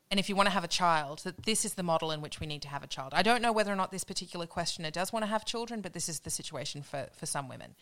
and 0.08 0.20
if 0.20 0.28
you 0.28 0.36
want 0.36 0.46
to 0.46 0.52
have 0.52 0.62
a 0.62 0.68
child, 0.68 1.20
that 1.24 1.44
this 1.44 1.64
is 1.64 1.74
the 1.74 1.82
model 1.82 2.12
in 2.12 2.20
which 2.20 2.38
we 2.38 2.46
need 2.46 2.62
to 2.62 2.68
have 2.68 2.84
a 2.84 2.86
child. 2.86 3.12
I 3.12 3.22
don't 3.22 3.42
know 3.42 3.50
whether 3.50 3.72
or 3.72 3.76
not 3.76 3.90
this 3.90 4.04
particular 4.04 4.46
questioner 4.46 4.90
does 4.92 5.12
want 5.12 5.24
to 5.24 5.28
have 5.28 5.44
children, 5.44 5.80
but 5.80 5.94
this 5.94 6.08
is 6.08 6.20
the 6.20 6.30
situation 6.30 6.82
for, 6.82 7.08
for 7.12 7.26
some 7.26 7.48
women. 7.48 7.74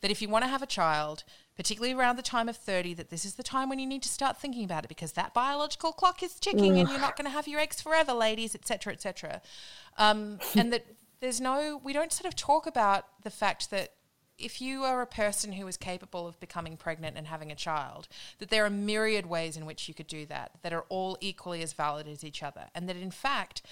That 0.00 0.10
if 0.10 0.22
you 0.22 0.28
want 0.28 0.44
to 0.44 0.48
have 0.48 0.62
a 0.62 0.66
child, 0.66 1.24
particularly 1.54 1.92
around 1.92 2.16
the 2.16 2.22
time 2.22 2.48
of 2.48 2.56
30, 2.56 2.94
that 2.94 3.10
this 3.10 3.26
is 3.26 3.34
the 3.34 3.42
time 3.42 3.68
when 3.68 3.78
you 3.78 3.86
need 3.86 4.02
to 4.04 4.08
start 4.08 4.38
thinking 4.38 4.64
about 4.64 4.84
it 4.84 4.88
because 4.88 5.12
that 5.12 5.34
biological 5.34 5.92
clock 5.92 6.22
is 6.22 6.40
ticking 6.40 6.78
and 6.78 6.88
you're 6.88 6.98
not 6.98 7.14
going 7.14 7.26
to 7.26 7.30
have 7.30 7.46
your 7.46 7.60
eggs 7.60 7.82
forever, 7.82 8.14
ladies, 8.14 8.54
et 8.54 8.62
etc., 8.62 8.94
etc. 8.94 9.42
Um, 9.98 10.38
and 10.54 10.72
that 10.72 10.86
there's 11.20 11.42
no, 11.42 11.80
we 11.84 11.92
don't 11.92 12.12
sort 12.12 12.26
of 12.26 12.36
talk 12.36 12.66
about 12.66 13.04
the 13.22 13.30
fact 13.30 13.70
that 13.70 13.92
if 14.38 14.60
you 14.60 14.84
are 14.84 15.00
a 15.02 15.06
person 15.06 15.52
who 15.52 15.66
is 15.66 15.76
capable 15.76 16.26
of 16.26 16.38
becoming 16.40 16.76
pregnant 16.76 17.16
and 17.16 17.26
having 17.26 17.50
a 17.50 17.56
child, 17.56 18.08
that 18.38 18.50
there 18.50 18.64
are 18.64 18.70
myriad 18.70 19.26
ways 19.26 19.56
in 19.56 19.66
which 19.66 19.88
you 19.88 19.94
could 19.94 20.06
do 20.06 20.26
that, 20.26 20.52
that 20.62 20.72
are 20.72 20.84
all 20.88 21.16
equally 21.20 21.62
as 21.62 21.72
valid 21.72 22.06
as 22.06 22.24
each 22.24 22.42
other. 22.42 22.66
And 22.74 22.88
that 22.88 22.96
in 22.96 23.10
fact, 23.10 23.62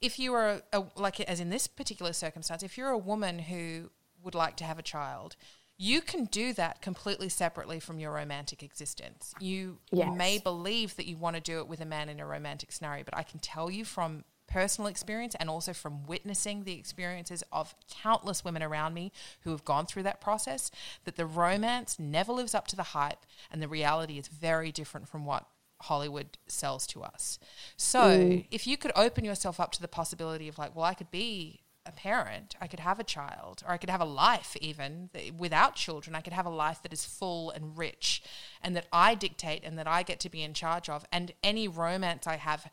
if 0.00 0.18
you 0.18 0.34
are, 0.34 0.62
a, 0.72 0.84
like 0.96 1.20
as 1.20 1.40
in 1.40 1.50
this 1.50 1.66
particular 1.66 2.12
circumstance, 2.12 2.62
if 2.62 2.76
you're 2.76 2.90
a 2.90 2.98
woman 2.98 3.38
who 3.40 3.90
would 4.22 4.34
like 4.34 4.56
to 4.56 4.64
have 4.64 4.78
a 4.78 4.82
child, 4.82 5.36
you 5.76 6.00
can 6.00 6.24
do 6.24 6.52
that 6.54 6.82
completely 6.82 7.28
separately 7.28 7.78
from 7.78 8.00
your 8.00 8.12
romantic 8.12 8.64
existence. 8.64 9.32
You 9.38 9.78
yes. 9.92 10.16
may 10.16 10.38
believe 10.38 10.96
that 10.96 11.06
you 11.06 11.16
want 11.16 11.36
to 11.36 11.42
do 11.42 11.58
it 11.58 11.68
with 11.68 11.80
a 11.80 11.84
man 11.84 12.08
in 12.08 12.18
a 12.18 12.26
romantic 12.26 12.72
scenario, 12.72 13.04
but 13.04 13.16
I 13.16 13.22
can 13.22 13.38
tell 13.38 13.70
you 13.70 13.84
from 13.84 14.24
personal 14.48 14.88
experience 14.88 15.34
and 15.38 15.48
also 15.48 15.72
from 15.72 16.06
witnessing 16.06 16.64
the 16.64 16.78
experiences 16.78 17.44
of 17.52 17.74
countless 18.02 18.44
women 18.44 18.62
around 18.62 18.94
me 18.94 19.12
who 19.42 19.50
have 19.50 19.64
gone 19.64 19.86
through 19.86 20.02
that 20.02 20.20
process 20.20 20.70
that 21.04 21.16
the 21.16 21.26
romance 21.26 21.98
never 21.98 22.32
lives 22.32 22.54
up 22.54 22.66
to 22.66 22.76
the 22.76 22.82
hype 22.82 23.26
and 23.50 23.62
the 23.62 23.68
reality 23.68 24.18
is 24.18 24.28
very 24.28 24.72
different 24.72 25.08
from 25.08 25.24
what 25.24 25.46
Hollywood 25.82 26.38
sells 26.48 26.86
to 26.88 27.02
us. 27.02 27.38
So, 27.76 28.00
mm. 28.00 28.46
if 28.50 28.66
you 28.66 28.76
could 28.76 28.90
open 28.96 29.24
yourself 29.24 29.60
up 29.60 29.70
to 29.72 29.80
the 29.80 29.86
possibility 29.86 30.48
of 30.48 30.58
like, 30.58 30.74
well, 30.74 30.84
I 30.84 30.94
could 30.94 31.10
be 31.10 31.60
a 31.86 31.92
parent, 31.92 32.54
I 32.60 32.66
could 32.66 32.80
have 32.80 32.98
a 32.98 33.04
child, 33.04 33.62
or 33.66 33.72
I 33.72 33.76
could 33.78 33.90
have 33.90 34.00
a 34.00 34.04
life 34.04 34.56
even 34.60 35.10
without 35.38 35.76
children. 35.76 36.14
I 36.14 36.20
could 36.20 36.32
have 36.32 36.46
a 36.46 36.50
life 36.50 36.82
that 36.82 36.92
is 36.92 37.04
full 37.04 37.50
and 37.50 37.78
rich 37.78 38.22
and 38.62 38.76
that 38.76 38.86
I 38.92 39.14
dictate 39.14 39.62
and 39.64 39.78
that 39.78 39.86
I 39.86 40.02
get 40.02 40.20
to 40.20 40.28
be 40.28 40.42
in 40.42 40.52
charge 40.52 40.88
of. 40.88 41.04
And 41.12 41.32
any 41.42 41.68
romance 41.68 42.26
I 42.26 42.36
have 42.36 42.66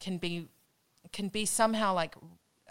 can 0.00 0.18
be 0.18 0.48
can 1.12 1.28
be 1.28 1.44
somehow 1.44 1.94
like 1.94 2.14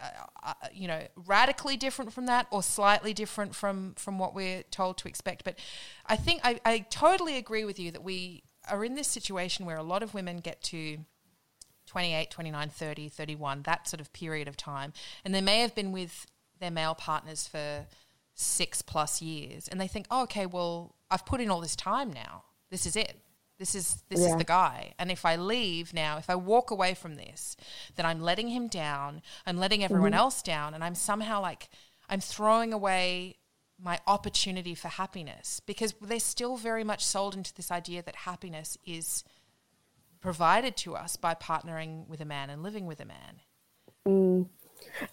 uh, 0.00 0.08
uh, 0.44 0.52
you 0.72 0.86
know 0.86 1.02
radically 1.26 1.76
different 1.76 2.12
from 2.12 2.26
that 2.26 2.46
or 2.52 2.62
slightly 2.62 3.12
different 3.12 3.54
from 3.54 3.94
from 3.94 4.18
what 4.18 4.34
we're 4.34 4.62
told 4.70 4.96
to 4.98 5.08
expect. 5.08 5.42
But 5.42 5.58
i 6.06 6.14
think 6.14 6.40
I, 6.44 6.60
I 6.64 6.86
totally 6.90 7.36
agree 7.36 7.64
with 7.64 7.80
you 7.80 7.90
that 7.90 8.04
we 8.04 8.44
are 8.70 8.84
in 8.84 8.94
this 8.94 9.08
situation 9.08 9.66
where 9.66 9.76
a 9.76 9.82
lot 9.82 10.02
of 10.02 10.14
women 10.14 10.38
get 10.38 10.62
to 10.64 10.98
28 11.86 12.30
29 12.30 12.68
30 12.68 13.08
31 13.08 13.62
that 13.62 13.88
sort 13.88 14.00
of 14.00 14.12
period 14.12 14.46
of 14.46 14.56
time. 14.56 14.92
And 15.24 15.34
they 15.34 15.40
may 15.40 15.60
have 15.60 15.74
been 15.74 15.90
with 15.90 16.26
their 16.60 16.70
male 16.70 16.94
partners 16.94 17.48
for 17.48 17.86
six 18.34 18.82
plus 18.82 19.20
years 19.20 19.66
and 19.66 19.80
they 19.80 19.88
think 19.88 20.06
oh 20.12 20.22
okay 20.22 20.46
well 20.46 20.94
i've 21.10 21.26
put 21.26 21.40
in 21.40 21.50
all 21.50 21.60
this 21.60 21.74
time 21.74 22.12
now. 22.12 22.44
This 22.70 22.86
is 22.86 22.94
it 22.94 23.16
this 23.58 23.74
is 23.74 24.02
this 24.08 24.20
yeah. 24.20 24.28
is 24.28 24.36
the 24.36 24.44
guy. 24.44 24.94
And 24.98 25.10
if 25.10 25.24
I 25.24 25.36
leave 25.36 25.92
now, 25.92 26.18
if 26.18 26.30
I 26.30 26.36
walk 26.36 26.70
away 26.70 26.94
from 26.94 27.16
this, 27.16 27.56
then 27.96 28.06
I'm 28.06 28.20
letting 28.20 28.48
him 28.48 28.68
down. 28.68 29.22
I'm 29.46 29.58
letting 29.58 29.82
everyone 29.82 30.12
mm-hmm. 30.12 30.20
else 30.20 30.42
down 30.42 30.74
and 30.74 30.84
I'm 30.84 30.94
somehow 30.94 31.40
like 31.42 31.68
I'm 32.08 32.20
throwing 32.20 32.72
away 32.72 33.36
my 33.80 33.98
opportunity 34.06 34.74
for 34.74 34.88
happiness 34.88 35.60
because 35.64 35.94
they're 36.00 36.18
still 36.18 36.56
very 36.56 36.82
much 36.84 37.04
sold 37.04 37.34
into 37.36 37.54
this 37.54 37.70
idea 37.70 38.02
that 38.02 38.16
happiness 38.16 38.76
is 38.84 39.22
provided 40.20 40.76
to 40.76 40.96
us 40.96 41.16
by 41.16 41.34
partnering 41.34 42.06
with 42.08 42.20
a 42.20 42.24
man 42.24 42.50
and 42.50 42.62
living 42.62 42.86
with 42.86 43.00
a 43.00 43.04
man. 43.04 43.40
Mm. 44.06 44.48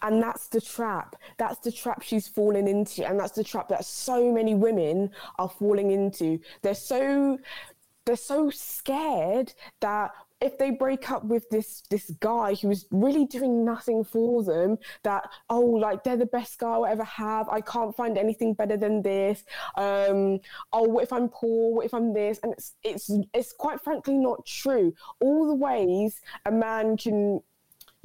And 0.01 0.21
that's 0.21 0.47
the 0.47 0.61
trap. 0.61 1.15
That's 1.37 1.59
the 1.59 1.71
trap 1.71 2.01
she's 2.03 2.27
fallen 2.27 2.67
into. 2.67 3.05
And 3.05 3.19
that's 3.19 3.33
the 3.33 3.43
trap 3.43 3.69
that 3.69 3.85
so 3.85 4.31
many 4.31 4.55
women 4.55 5.11
are 5.37 5.49
falling 5.49 5.91
into. 5.91 6.39
They're 6.61 6.75
so 6.75 7.39
they're 8.05 8.15
so 8.15 8.49
scared 8.49 9.53
that 9.81 10.11
if 10.41 10.57
they 10.57 10.69
break 10.69 11.09
up 11.11 11.23
with 11.23 11.49
this 11.49 11.81
this 11.89 12.11
guy 12.19 12.53
who's 12.55 12.85
really 12.91 13.25
doing 13.25 13.65
nothing 13.65 14.03
for 14.03 14.43
them 14.43 14.77
that 15.03 15.27
oh 15.49 15.61
like 15.61 16.03
they're 16.03 16.17
the 16.17 16.25
best 16.25 16.59
guy 16.59 16.67
i'll 16.67 16.85
ever 16.85 17.03
have. 17.03 17.47
I 17.49 17.61
can't 17.61 17.95
find 17.95 18.17
anything 18.17 18.53
better 18.53 18.77
than 18.77 19.01
this. 19.01 19.43
Um 19.75 20.39
oh 20.73 20.83
what 20.83 21.03
if 21.03 21.13
i'm 21.13 21.29
poor? 21.29 21.75
What 21.75 21.85
if 21.85 21.93
i'm 21.93 22.13
this? 22.13 22.39
And 22.43 22.53
it's 22.53 22.75
it's 22.83 23.11
it's 23.33 23.53
quite 23.53 23.81
frankly 23.81 24.17
not 24.17 24.45
true. 24.45 24.93
All 25.21 25.47
the 25.47 25.55
ways 25.55 26.21
a 26.45 26.51
man 26.51 26.97
can 26.97 27.41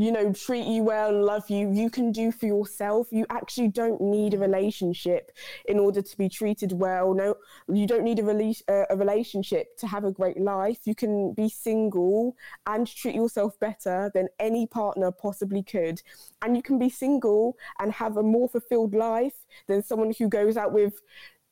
you 0.00 0.10
know, 0.10 0.32
treat 0.32 0.64
you 0.64 0.82
well, 0.82 1.12
love 1.12 1.50
you, 1.50 1.70
you 1.70 1.90
can 1.90 2.10
do 2.10 2.32
for 2.32 2.46
yourself. 2.46 3.08
You 3.10 3.26
actually 3.28 3.68
don't 3.68 4.00
need 4.00 4.32
a 4.32 4.38
relationship 4.38 5.30
in 5.66 5.78
order 5.78 6.00
to 6.00 6.16
be 6.16 6.30
treated 6.30 6.72
well. 6.72 7.12
No, 7.12 7.34
you 7.68 7.86
don't 7.86 8.02
need 8.02 8.18
a, 8.18 8.22
rela- 8.22 8.62
uh, 8.66 8.86
a 8.88 8.96
relationship 8.96 9.76
to 9.76 9.86
have 9.86 10.04
a 10.04 10.10
great 10.10 10.40
life. 10.40 10.78
You 10.86 10.94
can 10.94 11.34
be 11.34 11.50
single 11.50 12.34
and 12.66 12.86
treat 12.86 13.14
yourself 13.14 13.60
better 13.60 14.10
than 14.14 14.28
any 14.38 14.66
partner 14.66 15.12
possibly 15.12 15.62
could. 15.62 16.00
And 16.40 16.56
you 16.56 16.62
can 16.62 16.78
be 16.78 16.88
single 16.88 17.58
and 17.78 17.92
have 17.92 18.16
a 18.16 18.22
more 18.22 18.48
fulfilled 18.48 18.94
life 18.94 19.44
than 19.68 19.82
someone 19.82 20.14
who 20.18 20.30
goes 20.30 20.56
out 20.56 20.72
with 20.72 20.94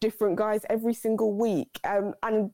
different 0.00 0.36
guys 0.36 0.62
every 0.70 0.94
single 0.94 1.34
week. 1.34 1.78
Um, 1.84 2.14
and 2.22 2.50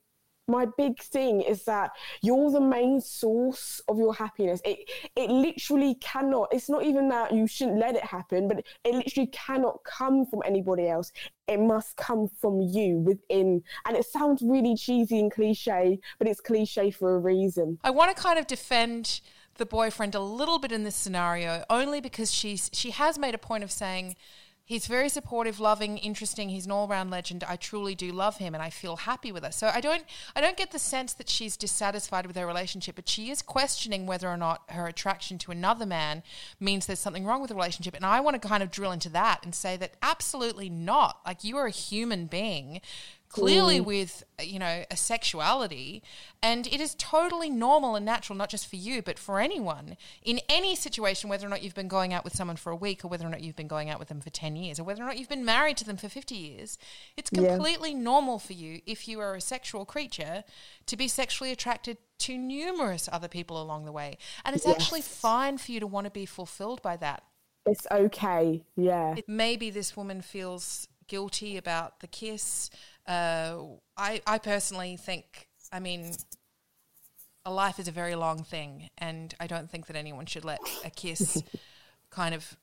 my 0.47 0.65
big 0.77 1.01
thing 1.01 1.41
is 1.41 1.63
that 1.63 1.91
you're 2.21 2.51
the 2.51 2.61
main 2.61 3.01
source 3.01 3.81
of 3.87 3.97
your 3.97 4.13
happiness. 4.13 4.61
It 4.63 4.89
it 5.15 5.29
literally 5.29 5.95
cannot. 5.95 6.49
It's 6.51 6.69
not 6.69 6.83
even 6.83 7.09
that 7.09 7.33
you 7.33 7.47
shouldn't 7.47 7.79
let 7.79 7.95
it 7.95 8.03
happen, 8.03 8.47
but 8.47 8.63
it 8.83 8.93
literally 8.95 9.27
cannot 9.27 9.79
come 9.83 10.25
from 10.25 10.41
anybody 10.45 10.87
else. 10.87 11.11
It 11.47 11.59
must 11.59 11.95
come 11.95 12.27
from 12.27 12.61
you 12.61 12.97
within. 12.99 13.63
And 13.85 13.97
it 13.97 14.05
sounds 14.05 14.41
really 14.41 14.75
cheesy 14.75 15.19
and 15.19 15.31
cliche, 15.31 15.99
but 16.19 16.27
it's 16.27 16.41
cliche 16.41 16.91
for 16.91 17.15
a 17.15 17.19
reason. 17.19 17.79
I 17.83 17.91
want 17.91 18.15
to 18.15 18.21
kind 18.21 18.39
of 18.39 18.47
defend 18.47 19.21
the 19.57 19.65
boyfriend 19.65 20.15
a 20.15 20.19
little 20.19 20.59
bit 20.59 20.71
in 20.71 20.83
this 20.83 20.95
scenario, 20.95 21.63
only 21.69 22.01
because 22.01 22.31
she's 22.31 22.69
she 22.73 22.91
has 22.91 23.17
made 23.17 23.33
a 23.33 23.39
point 23.39 23.63
of 23.63 23.71
saying 23.71 24.15
He's 24.67 24.87
very 24.87 25.09
supportive, 25.09 25.59
loving, 25.59 25.99
interesting. 25.99 26.49
He's 26.49 26.65
an 26.65 26.71
all-round 26.71 27.11
legend. 27.11 27.43
I 27.47 27.55
truly 27.55 27.93
do 27.93 28.11
love 28.11 28.37
him 28.37 28.55
and 28.55 28.63
I 28.63 28.71
feel 28.71 28.95
happy 28.95 29.31
with 29.31 29.43
her. 29.43 29.51
So 29.51 29.69
I 29.71 29.79
don't 29.79 30.03
I 30.35 30.41
don't 30.41 30.57
get 30.57 30.71
the 30.71 30.79
sense 30.79 31.13
that 31.13 31.29
she's 31.29 31.55
dissatisfied 31.55 32.25
with 32.25 32.35
her 32.35 32.47
relationship, 32.47 32.95
but 32.95 33.07
she 33.07 33.29
is 33.29 33.43
questioning 33.43 34.07
whether 34.07 34.27
or 34.27 34.37
not 34.37 34.63
her 34.69 34.87
attraction 34.87 35.37
to 35.39 35.51
another 35.51 35.85
man 35.85 36.23
means 36.59 36.87
there's 36.87 36.97
something 36.97 37.25
wrong 37.25 37.41
with 37.41 37.49
the 37.49 37.55
relationship. 37.55 37.93
And 37.95 38.05
I 38.05 38.19
want 38.21 38.41
to 38.41 38.47
kind 38.47 38.63
of 38.63 38.71
drill 38.71 38.91
into 38.91 39.09
that 39.09 39.41
and 39.43 39.53
say 39.53 39.77
that 39.77 39.97
absolutely 40.01 40.69
not. 40.69 41.19
Like 41.27 41.43
you 41.43 41.57
are 41.57 41.67
a 41.67 41.71
human 41.71 42.25
being 42.25 42.81
clearly 43.29 43.79
mm. 43.79 43.85
with 43.85 44.23
you 44.41 44.59
know 44.59 44.83
a 44.89 44.95
sexuality 44.95 46.01
and 46.41 46.67
it 46.67 46.79
is 46.79 46.95
totally 46.95 47.49
normal 47.49 47.95
and 47.95 48.05
natural 48.05 48.37
not 48.37 48.49
just 48.49 48.67
for 48.67 48.75
you 48.75 49.01
but 49.01 49.17
for 49.17 49.39
anyone 49.39 49.97
in 50.23 50.39
any 50.47 50.75
situation 50.75 51.29
whether 51.29 51.45
or 51.45 51.49
not 51.49 51.61
you've 51.61 51.75
been 51.75 51.87
going 51.87 52.13
out 52.13 52.23
with 52.23 52.35
someone 52.35 52.55
for 52.55 52.71
a 52.71 52.75
week 52.75 53.03
or 53.03 53.07
whether 53.07 53.25
or 53.25 53.29
not 53.29 53.41
you've 53.41 53.55
been 53.55 53.67
going 53.67 53.89
out 53.89 53.99
with 53.99 54.07
them 54.07 54.21
for 54.21 54.29
10 54.29 54.55
years 54.55 54.79
or 54.79 54.83
whether 54.83 55.01
or 55.01 55.05
not 55.05 55.17
you've 55.17 55.29
been 55.29 55.45
married 55.45 55.77
to 55.77 55.85
them 55.85 55.97
for 55.97 56.07
50 56.07 56.35
years 56.35 56.77
it's 57.17 57.29
completely 57.29 57.91
yeah. 57.91 57.97
normal 57.97 58.39
for 58.39 58.53
you 58.53 58.81
if 58.85 59.07
you 59.07 59.19
are 59.19 59.35
a 59.35 59.41
sexual 59.41 59.85
creature 59.85 60.43
to 60.85 60.95
be 60.95 61.07
sexually 61.07 61.51
attracted 61.51 61.97
to 62.19 62.37
numerous 62.37 63.09
other 63.11 63.27
people 63.27 63.61
along 63.61 63.85
the 63.85 63.91
way 63.91 64.17
and 64.43 64.55
it's 64.55 64.65
yes. 64.65 64.75
actually 64.75 65.01
fine 65.01 65.57
for 65.57 65.71
you 65.71 65.79
to 65.79 65.87
want 65.87 66.05
to 66.05 66.11
be 66.11 66.25
fulfilled 66.25 66.81
by 66.81 66.95
that 66.95 67.23
it's 67.65 67.87
okay 67.91 68.63
yeah 68.75 69.15
maybe 69.27 69.69
this 69.69 69.97
woman 69.97 70.21
feels 70.21 70.87
guilty 71.07 71.57
about 71.57 71.99
the 71.99 72.07
kiss 72.07 72.69
uh, 73.07 73.57
I, 73.97 74.21
I 74.25 74.37
personally 74.39 74.97
think, 74.97 75.47
I 75.71 75.79
mean, 75.79 76.13
a 77.45 77.51
life 77.51 77.79
is 77.79 77.87
a 77.87 77.91
very 77.91 78.15
long 78.15 78.43
thing, 78.43 78.89
and 78.97 79.33
I 79.39 79.47
don't 79.47 79.69
think 79.69 79.87
that 79.87 79.95
anyone 79.95 80.25
should 80.25 80.45
let 80.45 80.59
a 80.83 80.89
kiss 80.89 81.43
kind 82.09 82.33
of 82.33 82.57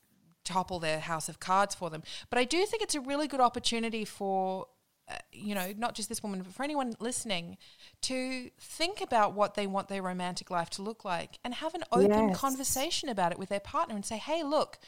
topple 0.45 0.81
their 0.81 0.99
house 0.99 1.29
of 1.29 1.39
cards 1.39 1.75
for 1.75 1.89
them. 1.91 2.03
But 2.31 2.39
I 2.39 2.45
do 2.45 2.65
think 2.67 2.83
it's 2.83 2.97
a 2.97 3.01
really 3.01 3.29
good 3.29 3.41
opportunity 3.41 4.05
for, 4.05 4.67
uh, 5.09 5.15
you 5.33 5.55
know, 5.55 5.73
not 5.77 5.95
just 5.95 6.09
this 6.09 6.23
woman, 6.23 6.43
but 6.43 6.53
for 6.53 6.65
anyone 6.65 6.95
listening 6.99 7.59
to 8.03 8.51
think 8.59 9.01
about 9.01 9.35
what 9.35 9.55
they 9.55 9.69
want 9.69 9.89
their 9.89 10.03
romantic 10.03 10.51
life 10.51 10.71
to 10.71 10.83
look 10.83 11.05
like 11.05 11.39
and 11.45 11.55
have 11.55 11.75
an 11.75 11.85
open 11.93 12.31
yes. 12.31 12.37
conversation 12.37 13.09
about 13.09 13.31
it 13.31 13.39
with 13.39 13.51
their 13.51 13.61
partner 13.61 13.95
and 13.95 14.05
say, 14.05 14.17
hey, 14.17 14.43
look, 14.43 14.79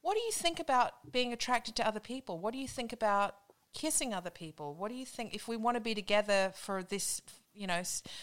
what 0.00 0.14
do 0.14 0.20
you 0.20 0.32
think 0.32 0.58
about 0.58 1.12
being 1.12 1.32
attracted 1.32 1.76
to 1.76 1.86
other 1.86 2.00
people? 2.00 2.38
What 2.38 2.52
do 2.52 2.58
you 2.58 2.68
think 2.68 2.92
about 2.92 3.36
kissing 3.74 4.12
other 4.12 4.30
people. 4.30 4.74
What 4.74 4.90
do 4.90 4.94
you 4.94 5.06
think 5.06 5.34
if 5.34 5.48
we 5.48 5.56
want 5.56 5.76
to 5.76 5.80
be 5.80 5.94
together 5.94 6.52
for 6.54 6.82
this, 6.82 7.22
you 7.54 7.66
know, 7.66 7.82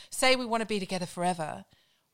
say 0.09 0.35
we 0.35 0.45
want 0.45 0.61
to 0.61 0.67
be 0.67 0.79
together 0.79 1.05
forever? 1.05 1.65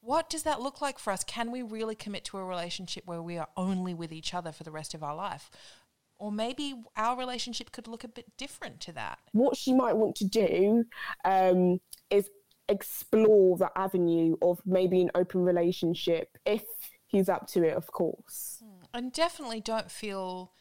What 0.02 0.30
does 0.30 0.44
that 0.44 0.62
look 0.62 0.82
like 0.82 1.00
for 1.00 1.12
us? 1.12 1.24
Can 1.24 1.52
we 1.52 1.62
really 1.64 1.96
commit 1.96 2.26
to 2.26 2.38
a 2.38 2.46
relationship 2.46 3.06
where 3.08 3.22
we 3.22 3.38
are 3.38 3.48
only 3.58 3.94
with 3.94 4.14
each 4.14 4.34
other 4.34 4.52
for 4.52 4.64
the 4.64 4.72
rest 4.72 4.94
of 4.94 5.04
our 5.04 5.16
life? 5.16 5.50
Or 6.18 6.32
maybe 6.32 6.76
our 6.96 7.18
relationship 7.18 7.72
could 7.72 7.88
look 7.88 8.04
a 8.04 8.08
bit 8.08 8.38
different 8.38 8.80
to 8.82 8.92
that. 8.94 9.20
What 9.32 9.58
she 9.58 9.74
might 9.74 9.98
want 9.98 10.16
to 10.18 10.26
do 10.26 10.86
um, 11.26 11.80
is 12.10 12.30
explore 12.70 13.58
the 13.58 13.70
avenue 13.76 14.36
of 14.42 14.62
maybe 14.66 15.02
an 15.02 15.12
open 15.16 15.44
relationship 15.44 16.38
if 16.46 16.64
he's 17.08 17.30
up 17.30 17.48
to 17.48 17.64
it, 17.64 17.76
of 17.76 17.92
course. 17.92 18.62
Hmm. 18.64 18.86
And 18.94 19.12
definitely 19.12 19.60
don't 19.60 19.92
feel 19.92 20.52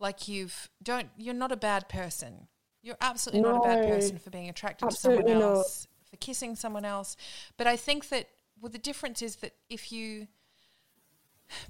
like 0.00 0.28
you've 0.28 0.68
don't 0.82 1.08
you're 1.16 1.34
not 1.34 1.52
a 1.52 1.56
bad 1.56 1.88
person. 1.88 2.48
You're 2.82 2.96
absolutely 3.00 3.42
no, 3.42 3.56
not 3.56 3.64
a 3.64 3.68
bad 3.68 3.88
person 3.88 4.18
for 4.18 4.30
being 4.30 4.48
attracted 4.48 4.90
to 4.90 4.96
someone 4.96 5.28
else, 5.28 5.88
not. 5.90 6.10
for 6.10 6.16
kissing 6.18 6.54
someone 6.54 6.84
else. 6.84 7.16
But 7.56 7.66
I 7.66 7.76
think 7.76 8.08
that 8.10 8.28
well, 8.60 8.70
the 8.70 8.78
difference 8.78 9.22
is 9.22 9.36
that 9.36 9.52
if 9.68 9.92
you 9.92 10.28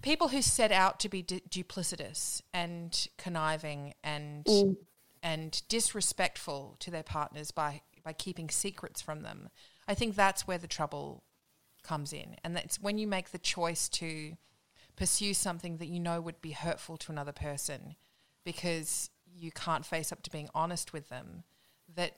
people 0.03 0.29
who 0.29 0.43
set 0.43 0.73
out 0.73 1.01
to 1.01 1.09
be 1.09 1.23
du- 1.23 1.41
duplicitous 1.49 2.43
and 2.53 3.09
conniving 3.17 3.95
and 4.03 4.45
mm. 4.45 4.77
and 5.23 5.63
disrespectful 5.69 6.77
to 6.81 6.91
their 6.91 7.03
partners 7.03 7.51
by 7.51 7.83
by 8.05 8.13
keeping 8.13 8.49
secrets 8.51 9.01
from 9.01 9.23
them, 9.23 9.49
I 9.87 9.95
think 9.95 10.15
that's 10.15 10.47
where 10.47 10.59
the 10.59 10.67
trouble 10.67 11.25
comes 11.83 12.13
in, 12.13 12.37
and 12.45 12.55
that's 12.55 12.81
when 12.81 12.99
you 12.99 13.07
make 13.07 13.31
the 13.31 13.39
choice 13.39 13.89
to 13.89 14.37
pursue 14.97 15.33
something 15.33 15.77
that 15.77 15.87
you 15.87 16.01
know 16.01 16.21
would 16.21 16.41
be 16.41 16.51
hurtful 16.51 16.97
to 16.97 17.13
another 17.13 17.33
person 17.33 17.95
because 18.45 19.11
you 19.27 19.51
can't 19.53 19.85
face 19.85 20.13
up 20.13 20.23
to 20.23 20.31
being 20.31 20.49
honest 20.55 20.93
with 20.93 21.09
them, 21.09 21.45
that 21.95 22.17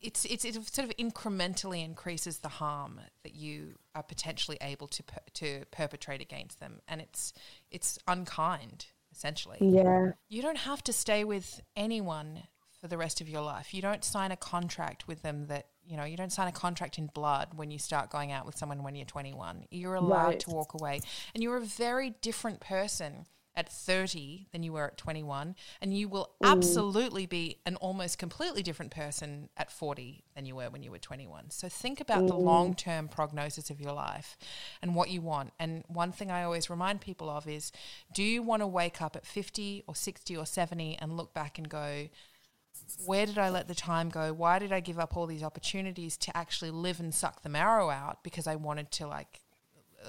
it's, 0.00 0.24
it's 0.26 0.44
it 0.44 0.54
sort 0.54 0.88
of 0.88 0.96
incrementally 0.96 1.84
increases 1.84 2.38
the 2.38 2.48
harm 2.48 3.00
that 3.22 3.34
you 3.34 3.74
are 3.94 4.02
potentially 4.02 4.58
able 4.60 4.86
to 4.88 5.02
per, 5.02 5.18
to 5.34 5.64
perpetrate 5.70 6.20
against 6.20 6.60
them, 6.60 6.80
and 6.86 7.00
it's 7.00 7.32
it's 7.70 7.98
unkind 8.06 8.86
essentially. 9.12 9.58
Yeah, 9.60 10.12
you 10.28 10.42
don't 10.42 10.58
have 10.58 10.84
to 10.84 10.92
stay 10.92 11.24
with 11.24 11.60
anyone 11.74 12.42
for 12.80 12.88
the 12.88 12.98
rest 12.98 13.20
of 13.20 13.28
your 13.28 13.40
life. 13.40 13.72
You 13.72 13.80
don't 13.80 14.04
sign 14.04 14.30
a 14.30 14.36
contract 14.36 15.08
with 15.08 15.22
them 15.22 15.46
that 15.46 15.68
you 15.84 15.96
know 15.96 16.04
you 16.04 16.16
don't 16.16 16.32
sign 16.32 16.48
a 16.48 16.52
contract 16.52 16.98
in 16.98 17.06
blood 17.06 17.48
when 17.54 17.70
you 17.70 17.78
start 17.78 18.10
going 18.10 18.32
out 18.32 18.44
with 18.44 18.56
someone 18.56 18.82
when 18.82 18.94
you're 18.94 19.06
21. 19.06 19.64
You're 19.70 19.94
allowed 19.94 20.26
right. 20.26 20.40
to 20.40 20.50
walk 20.50 20.74
away, 20.74 21.00
and 21.34 21.42
you're 21.42 21.56
a 21.56 21.64
very 21.64 22.10
different 22.20 22.60
person 22.60 23.26
at 23.56 23.68
30 23.68 24.48
than 24.52 24.62
you 24.62 24.72
were 24.72 24.86
at 24.86 24.96
21 24.98 25.54
and 25.80 25.96
you 25.96 26.08
will 26.08 26.30
mm. 26.42 26.50
absolutely 26.50 27.26
be 27.26 27.58
an 27.64 27.76
almost 27.76 28.18
completely 28.18 28.62
different 28.62 28.90
person 28.90 29.48
at 29.56 29.70
40 29.70 30.24
than 30.34 30.44
you 30.44 30.54
were 30.54 30.68
when 30.70 30.82
you 30.82 30.90
were 30.90 30.98
21 30.98 31.50
so 31.50 31.68
think 31.68 32.00
about 32.00 32.22
mm. 32.22 32.28
the 32.28 32.36
long-term 32.36 33.08
prognosis 33.08 33.70
of 33.70 33.80
your 33.80 33.92
life 33.92 34.36
and 34.82 34.94
what 34.94 35.10
you 35.10 35.20
want 35.20 35.52
and 35.58 35.84
one 35.88 36.12
thing 36.12 36.30
i 36.30 36.42
always 36.42 36.68
remind 36.68 37.00
people 37.00 37.30
of 37.30 37.48
is 37.48 37.72
do 38.14 38.22
you 38.22 38.42
want 38.42 38.62
to 38.62 38.66
wake 38.66 39.00
up 39.00 39.16
at 39.16 39.26
50 39.26 39.84
or 39.86 39.94
60 39.94 40.36
or 40.36 40.46
70 40.46 40.98
and 40.98 41.16
look 41.16 41.32
back 41.32 41.58
and 41.58 41.68
go 41.68 42.08
where 43.04 43.26
did 43.26 43.38
I 43.38 43.48
let 43.48 43.68
the 43.68 43.74
time 43.74 44.10
go? 44.10 44.32
Why 44.32 44.58
did 44.58 44.70
I 44.70 44.80
give 44.80 44.98
up 44.98 45.16
all 45.16 45.26
these 45.26 45.42
opportunities 45.42 46.16
to 46.18 46.36
actually 46.36 46.70
live 46.70 47.00
and 47.00 47.14
suck 47.14 47.42
the 47.42 47.48
marrow 47.48 47.90
out 47.90 48.22
because 48.22 48.46
I 48.46 48.56
wanted 48.56 48.90
to 48.92 49.06
like 49.06 49.40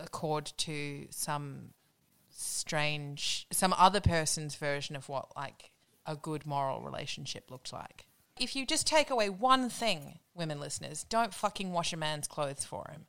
accord 0.01 0.51
to 0.57 1.07
some 1.09 1.69
strange, 2.37 3.47
some 3.51 3.73
other 3.77 3.99
person's 3.99 4.55
version 4.55 4.95
of 4.95 5.09
what 5.09 5.35
like 5.35 5.71
a 6.05 6.15
good 6.15 6.45
moral 6.45 6.81
relationship 6.81 7.49
looked 7.49 7.73
like. 7.73 8.05
If 8.39 8.55
you 8.55 8.65
just 8.65 8.85
take 8.85 9.09
away 9.09 9.29
one 9.29 9.69
thing, 9.69 10.19
women 10.35 10.59
listeners, 10.59 11.03
don't 11.03 11.33
fucking 11.33 11.73
wash 11.73 11.91
a 11.91 11.97
man's 11.97 12.27
clothes 12.27 12.63
for 12.63 12.87
him. 12.91 13.07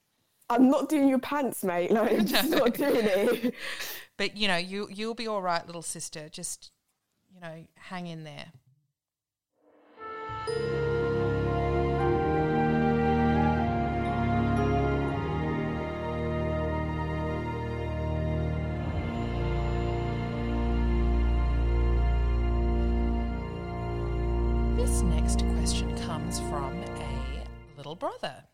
I'm 0.50 0.70
not 0.70 0.88
doing 0.88 1.08
your 1.08 1.18
pants, 1.18 1.62
mate. 1.62 1.90
Like, 1.90 2.12
I'm 2.18 2.26
just 2.26 2.50
not 2.50 2.74
doing 2.74 2.96
it. 3.04 3.54
But 4.16 4.36
you 4.36 4.48
know, 4.48 4.56
you 4.56 4.88
you'll 4.90 5.14
be 5.14 5.28
all 5.28 5.42
right, 5.42 5.64
little 5.66 5.82
sister. 5.82 6.28
Just 6.28 6.72
you 7.32 7.40
know, 7.40 7.66
hang 7.76 8.06
in 8.06 8.24
there. 8.24 8.46
From 26.48 26.82
a 26.82 27.76
little 27.76 27.94
brother. 27.94 28.44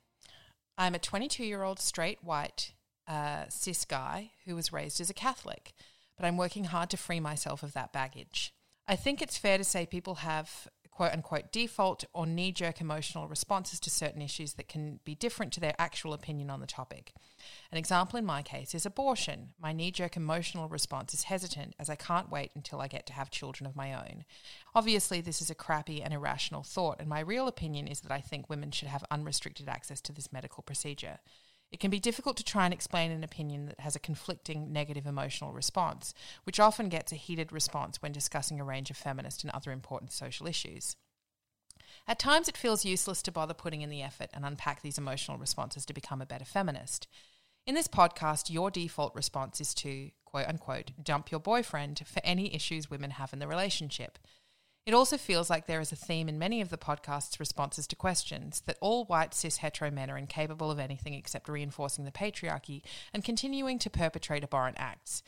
I'm 0.76 0.94
a 0.94 0.98
22 0.98 1.44
year 1.44 1.62
old 1.62 1.78
straight 1.78 2.24
white 2.24 2.72
uh, 3.06 3.44
cis 3.48 3.84
guy 3.84 4.32
who 4.44 4.56
was 4.56 4.72
raised 4.72 5.00
as 5.00 5.10
a 5.10 5.14
Catholic, 5.14 5.72
but 6.16 6.26
I'm 6.26 6.36
working 6.36 6.64
hard 6.64 6.90
to 6.90 6.96
free 6.96 7.20
myself 7.20 7.62
of 7.62 7.72
that 7.74 7.92
baggage. 7.92 8.52
I 8.88 8.96
think 8.96 9.22
it's 9.22 9.38
fair 9.38 9.58
to 9.58 9.64
say 9.64 9.86
people 9.86 10.16
have 10.16 10.66
quote 10.94 11.12
unquote 11.12 11.50
default 11.50 12.04
or 12.12 12.24
knee 12.24 12.52
jerk 12.52 12.80
emotional 12.80 13.26
responses 13.26 13.80
to 13.80 13.90
certain 13.90 14.22
issues 14.22 14.54
that 14.54 14.68
can 14.68 15.00
be 15.04 15.14
different 15.14 15.52
to 15.52 15.60
their 15.60 15.74
actual 15.78 16.12
opinion 16.12 16.50
on 16.50 16.60
the 16.60 16.66
topic. 16.66 17.12
An 17.72 17.78
example 17.78 18.18
in 18.18 18.24
my 18.24 18.42
case 18.42 18.74
is 18.74 18.86
abortion. 18.86 19.50
My 19.60 19.72
knee 19.72 19.90
jerk 19.90 20.16
emotional 20.16 20.68
response 20.68 21.12
is 21.12 21.24
hesitant 21.24 21.74
as 21.80 21.90
I 21.90 21.96
can't 21.96 22.30
wait 22.30 22.52
until 22.54 22.80
I 22.80 22.86
get 22.86 23.06
to 23.06 23.12
have 23.12 23.30
children 23.30 23.66
of 23.66 23.74
my 23.74 23.92
own. 23.92 24.24
Obviously, 24.74 25.20
this 25.20 25.42
is 25.42 25.50
a 25.50 25.54
crappy 25.54 26.00
and 26.00 26.14
irrational 26.14 26.62
thought, 26.62 27.00
and 27.00 27.08
my 27.08 27.20
real 27.20 27.48
opinion 27.48 27.88
is 27.88 28.00
that 28.02 28.12
I 28.12 28.20
think 28.20 28.48
women 28.48 28.70
should 28.70 28.88
have 28.88 29.04
unrestricted 29.10 29.68
access 29.68 30.00
to 30.02 30.12
this 30.12 30.32
medical 30.32 30.62
procedure. 30.62 31.18
It 31.74 31.80
can 31.80 31.90
be 31.90 31.98
difficult 31.98 32.36
to 32.36 32.44
try 32.44 32.66
and 32.66 32.72
explain 32.72 33.10
an 33.10 33.24
opinion 33.24 33.66
that 33.66 33.80
has 33.80 33.96
a 33.96 33.98
conflicting 33.98 34.72
negative 34.72 35.06
emotional 35.06 35.52
response, 35.52 36.14
which 36.44 36.60
often 36.60 36.88
gets 36.88 37.10
a 37.10 37.16
heated 37.16 37.50
response 37.50 38.00
when 38.00 38.12
discussing 38.12 38.60
a 38.60 38.64
range 38.64 38.90
of 38.90 38.96
feminist 38.96 39.42
and 39.42 39.50
other 39.50 39.72
important 39.72 40.12
social 40.12 40.46
issues. 40.46 40.94
At 42.06 42.20
times, 42.20 42.48
it 42.48 42.56
feels 42.56 42.84
useless 42.84 43.22
to 43.22 43.32
bother 43.32 43.54
putting 43.54 43.82
in 43.82 43.90
the 43.90 44.02
effort 44.02 44.30
and 44.32 44.46
unpack 44.46 44.82
these 44.82 44.98
emotional 44.98 45.36
responses 45.36 45.84
to 45.86 45.92
become 45.92 46.22
a 46.22 46.26
better 46.26 46.44
feminist. 46.44 47.08
In 47.66 47.74
this 47.74 47.88
podcast, 47.88 48.50
your 48.50 48.70
default 48.70 49.12
response 49.16 49.60
is 49.60 49.74
to, 49.74 50.12
quote 50.24 50.46
unquote, 50.46 50.92
dump 51.02 51.32
your 51.32 51.40
boyfriend 51.40 52.02
for 52.06 52.20
any 52.22 52.54
issues 52.54 52.88
women 52.88 53.10
have 53.10 53.32
in 53.32 53.40
the 53.40 53.48
relationship. 53.48 54.16
It 54.86 54.92
also 54.92 55.16
feels 55.16 55.48
like 55.48 55.66
there 55.66 55.80
is 55.80 55.92
a 55.92 55.96
theme 55.96 56.28
in 56.28 56.38
many 56.38 56.60
of 56.60 56.68
the 56.68 56.76
podcast's 56.76 57.40
responses 57.40 57.86
to 57.86 57.96
questions 57.96 58.62
that 58.66 58.76
all 58.82 59.06
white 59.06 59.32
cis 59.32 59.58
hetero 59.58 59.90
men 59.90 60.10
are 60.10 60.18
incapable 60.18 60.70
of 60.70 60.78
anything 60.78 61.14
except 61.14 61.48
reinforcing 61.48 62.04
the 62.04 62.10
patriarchy 62.10 62.82
and 63.12 63.24
continuing 63.24 63.78
to 63.78 63.88
perpetrate 63.88 64.44
abhorrent 64.44 64.76
acts. 64.78 65.22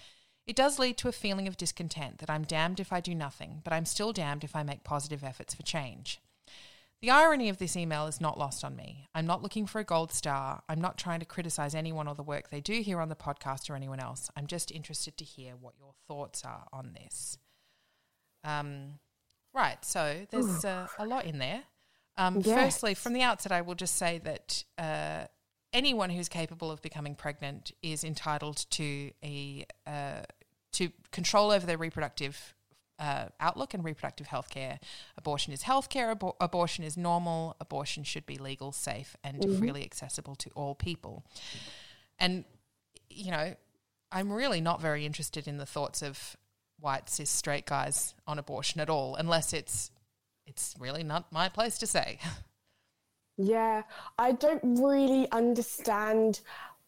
It 0.47 0.57
does 0.57 0.79
lead 0.79 0.99
to 0.99 1.09
a 1.09 1.13
feeling 1.13 1.49
of 1.49 1.57
discontent 1.57 2.19
that 2.19 2.29
I'm 2.29 2.45
damned 2.45 2.81
if 2.81 2.93
I 2.93 3.01
do 3.01 3.15
nothing, 3.15 3.63
but 3.65 3.73
I'm 3.73 3.87
still 3.87 4.13
damned 4.13 4.45
if 4.45 4.55
I 4.55 4.63
make 4.63 4.85
positive 4.85 5.25
efforts 5.25 5.55
for 5.55 5.63
change. 5.63 6.21
The 7.01 7.11
irony 7.11 7.49
of 7.49 7.59
this 7.59 7.77
email 7.77 8.07
is 8.07 8.21
not 8.21 8.39
lost 8.39 8.63
on 8.63 8.77
me. 8.77 9.09
I'm 9.15 9.27
not 9.27 9.43
looking 9.43 9.67
for 9.67 9.81
a 9.81 9.85
gold 9.85 10.13
star. 10.13 10.63
I'm 10.69 10.81
not 10.81 10.99
trying 10.99 11.21
to 11.21 11.27
criticize 11.27 11.75
anyone 11.75 12.09
or 12.09 12.15
the 12.15 12.23
work 12.23 12.51
they 12.51 12.61
do 12.61 12.81
here 12.81 13.01
on 13.01 13.09
the 13.09 13.17
podcast 13.17 13.71
or 13.71 13.75
anyone 13.75 14.01
else. 14.01 14.31
I'm 14.37 14.47
just 14.47 14.71
interested 14.71 15.17
to 15.17 15.25
hear 15.25 15.55
what 15.57 15.75
your 15.79 15.93
thoughts 16.07 16.45
are 16.45 16.67
on 16.73 16.95
this. 16.95 17.39
Um, 18.45 18.99
Right. 19.57 19.83
So 19.83 20.27
there's 20.31 20.67
uh, 20.67 20.87
a 20.99 21.07
lot 21.07 21.25
in 21.25 21.39
there. 21.39 21.63
Um, 22.19 22.43
yes. 22.45 22.55
Firstly, 22.55 22.95
from 22.95 23.15
the 23.15 23.23
outset, 23.23 23.53
I 23.53 23.63
will 23.63 23.75
just 23.75 23.97
say 23.97 24.19
that 24.19 24.65
uh, 24.77 25.27
anyone 25.73 26.11
who's 26.11 26.29
capable 26.29 26.71
of 26.71 26.83
becoming 26.83 27.15
pregnant 27.15 27.73
is 27.83 28.05
entitled 28.05 28.67
to 28.71 29.11
a 29.25 29.65
uh, 29.87 30.23
to 30.73 30.91
control 31.11 31.51
over 31.51 31.65
their 31.65 31.79
reproductive 31.79 32.55
uh, 32.99 33.27
outlook 33.41 33.73
and 33.73 33.83
reproductive 33.83 34.27
health 34.27 34.51
care. 34.51 34.79
Abortion 35.17 35.55
is 35.55 35.63
healthcare. 35.63 36.15
Abor- 36.15 36.37
abortion 36.39 36.85
is 36.85 36.99
normal. 36.99 37.57
Abortion 37.59 38.05
should 38.05 38.27
be 38.27 38.37
legal, 38.37 38.73
safe, 38.73 39.17
and 39.25 39.41
mm-hmm. 39.41 39.59
freely 39.59 39.85
accessible 39.85 40.35
to 40.35 40.51
all 40.51 40.75
people. 40.75 41.25
And 42.19 42.45
you 43.09 43.31
know, 43.31 43.55
I'm 44.13 44.31
really 44.31 44.61
not 44.61 44.83
very 44.83 45.07
interested 45.07 45.49
in 45.49 45.57
the 45.57 45.67
thoughts 45.67 46.03
of 46.03 46.37
white 46.81 47.09
cis 47.09 47.31
straight 47.31 47.67
guys 47.67 48.15
on 48.27 48.39
abortion 48.39 48.81
at 48.81 48.91
all, 48.91 49.17
unless 49.17 49.53
it's 49.53 49.91
it's 50.47 50.75
really 50.79 51.03
not 51.03 51.33
my 51.33 51.49
place 51.49 51.79
to 51.79 51.87
say. 51.87 52.19
Yeah, 53.39 53.83
I 54.19 54.33
don't 54.33 54.63
really 54.81 55.31
understand 55.31 56.41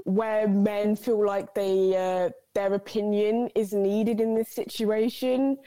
where 0.04 0.48
men 0.48 0.96
feel 0.96 1.24
like 1.24 1.54
they 1.54 1.94
uh, 1.94 2.30
their 2.54 2.72
opinion 2.72 3.50
is 3.54 3.72
needed 3.72 4.20
in 4.20 4.34
this 4.34 4.50
situation. 4.50 5.58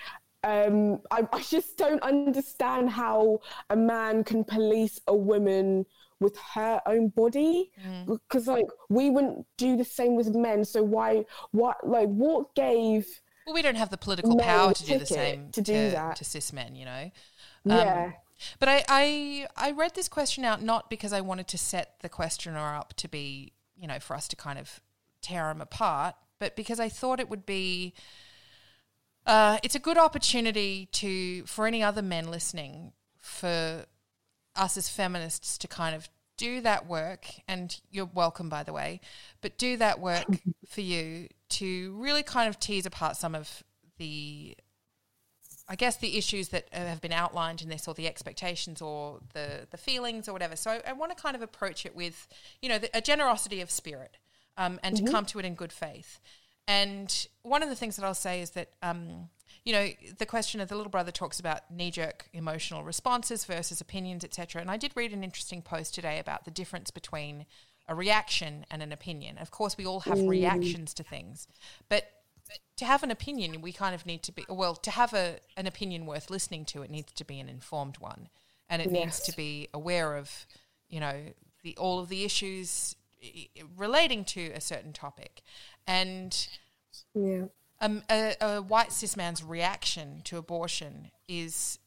Um, 0.43 1.01
I, 1.11 1.27
I 1.31 1.41
just 1.41 1.77
don't 1.77 2.01
understand 2.01 2.89
how 2.89 3.41
a 3.69 3.75
man 3.75 4.23
can 4.23 4.43
police 4.43 4.99
a 5.05 5.15
woman 5.15 5.85
with 6.19 6.35
her 6.55 6.81
own 6.87 7.09
body 7.09 7.71
because 8.07 8.45
mm. 8.45 8.53
like 8.55 8.65
we 8.89 9.11
wouldn't 9.11 9.45
do 9.57 9.75
the 9.75 9.85
same 9.85 10.15
with 10.15 10.35
men 10.35 10.63
so 10.63 10.83
why 10.83 11.25
what 11.49 11.77
like 11.87 12.09
what 12.09 12.53
gave 12.53 13.07
well, 13.45 13.53
we 13.53 13.61
don't 13.61 13.75
have 13.75 13.89
the 13.89 13.97
political 13.97 14.37
power 14.37 14.73
to 14.73 14.85
do 14.85 14.97
the 14.97 15.05
same 15.05 15.49
to 15.51 15.61
do 15.61 15.73
to, 15.73 15.91
that 15.91 16.15
to 16.17 16.23
cis 16.23 16.53
men, 16.53 16.75
you 16.75 16.85
know. 16.85 17.11
Um, 17.65 17.77
yeah. 17.77 18.11
But 18.59 18.69
I, 18.69 18.83
I 18.87 19.47
I 19.55 19.71
read 19.71 19.93
this 19.95 20.07
question 20.07 20.43
out 20.45 20.61
not 20.61 20.89
because 20.89 21.13
I 21.13 21.21
wanted 21.21 21.47
to 21.49 21.57
set 21.57 21.95
the 22.01 22.09
questioner 22.09 22.59
up 22.59 22.93
to 22.95 23.07
be, 23.07 23.53
you 23.75 23.87
know, 23.87 23.99
for 23.99 24.15
us 24.15 24.27
to 24.29 24.35
kind 24.35 24.57
of 24.59 24.79
tear 25.21 25.49
him 25.51 25.61
apart, 25.61 26.15
but 26.39 26.55
because 26.55 26.79
I 26.79 26.89
thought 26.89 27.19
it 27.19 27.29
would 27.29 27.45
be. 27.45 27.93
Uh, 29.23 29.59
it's 29.61 29.75
a 29.75 29.79
good 29.79 29.99
opportunity 29.99 30.87
to 30.91 31.45
for 31.45 31.67
any 31.67 31.83
other 31.83 32.01
men 32.01 32.31
listening 32.31 32.91
for 33.19 33.85
us 34.55 34.77
as 34.77 34.89
feminists 34.89 35.59
to 35.59 35.67
kind 35.67 35.95
of 35.95 36.09
do 36.41 36.59
that 36.59 36.87
work 36.87 37.27
and 37.47 37.79
you're 37.91 38.09
welcome 38.15 38.49
by 38.49 38.63
the 38.63 38.73
way 38.73 38.99
but 39.41 39.59
do 39.59 39.77
that 39.77 39.99
work 39.99 40.25
for 40.67 40.81
you 40.81 41.27
to 41.49 41.93
really 41.99 42.23
kind 42.23 42.49
of 42.49 42.59
tease 42.59 42.87
apart 42.87 43.15
some 43.15 43.35
of 43.35 43.63
the 43.99 44.57
I 45.69 45.75
guess 45.75 45.95
the 45.95 46.17
issues 46.17 46.49
that 46.49 46.67
have 46.73 46.99
been 46.99 47.13
outlined 47.13 47.61
in 47.61 47.69
this, 47.69 47.87
or 47.87 47.93
the 47.93 48.05
expectations, 48.05 48.81
or 48.81 49.19
the 49.33 49.67
the 49.69 49.77
feelings, 49.77 50.27
or 50.27 50.33
whatever. 50.33 50.57
So 50.57 50.81
I, 50.85 50.91
want 50.91 51.15
to 51.15 51.23
kind 51.23 51.33
of 51.33 51.41
approach 51.41 51.85
it 51.85 51.95
with, 51.95 52.27
you 52.61 52.67
know, 52.67 52.77
the, 52.77 52.89
a 52.93 52.99
generosity 52.99 53.61
of 53.61 53.71
spirit, 53.71 54.17
um, 54.57 54.81
and 54.83 54.97
mm-hmm. 54.97 55.05
to 55.05 55.11
come 55.11 55.25
to 55.27 55.39
it 55.39 55.45
in 55.45 55.55
good 55.55 55.71
faith. 55.71 56.19
And 56.67 57.27
one 57.43 57.63
of 57.63 57.69
the 57.69 57.75
things 57.75 57.95
that 57.95 58.03
I'll 58.03 58.13
say 58.13 58.41
is 58.41 58.49
that, 58.49 58.71
um, 58.83 59.29
you 59.63 59.73
know, 59.73 59.89
the 60.17 60.25
question 60.25 60.59
of 60.59 60.69
the 60.69 60.75
little 60.75 60.89
brother 60.89 61.11
talks 61.11 61.39
about 61.39 61.69
knee 61.69 61.91
jerk 61.91 62.27
emotional 62.33 62.83
responses 62.83 63.45
versus 63.45 63.79
opinions, 63.79 64.23
etc. 64.23 64.61
And 64.61 64.71
I 64.71 64.77
did 64.77 64.91
read 64.95 65.13
an 65.13 65.23
interesting 65.23 65.61
post 65.61 65.93
today 65.93 66.19
about 66.19 66.45
the 66.45 66.51
difference 66.51 66.89
between 66.89 67.45
a 67.87 67.93
reaction 67.93 68.65
and 68.71 68.81
an 68.81 68.91
opinion. 68.91 69.37
Of 69.37 69.51
course, 69.51 69.77
we 69.77 69.85
all 69.85 70.01
have 70.01 70.17
mm. 70.17 70.29
reactions 70.29 70.93
to 70.95 71.03
things, 71.03 71.47
but 71.89 72.05
to 72.77 72.85
have 72.85 73.03
an 73.03 73.11
opinion, 73.11 73.61
we 73.61 73.71
kind 73.71 73.93
of 73.93 74.05
need 74.05 74.23
to 74.23 74.31
be 74.31 74.45
well. 74.49 74.75
To 74.75 74.91
have 74.91 75.13
a 75.13 75.37
an 75.55 75.67
opinion 75.67 76.05
worth 76.05 76.29
listening 76.29 76.65
to, 76.65 76.81
it 76.81 76.89
needs 76.89 77.11
to 77.13 77.23
be 77.23 77.39
an 77.39 77.47
informed 77.47 77.97
one, 77.99 78.29
and 78.69 78.81
it 78.81 78.91
yes. 78.91 79.03
needs 79.03 79.19
to 79.21 79.35
be 79.37 79.67
aware 79.73 80.17
of, 80.17 80.47
you 80.89 80.99
know, 80.99 81.15
the 81.63 81.77
all 81.77 81.99
of 81.99 82.09
the 82.09 82.23
issues 82.23 82.95
relating 83.77 84.25
to 84.25 84.51
a 84.51 84.61
certain 84.61 84.93
topic, 84.93 85.43
and 85.85 86.47
yeah. 87.13 87.45
Um, 87.81 88.03
a, 88.09 88.35
a 88.39 88.61
white 88.61 88.91
cis 88.91 89.17
man's 89.17 89.43
reaction 89.43 90.21
to 90.25 90.37
abortion 90.37 91.11
is 91.27 91.79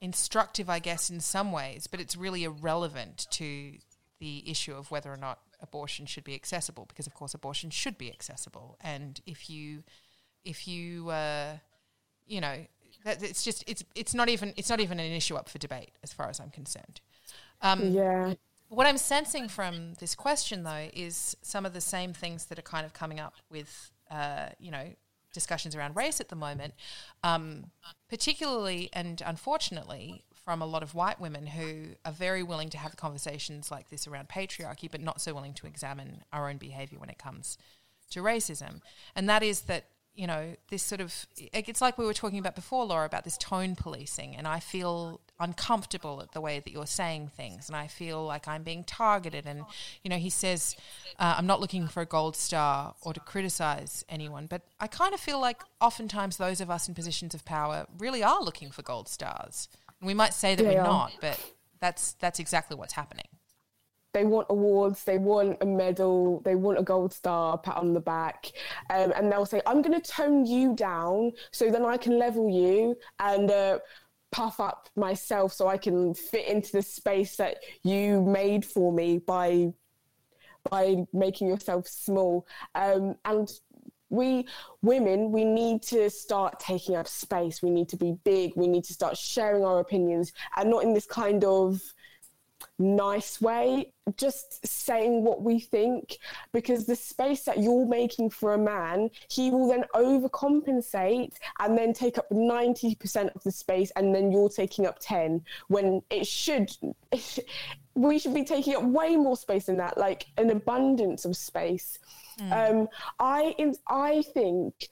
instructive, 0.00 0.70
I 0.70 0.78
guess, 0.78 1.10
in 1.10 1.20
some 1.20 1.52
ways, 1.52 1.86
but 1.86 2.00
it's 2.00 2.16
really 2.16 2.44
irrelevant 2.44 3.26
to 3.32 3.72
the 4.20 4.48
issue 4.48 4.74
of 4.74 4.90
whether 4.90 5.12
or 5.12 5.16
not 5.16 5.40
abortion 5.60 6.06
should 6.06 6.24
be 6.24 6.34
accessible 6.34 6.84
because 6.88 7.06
of 7.06 7.14
course 7.14 7.34
abortion 7.34 7.70
should 7.70 7.96
be 7.96 8.10
accessible 8.10 8.76
and 8.80 9.20
if 9.26 9.48
you 9.48 9.84
if 10.44 10.66
you 10.66 11.08
uh, 11.10 11.56
you 12.26 12.40
know 12.40 12.66
that 13.04 13.22
it's 13.22 13.42
just 13.42 13.64
it's 13.66 13.84
it's 13.94 14.14
not 14.14 14.28
even 14.28 14.52
it's 14.56 14.70
not 14.70 14.80
even 14.80 15.00
an 15.00 15.12
issue 15.12 15.34
up 15.34 15.48
for 15.48 15.58
debate 15.58 15.90
as 16.02 16.12
far 16.12 16.28
as 16.28 16.40
I'm 16.40 16.50
concerned. 16.50 17.00
Um, 17.60 17.90
yeah. 17.90 18.34
What 18.68 18.86
I'm 18.86 18.98
sensing 18.98 19.48
from 19.48 19.94
this 19.98 20.14
question 20.14 20.62
though 20.62 20.88
is 20.92 21.36
some 21.42 21.66
of 21.66 21.74
the 21.74 21.80
same 21.80 22.12
things 22.12 22.46
that 22.46 22.58
are 22.58 22.62
kind 22.62 22.86
of 22.86 22.92
coming 22.92 23.20
up 23.20 23.34
with 23.50 23.90
uh, 24.10 24.48
you 24.58 24.70
know 24.70 24.88
discussions 25.32 25.74
around 25.74 25.96
race 25.96 26.20
at 26.20 26.28
the 26.28 26.36
moment, 26.36 26.74
um, 27.22 27.70
particularly 28.08 28.90
and 28.92 29.22
unfortunately 29.24 30.24
from 30.44 30.60
a 30.60 30.66
lot 30.66 30.82
of 30.82 30.94
white 30.94 31.20
women 31.20 31.46
who 31.46 31.86
are 32.04 32.12
very 32.12 32.42
willing 32.42 32.68
to 32.68 32.78
have 32.78 32.96
conversations 32.96 33.70
like 33.70 33.88
this 33.90 34.06
around 34.06 34.28
patriarchy, 34.28 34.90
but 34.90 35.00
not 35.00 35.20
so 35.20 35.32
willing 35.32 35.54
to 35.54 35.66
examine 35.66 36.24
our 36.32 36.50
own 36.50 36.56
behavior 36.56 36.98
when 36.98 37.08
it 37.08 37.18
comes 37.18 37.56
to 38.10 38.20
racism. 38.20 38.80
And 39.14 39.28
that 39.28 39.42
is 39.42 39.62
that, 39.62 39.84
you 40.14 40.26
know, 40.26 40.56
this 40.68 40.82
sort 40.82 41.00
of, 41.00 41.26
it's 41.36 41.80
like 41.80 41.96
we 41.96 42.04
were 42.04 42.12
talking 42.12 42.38
about 42.38 42.56
before, 42.56 42.84
Laura, 42.84 43.06
about 43.06 43.24
this 43.24 43.38
tone 43.38 43.76
policing. 43.76 44.36
And 44.36 44.48
I 44.48 44.58
feel 44.58 45.20
uncomfortable 45.42 46.22
at 46.22 46.32
the 46.32 46.40
way 46.40 46.60
that 46.60 46.72
you're 46.72 46.86
saying 46.86 47.30
things. 47.36 47.68
And 47.68 47.76
I 47.76 47.88
feel 47.88 48.24
like 48.24 48.46
I'm 48.46 48.62
being 48.62 48.84
targeted. 48.84 49.44
And, 49.44 49.64
you 50.02 50.08
know, 50.08 50.16
he 50.16 50.30
says, 50.30 50.76
uh, 51.18 51.34
I'm 51.36 51.46
not 51.46 51.60
looking 51.60 51.88
for 51.88 52.00
a 52.00 52.06
gold 52.06 52.36
star 52.36 52.94
or 53.02 53.12
to 53.12 53.20
criticize 53.20 54.04
anyone. 54.08 54.46
But 54.46 54.62
I 54.80 54.86
kind 54.86 55.12
of 55.12 55.20
feel 55.20 55.40
like 55.40 55.62
oftentimes 55.80 56.36
those 56.36 56.60
of 56.60 56.70
us 56.70 56.88
in 56.88 56.94
positions 56.94 57.34
of 57.34 57.44
power 57.44 57.86
really 57.98 58.22
are 58.22 58.42
looking 58.42 58.70
for 58.70 58.82
gold 58.82 59.08
stars. 59.08 59.68
We 60.00 60.14
might 60.14 60.32
say 60.34 60.54
that 60.54 60.62
they 60.62 60.74
we're 60.76 60.80
are. 60.80 60.86
not, 60.86 61.12
but 61.20 61.38
that's 61.80 62.12
that's 62.14 62.38
exactly 62.38 62.76
what's 62.76 62.94
happening. 62.94 63.26
They 64.12 64.24
want 64.24 64.48
awards, 64.50 65.04
they 65.04 65.16
want 65.16 65.56
a 65.62 65.66
medal, 65.66 66.42
they 66.44 66.54
want 66.54 66.78
a 66.78 66.82
gold 66.82 67.14
star, 67.14 67.56
pat 67.56 67.76
on 67.78 67.94
the 67.94 68.00
back, 68.00 68.52
um, 68.90 69.12
and 69.16 69.32
they'll 69.32 69.46
say, 69.46 69.62
"I'm 69.64 69.80
going 69.80 69.98
to 69.98 70.12
tone 70.12 70.44
you 70.44 70.74
down 70.74 71.32
so 71.50 71.70
then 71.70 71.84
I 71.84 71.96
can 71.96 72.18
level 72.18 72.50
you 72.50 72.96
and." 73.18 73.50
Uh, 73.50 73.78
puff 74.32 74.58
up 74.58 74.88
myself 74.96 75.52
so 75.52 75.68
I 75.68 75.76
can 75.76 76.14
fit 76.14 76.48
into 76.48 76.72
the 76.72 76.82
space 76.82 77.36
that 77.36 77.58
you 77.84 78.20
made 78.22 78.64
for 78.64 78.92
me 78.92 79.18
by 79.18 79.72
by 80.70 81.04
making 81.12 81.48
yourself 81.48 81.86
small. 81.88 82.46
Um, 82.74 83.16
and 83.24 83.50
we 84.12 84.46
women 84.82 85.32
we 85.32 85.44
need 85.44 85.82
to 85.82 86.10
start 86.10 86.60
taking 86.60 86.94
up 86.94 87.08
space 87.08 87.62
we 87.62 87.70
need 87.70 87.88
to 87.88 87.96
be 87.96 88.14
big 88.24 88.52
we 88.56 88.68
need 88.68 88.84
to 88.84 88.92
start 88.92 89.16
sharing 89.16 89.64
our 89.64 89.80
opinions 89.80 90.34
and 90.58 90.68
not 90.68 90.84
in 90.84 90.92
this 90.92 91.06
kind 91.06 91.42
of 91.44 91.80
nice 92.82 93.40
way 93.40 93.92
just 94.16 94.66
saying 94.66 95.22
what 95.22 95.42
we 95.42 95.60
think 95.60 96.18
because 96.52 96.86
the 96.86 96.96
space 96.96 97.44
that 97.44 97.58
you're 97.58 97.86
making 97.86 98.28
for 98.28 98.54
a 98.54 98.58
man 98.58 99.08
he 99.30 99.50
will 99.50 99.68
then 99.68 99.84
overcompensate 99.94 101.34
and 101.60 101.78
then 101.78 101.92
take 101.92 102.18
up 102.18 102.28
90% 102.30 103.34
of 103.34 103.42
the 103.44 103.52
space 103.52 103.92
and 103.96 104.14
then 104.14 104.32
you're 104.32 104.48
taking 104.48 104.86
up 104.86 104.98
10 105.00 105.42
when 105.68 106.02
it 106.10 106.26
should 106.26 106.70
we 107.94 108.18
should 108.18 108.34
be 108.34 108.44
taking 108.44 108.74
up 108.74 108.82
way 108.82 109.16
more 109.16 109.36
space 109.36 109.66
than 109.66 109.76
that 109.76 109.96
like 109.98 110.26
an 110.38 110.50
abundance 110.50 111.24
of 111.24 111.36
space 111.36 111.98
Mm. 112.40 112.70
Um, 112.70 112.88
I 113.18 113.54
I 113.88 114.22
think 114.34 114.88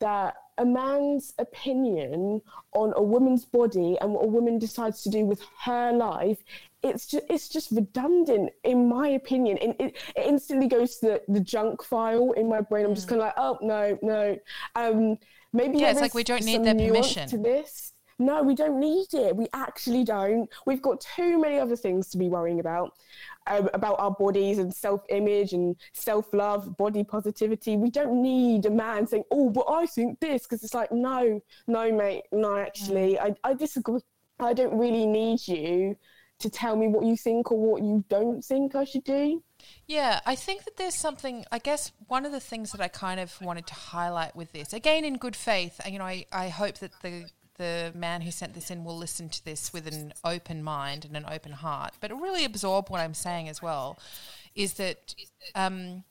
that 0.00 0.36
a 0.58 0.64
man's 0.64 1.34
opinion 1.38 2.40
on 2.72 2.92
a 2.96 3.02
woman's 3.02 3.44
body 3.44 3.96
and 4.00 4.12
what 4.12 4.24
a 4.24 4.28
woman 4.28 4.58
decides 4.58 5.02
to 5.02 5.08
do 5.08 5.24
with 5.24 5.42
her 5.64 5.92
life 5.92 6.38
it's 6.82 7.06
just 7.06 7.24
it's 7.28 7.48
just 7.48 7.70
redundant 7.72 8.50
in 8.64 8.88
my 8.88 9.08
opinion. 9.08 9.58
And 9.58 9.74
it, 9.80 9.96
it 10.16 10.26
instantly 10.26 10.68
goes 10.68 10.98
to 10.98 11.06
the, 11.06 11.22
the 11.28 11.40
junk 11.40 11.82
file 11.82 12.32
in 12.32 12.48
my 12.48 12.60
brain. 12.60 12.86
I'm 12.86 12.94
just 12.94 13.06
mm. 13.06 13.10
kind 13.10 13.22
of 13.22 13.26
like 13.26 13.34
oh 13.36 13.58
no 13.62 13.98
no. 14.02 14.36
Um 14.76 15.16
maybe 15.52 15.78
yeah 15.78 15.90
it's 15.90 16.00
like 16.00 16.14
we 16.14 16.24
don't 16.24 16.44
need 16.44 16.64
their 16.64 16.74
permission. 16.74 17.28
to 17.28 17.38
this. 17.38 17.92
No 18.20 18.42
we 18.42 18.54
don't 18.54 18.78
need 18.78 19.08
it. 19.12 19.36
We 19.36 19.46
actually 19.54 20.04
don't. 20.04 20.48
We've 20.66 20.82
got 20.82 21.00
too 21.00 21.40
many 21.40 21.58
other 21.58 21.76
things 21.76 22.08
to 22.10 22.18
be 22.18 22.28
worrying 22.28 22.60
about 22.60 22.92
um, 23.46 23.70
about 23.74 23.98
our 23.98 24.10
bodies 24.12 24.58
and 24.58 24.74
self-image 24.74 25.52
and 25.52 25.76
self-love 25.94 26.76
body 26.76 27.02
positivity. 27.02 27.76
We 27.76 27.90
don't 27.90 28.22
need 28.22 28.66
a 28.66 28.70
man 28.70 29.06
saying 29.06 29.24
oh 29.30 29.50
but 29.50 29.66
i 29.68 29.86
think 29.86 30.20
this 30.20 30.42
because 30.42 30.62
it's 30.62 30.74
like 30.74 30.92
no 30.92 31.40
no 31.66 31.92
mate 31.92 32.22
no 32.30 32.56
actually. 32.56 33.14
Mm. 33.14 33.36
I, 33.44 33.50
I 33.50 33.54
disagree. 33.54 34.00
I 34.40 34.52
don't 34.52 34.78
really 34.78 35.04
need 35.04 35.40
you 35.48 35.96
to 36.40 36.50
tell 36.50 36.76
me 36.76 36.88
what 36.88 37.04
you 37.04 37.16
think 37.16 37.50
or 37.50 37.58
what 37.58 37.82
you 37.82 38.04
don't 38.08 38.44
think 38.44 38.74
I 38.74 38.84
should 38.84 39.04
do. 39.04 39.42
Yeah, 39.86 40.20
I 40.24 40.34
think 40.34 40.64
that 40.64 40.76
there's 40.76 40.94
something, 40.94 41.44
I 41.50 41.58
guess 41.58 41.92
one 42.06 42.24
of 42.24 42.32
the 42.32 42.40
things 42.40 42.72
that 42.72 42.80
I 42.80 42.88
kind 42.88 43.18
of 43.18 43.40
wanted 43.40 43.66
to 43.68 43.74
highlight 43.74 44.36
with 44.36 44.52
this, 44.52 44.72
again, 44.72 45.04
in 45.04 45.16
good 45.16 45.34
faith, 45.34 45.80
you 45.90 45.98
know, 45.98 46.04
I, 46.04 46.26
I 46.32 46.48
hope 46.48 46.78
that 46.78 46.92
the, 47.02 47.24
the 47.56 47.92
man 47.94 48.20
who 48.20 48.30
sent 48.30 48.54
this 48.54 48.70
in 48.70 48.84
will 48.84 48.96
listen 48.96 49.28
to 49.30 49.44
this 49.44 49.72
with 49.72 49.86
an 49.88 50.12
open 50.24 50.62
mind 50.62 51.04
and 51.04 51.16
an 51.16 51.24
open 51.28 51.52
heart, 51.52 51.94
but 52.00 52.12
really 52.12 52.44
absorb 52.44 52.88
what 52.88 53.00
I'm 53.00 53.14
saying 53.14 53.48
as 53.48 53.60
well, 53.60 53.98
is 54.54 54.74
that 54.74 55.14
um, 55.56 56.04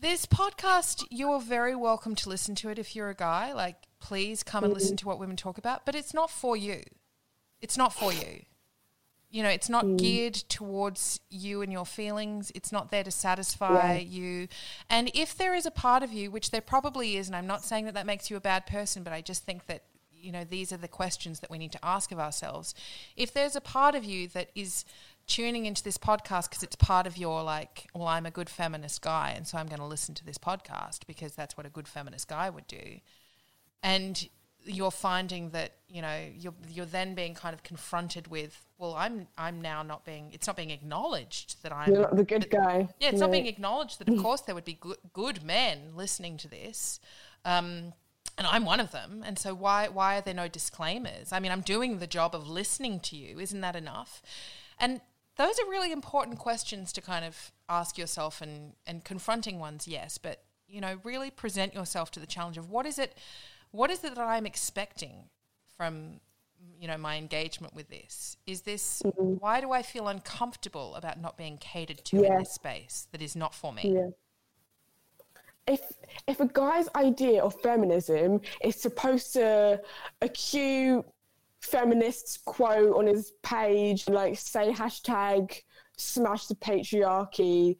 this 0.00 0.26
podcast, 0.26 1.04
you're 1.10 1.40
very 1.40 1.74
welcome 1.74 2.14
to 2.16 2.28
listen 2.28 2.54
to 2.56 2.68
it 2.68 2.78
if 2.78 2.94
you're 2.94 3.10
a 3.10 3.14
guy. 3.14 3.52
Like, 3.52 3.76
please 3.98 4.44
come 4.44 4.62
and 4.62 4.72
listen 4.72 4.90
mm-hmm. 4.90 4.96
to 4.96 5.06
what 5.08 5.18
women 5.18 5.36
talk 5.36 5.58
about, 5.58 5.84
but 5.84 5.96
it's 5.96 6.14
not 6.14 6.30
for 6.30 6.56
you 6.56 6.82
it's 7.60 7.76
not 7.76 7.92
for 7.92 8.12
you. 8.12 8.42
You 9.30 9.42
know, 9.42 9.50
it's 9.50 9.68
not 9.68 9.84
mm. 9.84 9.98
geared 9.98 10.34
towards 10.34 11.20
you 11.28 11.60
and 11.60 11.70
your 11.70 11.84
feelings. 11.84 12.50
It's 12.54 12.72
not 12.72 12.90
there 12.90 13.04
to 13.04 13.10
satisfy 13.10 13.96
yeah. 13.96 14.00
you. 14.00 14.48
And 14.88 15.10
if 15.12 15.36
there 15.36 15.54
is 15.54 15.66
a 15.66 15.70
part 15.70 16.02
of 16.02 16.12
you, 16.12 16.30
which 16.30 16.50
there 16.50 16.62
probably 16.62 17.18
is, 17.18 17.26
and 17.26 17.36
I'm 17.36 17.46
not 17.46 17.62
saying 17.62 17.84
that 17.84 17.94
that 17.94 18.06
makes 18.06 18.30
you 18.30 18.36
a 18.38 18.40
bad 18.40 18.66
person, 18.66 19.02
but 19.02 19.12
I 19.12 19.20
just 19.20 19.44
think 19.44 19.66
that, 19.66 19.82
you 20.10 20.32
know, 20.32 20.44
these 20.44 20.72
are 20.72 20.78
the 20.78 20.88
questions 20.88 21.40
that 21.40 21.50
we 21.50 21.58
need 21.58 21.72
to 21.72 21.84
ask 21.84 22.10
of 22.10 22.18
ourselves. 22.18 22.74
If 23.16 23.34
there's 23.34 23.54
a 23.54 23.60
part 23.60 23.94
of 23.94 24.02
you 24.02 24.28
that 24.28 24.48
is 24.54 24.86
tuning 25.26 25.66
into 25.66 25.84
this 25.84 25.98
podcast 25.98 26.48
because 26.48 26.62
it's 26.62 26.74
part 26.76 27.06
of 27.06 27.18
your 27.18 27.42
like, 27.42 27.86
well, 27.94 28.08
I'm 28.08 28.24
a 28.24 28.30
good 28.30 28.48
feminist 28.48 29.02
guy, 29.02 29.34
and 29.36 29.46
so 29.46 29.58
I'm 29.58 29.66
going 29.66 29.78
to 29.78 29.84
listen 29.84 30.14
to 30.16 30.24
this 30.24 30.38
podcast 30.38 31.00
because 31.06 31.34
that's 31.34 31.54
what 31.54 31.66
a 31.66 31.70
good 31.70 31.86
feminist 31.86 32.28
guy 32.28 32.48
would 32.48 32.66
do. 32.66 33.00
And 33.82 34.28
you're 34.64 34.90
finding 34.90 35.50
that 35.50 35.72
you 35.88 36.02
know 36.02 36.20
you're 36.36 36.54
you're 36.68 36.86
then 36.86 37.14
being 37.14 37.34
kind 37.34 37.54
of 37.54 37.62
confronted 37.62 38.28
with 38.28 38.66
well 38.78 38.94
I'm 38.94 39.26
I'm 39.36 39.60
now 39.60 39.82
not 39.82 40.04
being 40.04 40.30
it's 40.32 40.46
not 40.46 40.56
being 40.56 40.70
acknowledged 40.70 41.62
that 41.62 41.72
I'm 41.72 41.92
the 42.12 42.24
good 42.24 42.50
guy. 42.50 42.88
Yeah 42.98 43.08
it's 43.08 43.14
yeah. 43.14 43.20
not 43.20 43.30
being 43.30 43.46
acknowledged 43.46 43.98
that 44.00 44.08
of 44.08 44.18
course 44.22 44.42
there 44.42 44.54
would 44.54 44.64
be 44.64 44.74
good, 44.74 44.98
good 45.12 45.42
men 45.42 45.92
listening 45.94 46.36
to 46.38 46.48
this 46.48 47.00
um, 47.44 47.92
and 48.36 48.46
I'm 48.46 48.64
one 48.64 48.80
of 48.80 48.92
them 48.92 49.22
and 49.24 49.38
so 49.38 49.54
why 49.54 49.88
why 49.88 50.18
are 50.18 50.20
there 50.20 50.34
no 50.34 50.48
disclaimers? 50.48 51.32
I 51.32 51.40
mean 51.40 51.52
I'm 51.52 51.62
doing 51.62 51.98
the 51.98 52.06
job 52.06 52.34
of 52.34 52.48
listening 52.48 53.00
to 53.00 53.16
you. 53.16 53.38
Isn't 53.38 53.60
that 53.62 53.76
enough? 53.76 54.22
And 54.78 55.00
those 55.36 55.58
are 55.58 55.70
really 55.70 55.92
important 55.92 56.38
questions 56.38 56.92
to 56.92 57.00
kind 57.00 57.24
of 57.24 57.52
ask 57.68 57.96
yourself 57.96 58.42
and 58.42 58.74
and 58.86 59.04
confronting 59.04 59.58
ones 59.58 59.88
yes 59.88 60.18
but 60.18 60.42
you 60.66 60.80
know 60.80 60.98
really 61.04 61.30
present 61.30 61.72
yourself 61.74 62.10
to 62.10 62.20
the 62.20 62.26
challenge 62.26 62.58
of 62.58 62.68
what 62.68 62.86
is 62.86 62.98
it 62.98 63.16
what 63.70 63.90
is 63.90 64.04
it 64.04 64.14
that 64.14 64.24
I'm 64.24 64.46
expecting 64.46 65.24
from 65.76 66.20
you 66.80 66.88
know 66.88 66.96
my 66.96 67.16
engagement 67.16 67.74
with 67.74 67.88
this 67.88 68.36
is 68.46 68.62
this 68.62 69.02
mm-hmm. 69.04 69.34
why 69.38 69.60
do 69.60 69.70
i 69.72 69.82
feel 69.82 70.08
uncomfortable 70.08 70.94
about 70.96 71.20
not 71.20 71.36
being 71.36 71.56
catered 71.58 72.04
to 72.04 72.18
yeah. 72.18 72.32
in 72.32 72.38
this 72.38 72.52
space 72.52 73.06
that 73.12 73.22
is 73.22 73.36
not 73.36 73.54
for 73.54 73.72
me 73.72 73.94
yeah. 73.94 74.08
if 75.66 75.80
if 76.26 76.40
a 76.40 76.46
guy's 76.46 76.88
idea 76.96 77.42
of 77.42 77.54
feminism 77.60 78.40
is 78.62 78.76
supposed 78.76 79.32
to 79.32 79.80
accue 80.22 81.04
feminists 81.60 82.38
quote 82.44 82.96
on 82.96 83.06
his 83.06 83.32
page 83.42 84.08
like 84.08 84.36
say 84.36 84.72
hashtag 84.72 85.62
smash 85.96 86.46
the 86.46 86.54
patriarchy 86.56 87.76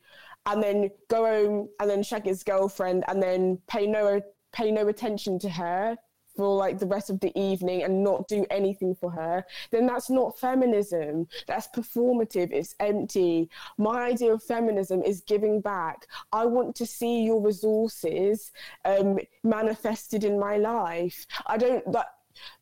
and 0.46 0.62
then 0.62 0.90
go 1.08 1.24
home 1.24 1.68
and 1.80 1.90
then 1.90 2.02
shag 2.02 2.24
his 2.24 2.42
girlfriend 2.42 3.04
and 3.08 3.22
then 3.22 3.58
pay 3.68 3.86
no 3.86 4.20
pay 4.52 4.70
no 4.70 4.88
attention 4.88 5.38
to 5.40 5.48
her 5.48 5.96
for 6.38 6.56
like 6.56 6.78
the 6.78 6.86
rest 6.86 7.10
of 7.10 7.18
the 7.18 7.36
evening 7.36 7.82
and 7.82 8.04
not 8.04 8.28
do 8.28 8.46
anything 8.48 8.94
for 8.94 9.10
her, 9.10 9.44
then 9.72 9.86
that's 9.86 10.08
not 10.08 10.38
feminism. 10.38 11.26
That's 11.48 11.66
performative. 11.74 12.52
It's 12.52 12.76
empty. 12.78 13.50
My 13.76 14.04
idea 14.04 14.32
of 14.32 14.42
feminism 14.44 15.02
is 15.02 15.20
giving 15.22 15.60
back. 15.60 16.06
I 16.32 16.46
want 16.46 16.76
to 16.76 16.86
see 16.86 17.24
your 17.24 17.42
resources 17.42 18.52
um, 18.84 19.18
manifested 19.42 20.22
in 20.22 20.38
my 20.38 20.58
life. 20.58 21.26
I 21.46 21.58
don't 21.58 21.92
that 21.92 22.06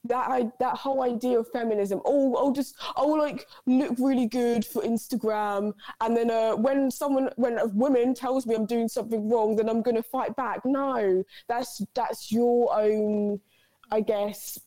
that 0.04 0.30
I, 0.30 0.50
that 0.60 0.76
whole 0.76 1.02
idea 1.02 1.38
of 1.38 1.50
feminism. 1.50 2.00
Oh, 2.04 2.36
I'll 2.36 2.52
just 2.52 2.76
I'll 2.96 3.18
like 3.18 3.46
look 3.66 3.96
really 3.98 4.26
good 4.26 4.64
for 4.64 4.82
Instagram, 4.82 5.72
and 6.00 6.16
then 6.16 6.30
uh, 6.30 6.56
when 6.56 6.90
someone 6.90 7.30
when 7.36 7.58
a 7.58 7.66
woman 7.66 8.14
tells 8.14 8.46
me 8.46 8.54
I'm 8.54 8.66
doing 8.66 8.88
something 8.88 9.28
wrong, 9.28 9.56
then 9.56 9.68
I'm 9.68 9.82
gonna 9.82 10.02
fight 10.02 10.36
back. 10.36 10.64
No, 10.64 11.24
that's 11.48 11.82
that's 11.94 12.32
your 12.32 12.76
own, 12.78 13.40
I 13.90 14.00
guess, 14.00 14.58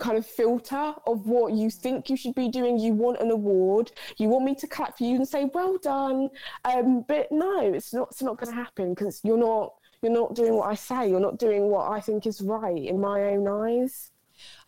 kind 0.00 0.16
of 0.18 0.26
filter 0.26 0.94
of 1.06 1.26
what 1.26 1.52
you 1.52 1.70
think 1.70 2.10
you 2.10 2.16
should 2.16 2.34
be 2.34 2.48
doing. 2.48 2.78
You 2.78 2.94
want 2.94 3.20
an 3.20 3.30
award. 3.30 3.92
You 4.16 4.28
want 4.28 4.44
me 4.44 4.54
to 4.56 4.66
clap 4.66 4.98
for 4.98 5.04
you 5.04 5.16
and 5.16 5.28
say 5.28 5.48
well 5.54 5.78
done. 5.78 6.30
Um, 6.64 7.04
but 7.06 7.30
no, 7.30 7.72
it's 7.72 7.94
not. 7.94 8.08
It's 8.10 8.22
not 8.22 8.38
going 8.38 8.50
to 8.50 8.56
happen 8.56 8.94
because 8.94 9.20
you're 9.22 9.38
not 9.38 9.74
you're 10.02 10.12
not 10.12 10.34
doing 10.34 10.54
what 10.54 10.68
I 10.68 10.74
say. 10.74 11.10
You're 11.10 11.20
not 11.20 11.38
doing 11.38 11.68
what 11.68 11.90
I 11.90 12.00
think 12.00 12.26
is 12.26 12.40
right 12.40 12.76
in 12.76 13.00
my 13.00 13.22
own 13.24 13.46
eyes. 13.46 14.10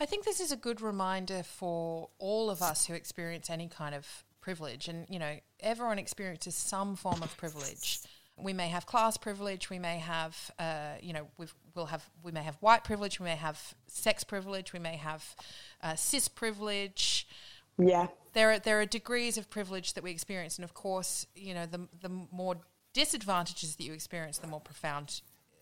I 0.00 0.06
think 0.06 0.24
this 0.24 0.40
is 0.40 0.52
a 0.52 0.56
good 0.56 0.80
reminder 0.80 1.42
for 1.42 2.10
all 2.18 2.50
of 2.50 2.60
us 2.60 2.86
who 2.86 2.94
experience 2.94 3.48
any 3.48 3.68
kind 3.68 3.94
of 3.94 4.24
privilege. 4.40 4.88
And, 4.88 5.06
you 5.08 5.18
know, 5.18 5.38
everyone 5.60 5.98
experiences 5.98 6.54
some 6.54 6.96
form 6.96 7.22
of 7.22 7.34
privilege. 7.38 8.00
We 8.36 8.52
may 8.52 8.68
have 8.68 8.86
class 8.86 9.16
privilege. 9.16 9.70
We 9.70 9.78
may 9.78 9.98
have, 9.98 10.50
uh, 10.58 10.94
you 11.00 11.12
know, 11.12 11.28
we 11.38 11.46
will 11.74 11.86
have 11.86 12.08
we 12.22 12.32
may 12.32 12.42
have 12.42 12.56
white 12.60 12.82
privilege. 12.82 13.20
We 13.20 13.24
may 13.24 13.36
have 13.36 13.74
sex 13.86 14.24
privilege. 14.24 14.72
We 14.72 14.78
may 14.78 14.96
have 14.96 15.36
uh, 15.82 15.94
cis 15.94 16.28
privilege. 16.28 17.28
Yeah, 17.78 18.08
there 18.32 18.52
are 18.52 18.58
there 18.58 18.80
are 18.80 18.86
degrees 18.86 19.36
of 19.36 19.50
privilege 19.50 19.94
that 19.94 20.02
we 20.02 20.10
experience, 20.10 20.56
and 20.56 20.64
of 20.64 20.74
course, 20.74 21.26
you 21.34 21.54
know, 21.54 21.66
the 21.66 21.88
the 22.00 22.08
more 22.08 22.56
disadvantages 22.92 23.76
that 23.76 23.84
you 23.84 23.92
experience, 23.92 24.38
the 24.38 24.46
more 24.46 24.60
profound 24.60 25.20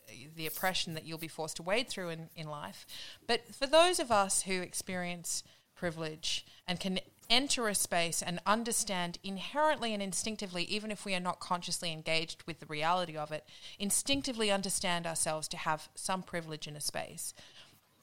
uh, 0.09 0.13
the 0.37 0.47
oppression 0.47 0.95
that 0.95 1.05
you'll 1.05 1.19
be 1.19 1.29
forced 1.29 1.57
to 1.57 1.63
wade 1.63 1.89
through 1.89 2.09
in, 2.09 2.29
in 2.35 2.49
life. 2.49 2.87
But 3.27 3.55
for 3.55 3.67
those 3.67 4.01
of 4.01 4.11
us 4.11 4.43
who 4.43 4.61
experience 4.61 5.43
privilege 5.75 6.45
and 6.67 6.79
can 6.79 7.01
enter 7.31 7.69
a 7.69 7.75
space 7.75 8.21
and 8.23 8.41
understand 8.45 9.19
inherently 9.23 9.95
and 9.95 10.03
instinctively, 10.03 10.65
even 10.65 10.91
if 10.91 11.05
we 11.05 11.15
are 11.15 11.21
not 11.21 11.39
consciously 11.39 11.93
engaged 11.93 12.43
with 12.47 12.59
the 12.59 12.67
reality 12.67 13.17
of 13.17 13.31
it, 13.31 13.45
instinctively 13.79 14.51
understand 14.51 15.07
ourselves 15.07 15.47
to 15.49 15.57
have 15.57 15.89
some 15.95 16.23
privilege 16.23 16.67
in 16.67 16.77
a 16.77 16.81
space, 16.81 17.33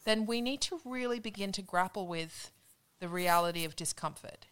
then 0.05 0.25
we 0.25 0.39
need 0.39 0.61
to 0.61 0.79
really 0.85 1.19
begin 1.19 1.51
to 1.51 1.61
grapple 1.61 2.07
with 2.07 2.51
the 2.99 3.09
reality 3.09 3.65
of 3.65 3.75
discomfort. 3.75 4.45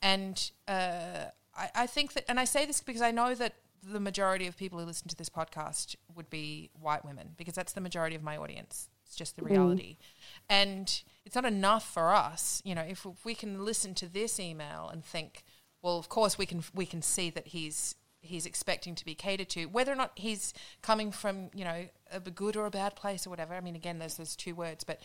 And 0.00 0.50
uh, 0.66 1.26
I, 1.54 1.70
I 1.74 1.86
think 1.86 2.14
that, 2.14 2.24
and 2.28 2.40
I 2.40 2.44
say 2.44 2.64
this 2.64 2.80
because 2.80 3.02
I 3.02 3.10
know 3.10 3.34
that 3.34 3.54
the 3.82 4.00
majority 4.00 4.46
of 4.46 4.56
people 4.56 4.78
who 4.78 4.86
listen 4.86 5.08
to 5.08 5.16
this 5.16 5.28
podcast 5.28 5.96
would 6.14 6.30
be 6.30 6.70
white 6.78 7.04
women 7.04 7.30
because 7.36 7.54
that's 7.54 7.72
the 7.72 7.80
majority 7.80 8.14
of 8.14 8.22
my 8.22 8.36
audience. 8.36 8.88
It's 9.06 9.16
just 9.16 9.36
the 9.36 9.42
mm. 9.42 9.50
reality. 9.50 9.96
Mm. 9.98 10.44
And 10.50 11.02
it's 11.24 11.34
not 11.34 11.44
enough 11.44 11.92
for 11.92 12.14
us, 12.14 12.62
you 12.64 12.74
know, 12.74 12.82
if, 12.82 13.04
if 13.04 13.24
we 13.24 13.34
can 13.34 13.64
listen 13.64 13.94
to 13.96 14.06
this 14.06 14.38
email 14.40 14.88
and 14.92 15.04
think, 15.04 15.44
well, 15.82 15.98
of 15.98 16.08
course 16.08 16.38
we 16.38 16.46
can 16.46 16.62
we 16.74 16.86
can 16.86 17.02
see 17.02 17.30
that 17.30 17.48
he's 17.48 17.96
he's 18.20 18.46
expecting 18.46 18.94
to 18.94 19.04
be 19.04 19.16
catered 19.16 19.48
to, 19.48 19.66
whether 19.66 19.92
or 19.92 19.96
not 19.96 20.12
he's 20.14 20.54
coming 20.80 21.10
from, 21.10 21.50
you 21.52 21.64
know, 21.64 21.86
a 22.12 22.20
good 22.20 22.56
or 22.56 22.66
a 22.66 22.70
bad 22.70 22.94
place 22.94 23.26
or 23.26 23.30
whatever. 23.30 23.52
I 23.52 23.60
mean, 23.60 23.74
again, 23.74 23.98
there's 23.98 24.16
those 24.16 24.36
two 24.36 24.54
words, 24.54 24.84
but 24.84 25.00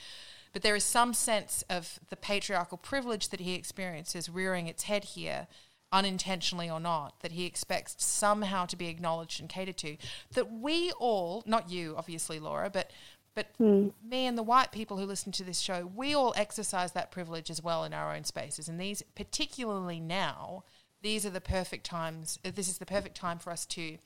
but 0.53 0.61
there 0.61 0.75
is 0.75 0.83
some 0.83 1.13
sense 1.13 1.63
of 1.69 1.99
the 2.09 2.15
patriarchal 2.15 2.77
privilege 2.77 3.29
that 3.29 3.39
he 3.39 3.55
experiences 3.55 4.29
rearing 4.29 4.67
its 4.67 4.83
head 4.83 5.03
here 5.03 5.47
unintentionally 5.91 6.69
or 6.69 6.79
not, 6.79 7.19
that 7.21 7.31
he 7.31 7.45
expects 7.45 7.95
somehow 7.97 8.65
to 8.65 8.75
be 8.75 8.87
acknowledged 8.87 9.39
and 9.39 9.49
catered 9.49 9.77
to. 9.77 9.97
That 10.33 10.51
we 10.51 10.91
all, 10.99 11.43
not 11.45 11.69
you, 11.69 11.95
obviously, 11.97 12.39
Laura, 12.39 12.69
but 12.69 12.91
but 13.37 13.55
mm. 13.59 13.93
me 14.03 14.25
and 14.25 14.35
the 14.35 14.41
white 14.41 14.71
people 14.71 14.97
who 14.97 15.05
listen 15.05 15.31
to 15.33 15.43
this 15.43 15.59
show, 15.59 15.91
we 15.95 16.15
all 16.15 16.33
exercise 16.35 16.93
that 16.93 17.11
privilege 17.11 17.51
as 17.51 17.61
well 17.61 17.83
in 17.83 17.93
our 17.93 18.15
own 18.15 18.23
spaces. 18.23 18.67
And 18.67 18.81
these, 18.81 19.03
particularly 19.13 19.99
now, 19.99 20.63
these 21.03 21.23
are 21.23 21.29
the 21.29 21.39
perfect 21.39 21.85
times. 21.85 22.39
This 22.41 22.67
is 22.67 22.79
the 22.79 22.85
perfect 22.87 23.15
time 23.15 23.37
for 23.37 23.51
us 23.51 23.67
to 23.67 23.99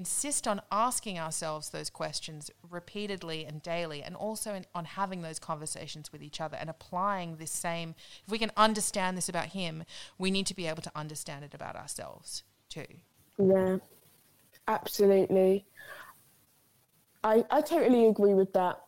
insist 0.00 0.48
on 0.48 0.62
asking 0.72 1.18
ourselves 1.18 1.68
those 1.68 1.90
questions 1.90 2.50
repeatedly 2.70 3.44
and 3.44 3.62
daily, 3.62 4.02
and 4.02 4.16
also 4.16 4.54
in, 4.54 4.64
on 4.74 4.86
having 4.86 5.20
those 5.20 5.38
conversations 5.38 6.10
with 6.10 6.22
each 6.22 6.40
other 6.40 6.56
and 6.58 6.70
applying 6.70 7.36
this 7.36 7.50
same. 7.50 7.94
If 8.24 8.32
we 8.32 8.38
can 8.38 8.50
understand 8.56 9.18
this 9.18 9.28
about 9.28 9.48
him, 9.48 9.84
we 10.18 10.30
need 10.30 10.46
to 10.46 10.54
be 10.54 10.66
able 10.66 10.80
to 10.80 10.92
understand 10.94 11.44
it 11.44 11.52
about 11.52 11.76
ourselves 11.76 12.44
too. 12.70 12.86
Yeah, 13.38 13.76
absolutely. 14.66 15.66
I 17.22 17.44
I 17.50 17.60
totally 17.60 18.06
agree 18.06 18.32
with 18.32 18.54
that. 18.54 18.80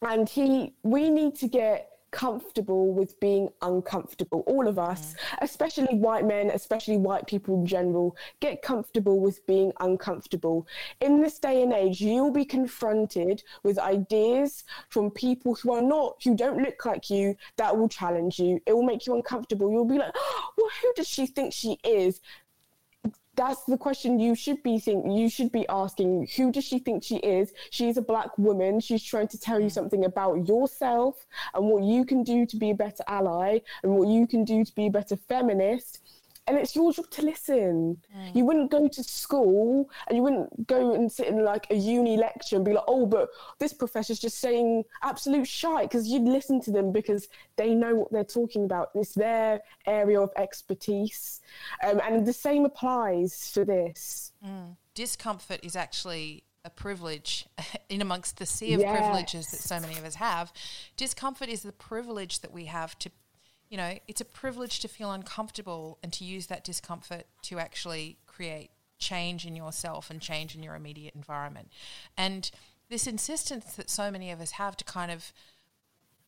And 0.00 0.26
he, 0.26 0.72
we 0.82 1.10
need 1.10 1.34
to 1.36 1.48
get 1.48 1.95
comfortable 2.16 2.94
with 2.94 3.20
being 3.20 3.46
uncomfortable. 3.60 4.42
All 4.46 4.66
of 4.66 4.78
us, 4.78 5.12
mm. 5.12 5.38
especially 5.42 5.94
white 5.96 6.24
men, 6.24 6.48
especially 6.48 6.96
white 6.96 7.26
people 7.26 7.54
in 7.56 7.66
general, 7.66 8.16
get 8.40 8.62
comfortable 8.62 9.20
with 9.20 9.46
being 9.46 9.70
uncomfortable. 9.80 10.66
In 11.02 11.20
this 11.20 11.38
day 11.38 11.62
and 11.62 11.74
age, 11.74 12.00
you'll 12.00 12.32
be 12.32 12.46
confronted 12.46 13.42
with 13.64 13.78
ideas 13.78 14.64
from 14.88 15.10
people 15.10 15.56
who 15.56 15.74
are 15.74 15.82
not, 15.82 16.16
who 16.24 16.34
don't 16.34 16.62
look 16.62 16.86
like 16.86 17.10
you, 17.10 17.36
that 17.58 17.76
will 17.76 17.88
challenge 17.88 18.38
you. 18.38 18.60
It 18.64 18.72
will 18.72 18.82
make 18.82 19.06
you 19.06 19.14
uncomfortable. 19.14 19.70
You'll 19.70 19.84
be 19.84 19.98
like, 19.98 20.12
oh, 20.16 20.50
well, 20.56 20.70
who 20.80 20.94
does 20.96 21.06
she 21.06 21.26
think 21.26 21.52
she 21.52 21.78
is? 21.84 22.22
That's 23.36 23.64
the 23.64 23.76
question 23.76 24.18
you 24.18 24.34
should 24.34 24.62
be 24.62 24.78
think 24.78 25.04
you 25.06 25.28
should 25.28 25.52
be 25.52 25.68
asking. 25.68 26.28
Who 26.36 26.50
does 26.50 26.64
she 26.64 26.78
think 26.78 27.04
she 27.04 27.16
is? 27.16 27.52
She's 27.70 27.96
a 27.96 28.02
black 28.02 28.36
woman. 28.38 28.80
She's 28.80 29.02
trying 29.02 29.28
to 29.28 29.38
tell 29.38 29.60
you 29.60 29.68
something 29.68 30.04
about 30.04 30.48
yourself 30.48 31.26
and 31.54 31.66
what 31.66 31.84
you 31.84 32.04
can 32.04 32.22
do 32.22 32.46
to 32.46 32.56
be 32.56 32.70
a 32.70 32.74
better 32.74 33.04
ally 33.06 33.60
and 33.82 33.94
what 33.96 34.08
you 34.08 34.26
can 34.26 34.44
do 34.44 34.64
to 34.64 34.74
be 34.74 34.86
a 34.86 34.90
better 34.90 35.16
feminist 35.16 36.00
and 36.46 36.56
it's 36.56 36.76
your 36.76 36.92
job 36.92 37.10
to 37.10 37.22
listen. 37.22 37.98
Mm. 38.16 38.36
You 38.36 38.44
wouldn't 38.44 38.70
go 38.70 38.88
to 38.88 39.02
school 39.02 39.90
and 40.06 40.16
you 40.16 40.22
wouldn't 40.22 40.66
go 40.66 40.94
and 40.94 41.10
sit 41.10 41.26
in 41.28 41.44
like 41.44 41.66
a 41.70 41.74
uni 41.74 42.16
lecture 42.16 42.56
and 42.56 42.64
be 42.64 42.72
like, 42.72 42.84
oh, 42.86 43.06
but 43.06 43.28
this 43.58 43.72
professor's 43.72 44.18
just 44.18 44.38
saying 44.38 44.84
absolute 45.02 45.46
shite 45.46 45.90
because 45.90 46.08
you'd 46.08 46.22
listen 46.22 46.60
to 46.62 46.70
them 46.70 46.92
because 46.92 47.28
they 47.56 47.74
know 47.74 47.94
what 47.94 48.12
they're 48.12 48.24
talking 48.24 48.64
about. 48.64 48.90
It's 48.94 49.14
their 49.14 49.60
area 49.86 50.20
of 50.20 50.30
expertise. 50.36 51.40
Um, 51.84 52.00
and 52.04 52.26
the 52.26 52.32
same 52.32 52.64
applies 52.64 53.50
for 53.52 53.64
this. 53.64 54.32
Mm. 54.46 54.76
Discomfort 54.94 55.60
is 55.62 55.74
actually 55.74 56.44
a 56.64 56.70
privilege 56.70 57.46
in 57.88 58.02
amongst 58.02 58.38
the 58.38 58.46
sea 58.46 58.74
of 58.74 58.80
yes. 58.80 58.98
privileges 58.98 59.50
that 59.50 59.58
so 59.58 59.80
many 59.80 59.96
of 59.98 60.04
us 60.04 60.16
have. 60.16 60.52
Discomfort 60.96 61.48
is 61.48 61.62
the 61.62 61.72
privilege 61.72 62.40
that 62.40 62.52
we 62.52 62.66
have 62.66 62.98
to 62.98 63.10
you 63.68 63.76
know, 63.76 63.98
it's 64.06 64.20
a 64.20 64.24
privilege 64.24 64.80
to 64.80 64.88
feel 64.88 65.10
uncomfortable 65.12 65.98
and 66.02 66.12
to 66.14 66.24
use 66.24 66.46
that 66.46 66.64
discomfort 66.64 67.24
to 67.42 67.58
actually 67.58 68.18
create 68.26 68.70
change 68.98 69.44
in 69.44 69.56
yourself 69.56 70.10
and 70.10 70.20
change 70.20 70.54
in 70.54 70.62
your 70.62 70.74
immediate 70.74 71.14
environment. 71.14 71.70
And 72.16 72.50
this 72.88 73.06
insistence 73.06 73.74
that 73.74 73.90
so 73.90 74.10
many 74.10 74.30
of 74.30 74.40
us 74.40 74.52
have 74.52 74.76
to 74.76 74.84
kind 74.84 75.10
of 75.10 75.32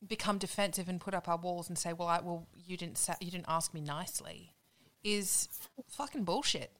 become 0.05 0.37
defensive 0.37 0.87
and 0.87 0.99
put 0.99 1.13
up 1.13 1.27
our 1.27 1.37
walls 1.37 1.69
and 1.69 1.77
say, 1.77 1.93
"Well, 1.93 2.07
I 2.07 2.19
well 2.19 2.47
you 2.53 2.77
didn't 2.77 2.97
sa- 2.97 3.15
you 3.19 3.31
didn't 3.31 3.47
ask 3.47 3.73
me 3.73 3.81
nicely," 3.81 4.53
is 5.03 5.47
fucking 5.89 6.23
bullshit. 6.23 6.71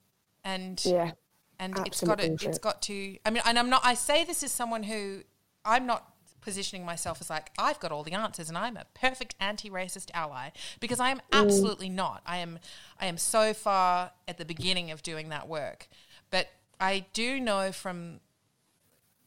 And 0.44 0.84
yeah, 0.86 1.12
and 1.60 1.78
it's 1.86 2.02
got 2.02 2.20
to 2.20 2.32
it's 2.34 2.60
got 2.60 2.82
to. 2.84 3.18
I 3.26 3.30
mean, 3.30 3.44
and 3.46 3.58
I'm 3.58 3.70
not. 3.70 3.82
I 3.84 3.94
say 3.94 4.24
this 4.24 4.44
as 4.44 4.52
someone 4.52 4.84
who 4.84 5.24
I'm 5.66 5.86
not 5.86 6.14
positioning 6.50 6.84
myself 6.84 7.22
as 7.22 7.30
like 7.30 7.52
I've 7.60 7.80
got 7.80 7.92
all 7.92 8.02
the 8.02 8.14
answers 8.14 8.50
and 8.50 8.58
I'm 8.58 8.76
a 8.76 8.86
perfect 8.96 9.36
anti-racist 9.40 10.10
ally 10.16 10.50
because 10.80 11.00
I 11.00 11.12
am 11.12 11.22
absolutely 11.32 11.90
mm. 11.90 11.94
not. 11.94 12.24
I 12.26 12.38
am 12.38 12.58
I 13.00 13.06
am 13.06 13.20
so 13.20 13.54
far 13.54 14.12
at 14.28 14.40
the 14.40 14.46
beginning 14.46 14.90
of 14.90 15.04
doing 15.04 15.30
that 15.30 15.48
work. 15.48 15.88
But 16.32 16.48
I 16.80 17.06
do 17.14 17.40
know 17.40 17.72
from 17.72 18.20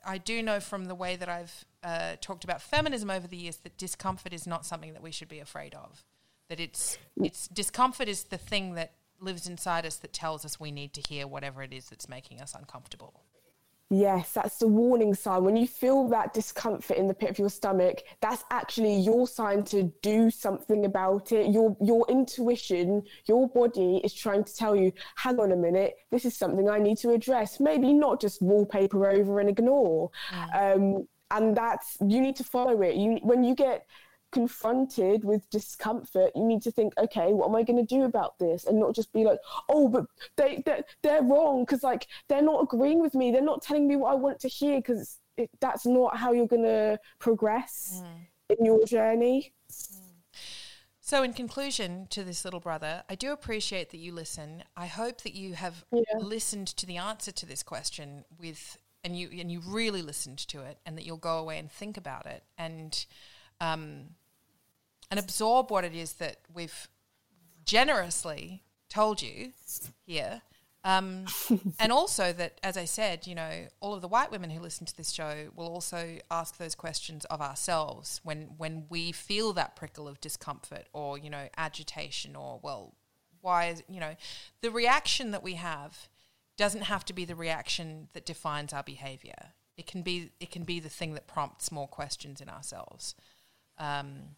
I 0.04 0.18
do 0.18 0.42
know 0.42 0.58
from 0.58 0.86
the 0.86 0.96
way 0.96 1.14
that 1.14 1.28
I've 1.28 1.64
uh, 1.84 2.16
talked 2.20 2.42
about 2.42 2.60
feminism 2.60 3.08
over 3.08 3.28
the 3.28 3.36
years 3.36 3.58
that 3.58 3.78
discomfort 3.78 4.32
is 4.32 4.44
not 4.44 4.66
something 4.66 4.92
that 4.92 5.02
we 5.02 5.12
should 5.12 5.28
be 5.28 5.38
afraid 5.38 5.76
of. 5.76 6.04
That 6.48 6.58
it's 6.58 6.98
it's 7.22 7.46
discomfort 7.46 8.08
is 8.08 8.24
the 8.24 8.38
thing 8.38 8.74
that 8.74 8.94
lives 9.20 9.46
inside 9.46 9.86
us 9.86 9.94
that 9.98 10.12
tells 10.12 10.44
us 10.44 10.58
we 10.58 10.72
need 10.72 10.92
to 10.94 11.02
hear 11.08 11.28
whatever 11.28 11.62
it 11.62 11.72
is 11.72 11.84
that's 11.84 12.08
making 12.08 12.40
us 12.40 12.52
uncomfortable. 12.52 13.22
Yes, 13.94 14.32
that's 14.32 14.56
the 14.56 14.68
warning 14.68 15.12
sign. 15.12 15.44
When 15.44 15.54
you 15.54 15.66
feel 15.66 16.08
that 16.08 16.32
discomfort 16.32 16.96
in 16.96 17.08
the 17.08 17.12
pit 17.14 17.28
of 17.28 17.38
your 17.38 17.50
stomach, 17.50 17.98
that's 18.22 18.42
actually 18.50 18.98
your 18.98 19.28
sign 19.28 19.64
to 19.64 19.92
do 20.00 20.30
something 20.30 20.86
about 20.86 21.30
it. 21.30 21.52
Your 21.52 21.76
your 21.78 22.06
intuition, 22.08 23.02
your 23.26 23.50
body 23.50 24.00
is 24.02 24.14
trying 24.14 24.44
to 24.44 24.56
tell 24.56 24.74
you, 24.74 24.92
hang 25.16 25.38
on 25.38 25.52
a 25.52 25.56
minute, 25.56 25.92
this 26.10 26.24
is 26.24 26.34
something 26.34 26.70
I 26.70 26.78
need 26.78 26.96
to 26.98 27.10
address. 27.10 27.60
Maybe 27.60 27.92
not 27.92 28.18
just 28.18 28.40
wallpaper 28.40 29.10
over 29.10 29.40
and 29.40 29.50
ignore. 29.50 30.10
Mm. 30.30 30.76
Um, 30.76 31.08
and 31.30 31.54
that's 31.54 31.98
you 32.00 32.22
need 32.22 32.36
to 32.36 32.44
follow 32.44 32.80
it. 32.80 32.96
You 32.96 33.18
when 33.22 33.44
you 33.44 33.54
get 33.54 33.84
confronted 34.32 35.24
with 35.24 35.48
discomfort, 35.50 36.32
you 36.34 36.44
need 36.44 36.62
to 36.62 36.72
think, 36.72 36.92
okay, 36.98 37.32
what 37.32 37.48
am 37.48 37.54
I 37.54 37.62
going 37.62 37.84
to 37.84 37.94
do 37.94 38.04
about 38.04 38.38
this? 38.38 38.64
And 38.64 38.80
not 38.80 38.94
just 38.94 39.12
be 39.12 39.24
like, 39.24 39.38
oh, 39.68 39.88
but 39.88 40.06
they, 40.36 40.62
they're, 40.66 40.84
they're 41.02 41.22
wrong 41.22 41.64
because 41.64 41.82
like 41.82 42.08
they're 42.28 42.42
not 42.42 42.64
agreeing 42.64 43.00
with 43.00 43.14
me. 43.14 43.30
They're 43.30 43.42
not 43.42 43.62
telling 43.62 43.86
me 43.86 43.96
what 43.96 44.12
I 44.12 44.14
want 44.14 44.40
to 44.40 44.48
hear 44.48 44.78
because 44.78 45.18
that's 45.60 45.86
not 45.86 46.16
how 46.16 46.32
you're 46.32 46.46
going 46.46 46.64
to 46.64 46.98
progress 47.18 48.02
mm. 48.02 48.56
in 48.58 48.64
your 48.64 48.84
journey. 48.86 49.52
Mm. 49.70 49.98
So, 51.04 51.24
in 51.24 51.32
conclusion 51.32 52.06
to 52.10 52.22
this 52.22 52.44
little 52.44 52.60
brother, 52.60 53.02
I 53.08 53.16
do 53.16 53.32
appreciate 53.32 53.90
that 53.90 53.98
you 53.98 54.12
listen. 54.12 54.62
I 54.76 54.86
hope 54.86 55.22
that 55.22 55.34
you 55.34 55.54
have 55.54 55.84
yeah. 55.92 56.02
listened 56.18 56.68
to 56.68 56.86
the 56.86 56.96
answer 56.96 57.32
to 57.32 57.44
this 57.44 57.64
question 57.64 58.24
with, 58.40 58.78
and 59.02 59.18
you 59.18 59.28
and 59.38 59.50
you 59.50 59.60
really 59.66 60.00
listened 60.00 60.38
to 60.38 60.62
it, 60.62 60.78
and 60.86 60.96
that 60.96 61.04
you'll 61.04 61.16
go 61.16 61.38
away 61.38 61.58
and 61.58 61.70
think 61.70 61.96
about 61.96 62.26
it, 62.26 62.44
and 62.56 63.04
um, 63.60 64.10
and 65.12 65.18
absorb 65.18 65.70
what 65.70 65.84
it 65.84 65.94
is 65.94 66.14
that 66.14 66.38
we've 66.50 66.88
generously 67.66 68.62
told 68.88 69.20
you 69.20 69.52
here. 70.06 70.40
Um, 70.84 71.26
and 71.78 71.92
also 71.92 72.32
that, 72.32 72.58
as 72.62 72.78
I 72.78 72.86
said, 72.86 73.26
you 73.26 73.34
know, 73.34 73.66
all 73.80 73.92
of 73.92 74.00
the 74.00 74.08
white 74.08 74.30
women 74.30 74.48
who 74.48 74.58
listen 74.58 74.86
to 74.86 74.96
this 74.96 75.10
show 75.10 75.50
will 75.54 75.66
also 75.66 76.16
ask 76.30 76.56
those 76.56 76.74
questions 76.74 77.26
of 77.26 77.42
ourselves 77.42 78.22
when 78.24 78.54
when 78.56 78.86
we 78.88 79.12
feel 79.12 79.52
that 79.52 79.76
prickle 79.76 80.08
of 80.08 80.18
discomfort 80.18 80.86
or 80.94 81.18
you 81.18 81.28
know 81.28 81.46
agitation 81.58 82.34
or 82.34 82.58
well, 82.62 82.94
why 83.42 83.66
is 83.66 83.82
you 83.90 84.00
know 84.00 84.16
the 84.62 84.70
reaction 84.70 85.30
that 85.32 85.42
we 85.42 85.54
have 85.56 86.08
doesn't 86.56 86.84
have 86.84 87.04
to 87.04 87.12
be 87.12 87.26
the 87.26 87.36
reaction 87.36 88.08
that 88.14 88.24
defines 88.24 88.72
our 88.72 88.82
behavior. 88.82 89.52
It 89.76 89.86
can 89.86 90.00
be 90.00 90.30
it 90.40 90.50
can 90.50 90.64
be 90.64 90.80
the 90.80 90.88
thing 90.88 91.12
that 91.12 91.26
prompts 91.26 91.70
more 91.70 91.86
questions 91.86 92.40
in 92.40 92.48
ourselves. 92.48 93.14
Um, 93.76 94.36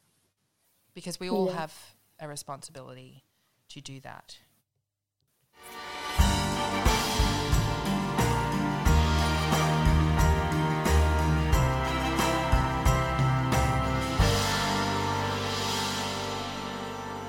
because 0.95 1.19
we 1.21 1.29
all 1.29 1.47
yeah. 1.47 1.61
have 1.61 1.75
a 2.21 2.29
responsibility 2.29 3.25
to 3.69 3.81
do 3.81 4.01
that. 4.01 4.39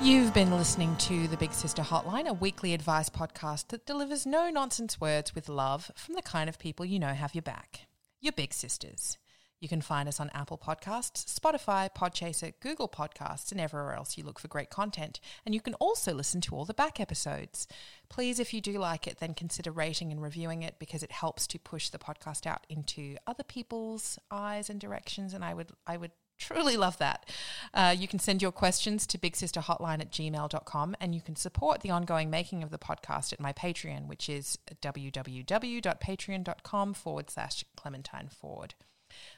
You've 0.06 0.32
been 0.32 0.52
listening 0.52 0.94
to 0.98 1.26
the 1.26 1.36
Big 1.36 1.52
Sister 1.52 1.82
Hotline, 1.82 2.28
a 2.28 2.32
weekly 2.32 2.74
advice 2.74 3.08
podcast 3.08 3.68
that 3.68 3.86
delivers 3.86 4.24
no 4.24 4.50
nonsense 4.50 5.00
words 5.00 5.34
with 5.34 5.48
love 5.48 5.90
from 5.96 6.14
the 6.14 6.22
kind 6.22 6.48
of 6.48 6.60
people 6.60 6.86
you 6.86 7.00
know 7.00 7.12
have 7.12 7.34
your 7.34 7.42
back. 7.42 7.88
Your 8.20 8.32
big 8.32 8.54
sisters. 8.54 9.18
You 9.60 9.68
can 9.68 9.80
find 9.80 10.08
us 10.08 10.20
on 10.20 10.30
Apple 10.34 10.58
Podcasts, 10.58 11.24
Spotify, 11.24 11.88
Podchaser, 11.92 12.52
Google 12.60 12.88
Podcasts, 12.88 13.50
and 13.50 13.60
everywhere 13.60 13.94
else 13.94 14.18
you 14.18 14.24
look 14.24 14.38
for 14.38 14.48
great 14.48 14.70
content. 14.70 15.20
And 15.44 15.54
you 15.54 15.60
can 15.60 15.74
also 15.74 16.12
listen 16.12 16.40
to 16.42 16.54
all 16.54 16.64
the 16.64 16.74
back 16.74 17.00
episodes. 17.00 17.66
Please, 18.08 18.38
if 18.38 18.52
you 18.52 18.60
do 18.60 18.78
like 18.78 19.06
it, 19.06 19.18
then 19.18 19.34
consider 19.34 19.70
rating 19.70 20.12
and 20.12 20.22
reviewing 20.22 20.62
it 20.62 20.78
because 20.78 21.02
it 21.02 21.12
helps 21.12 21.46
to 21.48 21.58
push 21.58 21.88
the 21.88 21.98
podcast 21.98 22.46
out 22.46 22.66
into 22.68 23.16
other 23.26 23.42
people's 23.42 24.18
eyes 24.30 24.68
and 24.68 24.78
directions. 24.78 25.32
And 25.32 25.42
I 25.42 25.54
would, 25.54 25.70
I 25.86 25.96
would 25.96 26.12
truly 26.38 26.76
love 26.76 26.98
that. 26.98 27.30
Uh, 27.72 27.94
you 27.96 28.06
can 28.06 28.18
send 28.18 28.42
your 28.42 28.52
questions 28.52 29.06
to 29.06 29.18
bigsisterhotline 29.18 30.00
at 30.00 30.10
gmail.com 30.10 30.96
and 31.00 31.14
you 31.14 31.22
can 31.22 31.36
support 31.36 31.80
the 31.80 31.90
ongoing 31.90 32.30
making 32.30 32.62
of 32.62 32.70
the 32.70 32.78
podcast 32.78 33.32
at 33.32 33.40
my 33.40 33.54
Patreon, 33.54 34.06
which 34.06 34.28
is 34.28 34.58
www.patreon.com 34.82 36.94
forward 36.94 37.30
slash 37.30 37.64
Clementine 37.74 38.28
Ford. 38.28 38.74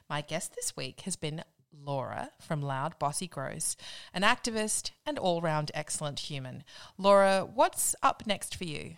My 0.09 0.21
guest 0.21 0.55
this 0.55 0.75
week 0.75 1.01
has 1.01 1.15
been 1.15 1.43
Laura 1.73 2.31
from 2.39 2.61
Loud 2.61 2.97
Bossy 2.99 3.27
Gross, 3.27 3.75
an 4.13 4.23
activist 4.23 4.91
and 5.05 5.19
all 5.19 5.41
round 5.41 5.71
excellent 5.73 6.19
human. 6.19 6.63
Laura, 6.97 7.47
what's 7.51 7.95
up 8.01 8.23
next 8.25 8.55
for 8.55 8.63
you? 8.63 8.95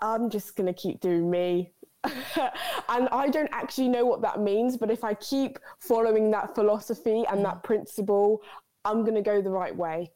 I'm 0.00 0.30
just 0.30 0.56
going 0.56 0.66
to 0.66 0.72
keep 0.72 1.00
doing 1.00 1.30
me. 1.30 1.72
and 2.04 3.08
I 3.12 3.28
don't 3.30 3.50
actually 3.52 3.88
know 3.88 4.04
what 4.04 4.22
that 4.22 4.40
means, 4.40 4.76
but 4.76 4.90
if 4.90 5.04
I 5.04 5.14
keep 5.14 5.58
following 5.78 6.30
that 6.32 6.54
philosophy 6.54 7.24
and 7.30 7.44
that 7.44 7.58
mm. 7.58 7.62
principle, 7.62 8.42
I'm 8.84 9.02
going 9.02 9.14
to 9.14 9.22
go 9.22 9.40
the 9.40 9.50
right 9.50 9.74
way. 9.74 10.10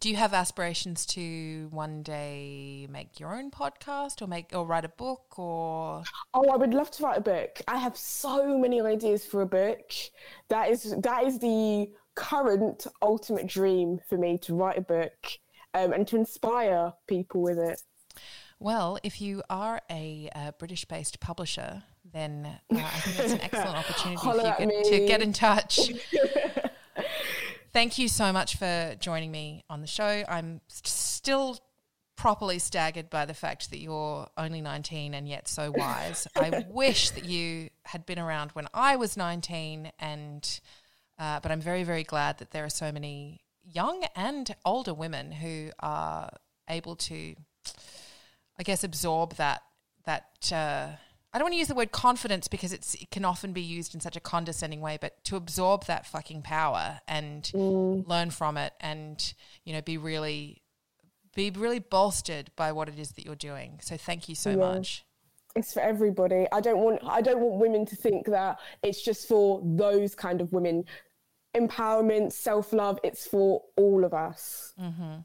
Do 0.00 0.08
you 0.10 0.16
have 0.16 0.34
aspirations 0.34 1.06
to 1.06 1.68
one 1.70 2.02
day 2.02 2.86
make 2.90 3.20
your 3.20 3.34
own 3.34 3.50
podcast 3.50 4.22
or 4.22 4.26
make 4.26 4.50
or 4.52 4.64
write 4.64 4.84
a 4.84 4.88
book 4.88 5.38
or 5.38 6.04
Oh, 6.34 6.44
I 6.52 6.56
would 6.56 6.74
love 6.74 6.90
to 6.92 7.02
write 7.02 7.18
a 7.18 7.22
book. 7.22 7.60
I 7.68 7.78
have 7.78 7.96
so 7.96 8.58
many 8.58 8.80
ideas 8.80 9.24
for 9.24 9.42
a 9.42 9.46
book. 9.46 9.92
That 10.48 10.70
is 10.70 10.94
that 11.02 11.24
is 11.24 11.38
the 11.38 11.90
current 12.14 12.86
ultimate 13.02 13.46
dream 13.46 14.00
for 14.08 14.18
me 14.18 14.38
to 14.38 14.54
write 14.54 14.78
a 14.78 14.82
book 14.82 15.12
um, 15.74 15.92
and 15.92 16.06
to 16.08 16.16
inspire 16.16 16.92
people 17.06 17.42
with 17.42 17.58
it. 17.58 17.82
Well, 18.58 18.98
if 19.02 19.22
you 19.22 19.42
are 19.48 19.80
a 19.90 20.28
uh, 20.34 20.52
British 20.58 20.84
based 20.84 21.18
publisher, 21.20 21.82
then 22.12 22.46
uh, 22.46 22.76
I 22.76 23.00
think 23.00 23.16
that's 23.16 23.32
an 23.32 23.40
excellent 23.42 23.78
opportunity 23.78 24.16
for 24.16 24.36
you 24.36 24.42
get, 24.42 24.84
to 24.84 25.06
get 25.06 25.22
in 25.22 25.32
touch. 25.32 25.90
Thank 27.72 27.98
you 27.98 28.08
so 28.08 28.32
much 28.32 28.56
for 28.56 28.96
joining 28.98 29.30
me 29.30 29.64
on 29.70 29.80
the 29.80 29.86
show. 29.86 30.24
I'm 30.28 30.60
st- 30.66 30.88
still 30.88 31.58
properly 32.16 32.58
staggered 32.58 33.08
by 33.08 33.24
the 33.24 33.32
fact 33.32 33.70
that 33.70 33.78
you're 33.78 34.26
only 34.36 34.60
19 34.60 35.14
and 35.14 35.28
yet 35.28 35.46
so 35.46 35.70
wise. 35.70 36.26
I 36.36 36.64
wish 36.68 37.10
that 37.10 37.24
you 37.24 37.70
had 37.84 38.04
been 38.06 38.18
around 38.18 38.50
when 38.52 38.66
I 38.74 38.96
was 38.96 39.16
19 39.16 39.92
and 40.00 40.60
uh, 41.18 41.38
but 41.40 41.52
I'm 41.52 41.60
very 41.60 41.84
very 41.84 42.02
glad 42.02 42.38
that 42.38 42.50
there 42.50 42.64
are 42.64 42.70
so 42.70 42.90
many 42.90 43.40
young 43.62 44.04
and 44.16 44.54
older 44.64 44.92
women 44.92 45.30
who 45.30 45.70
are 45.78 46.30
able 46.68 46.96
to 46.96 47.36
I 48.58 48.62
guess 48.64 48.82
absorb 48.82 49.36
that 49.36 49.62
that 50.06 50.52
uh, 50.52 50.96
I 51.32 51.38
don't 51.38 51.44
want 51.44 51.54
to 51.54 51.58
use 51.58 51.68
the 51.68 51.74
word 51.74 51.92
confidence 51.92 52.48
because 52.48 52.72
it's 52.72 52.94
it 52.94 53.10
can 53.10 53.24
often 53.24 53.52
be 53.52 53.60
used 53.60 53.94
in 53.94 54.00
such 54.00 54.16
a 54.16 54.20
condescending 54.20 54.80
way, 54.80 54.98
but 55.00 55.22
to 55.24 55.36
absorb 55.36 55.84
that 55.86 56.06
fucking 56.06 56.42
power 56.42 57.00
and 57.06 57.44
mm. 57.54 58.06
learn 58.08 58.30
from 58.30 58.56
it 58.56 58.72
and 58.80 59.32
you 59.64 59.72
know 59.72 59.80
be 59.80 59.96
really 59.96 60.62
be 61.34 61.50
really 61.50 61.78
bolstered 61.78 62.50
by 62.56 62.72
what 62.72 62.88
it 62.88 62.98
is 62.98 63.12
that 63.12 63.24
you're 63.24 63.36
doing. 63.36 63.78
So 63.80 63.96
thank 63.96 64.28
you 64.28 64.34
so 64.34 64.50
yeah. 64.50 64.56
much. 64.56 65.04
It's 65.54 65.72
for 65.72 65.80
everybody. 65.80 66.46
I 66.50 66.60
don't 66.60 66.78
want 66.78 67.00
I 67.04 67.20
don't 67.20 67.40
want 67.40 67.60
women 67.60 67.86
to 67.86 67.96
think 67.96 68.26
that 68.26 68.58
it's 68.82 69.02
just 69.02 69.28
for 69.28 69.60
those 69.64 70.14
kind 70.14 70.40
of 70.40 70.52
women. 70.52 70.84
Empowerment, 71.56 72.32
self 72.32 72.72
love, 72.72 72.98
it's 73.02 73.26
for 73.26 73.62
all 73.76 74.04
of 74.04 74.14
us. 74.14 74.72
Mm-hmm. 74.80 75.18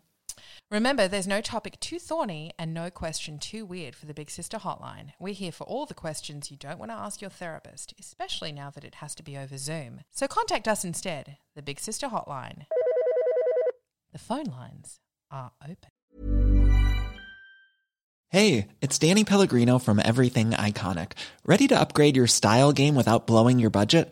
Remember, 0.72 1.08
there's 1.08 1.28
no 1.28 1.42
topic 1.42 1.80
too 1.80 2.00
thorny 2.00 2.52
and 2.58 2.74
no 2.74 2.90
question 2.90 3.38
too 3.38 3.66
weird 3.66 3.96
for 3.96 4.08
the 4.08 4.16
Big 4.16 4.32
Sister 4.32 4.58
Hotline. 4.58 5.12
We're 5.20 5.36
here 5.36 5.52
for 5.52 5.64
all 5.66 5.86
the 5.86 5.94
questions 5.94 6.50
you 6.50 6.58
don't 6.58 6.80
want 6.80 6.90
to 6.90 6.98
ask 6.98 7.22
your 7.22 7.30
therapist, 7.30 7.94
especially 8.00 8.52
now 8.52 8.72
that 8.72 8.84
it 8.84 8.96
has 8.96 9.14
to 9.16 9.24
be 9.24 9.38
over 9.38 9.58
Zoom. 9.58 10.02
So 10.12 10.28
contact 10.28 10.68
us 10.68 10.84
instead, 10.84 11.38
the 11.56 11.62
Big 11.62 11.80
Sister 11.80 12.08
Hotline. 12.08 12.66
The 14.12 14.18
phone 14.18 14.46
lines 14.46 15.00
are 15.30 15.52
open. 15.62 15.92
Hey, 18.30 18.68
it's 18.82 18.98
Danny 18.98 19.24
Pellegrino 19.24 19.78
from 19.78 20.02
Everything 20.04 20.50
Iconic. 20.52 21.12
Ready 21.46 21.68
to 21.68 21.80
upgrade 21.80 22.16
your 22.16 22.28
style 22.28 22.74
game 22.74 22.96
without 22.96 23.28
blowing 23.28 23.60
your 23.60 23.70
budget? 23.70 24.12